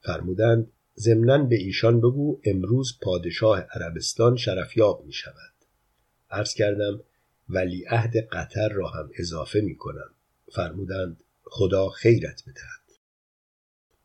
فرمودند 0.00 0.70
ضمنا 0.98 1.44
به 1.44 1.56
ایشان 1.56 1.98
بگو 1.98 2.40
امروز 2.44 2.98
پادشاه 3.02 3.60
عربستان 3.60 4.36
شرفیاب 4.36 5.04
می 5.06 5.12
شود. 5.12 5.54
عرض 6.30 6.54
کردم 6.54 7.00
ولیعهد 7.48 8.16
قطر 8.16 8.68
را 8.68 8.88
هم 8.88 9.10
اضافه 9.18 9.60
می 9.60 9.76
کنم. 9.76 10.10
فرمودند 10.52 11.22
خدا 11.44 11.88
خیرت 11.88 12.42
بدهد. 12.42 12.81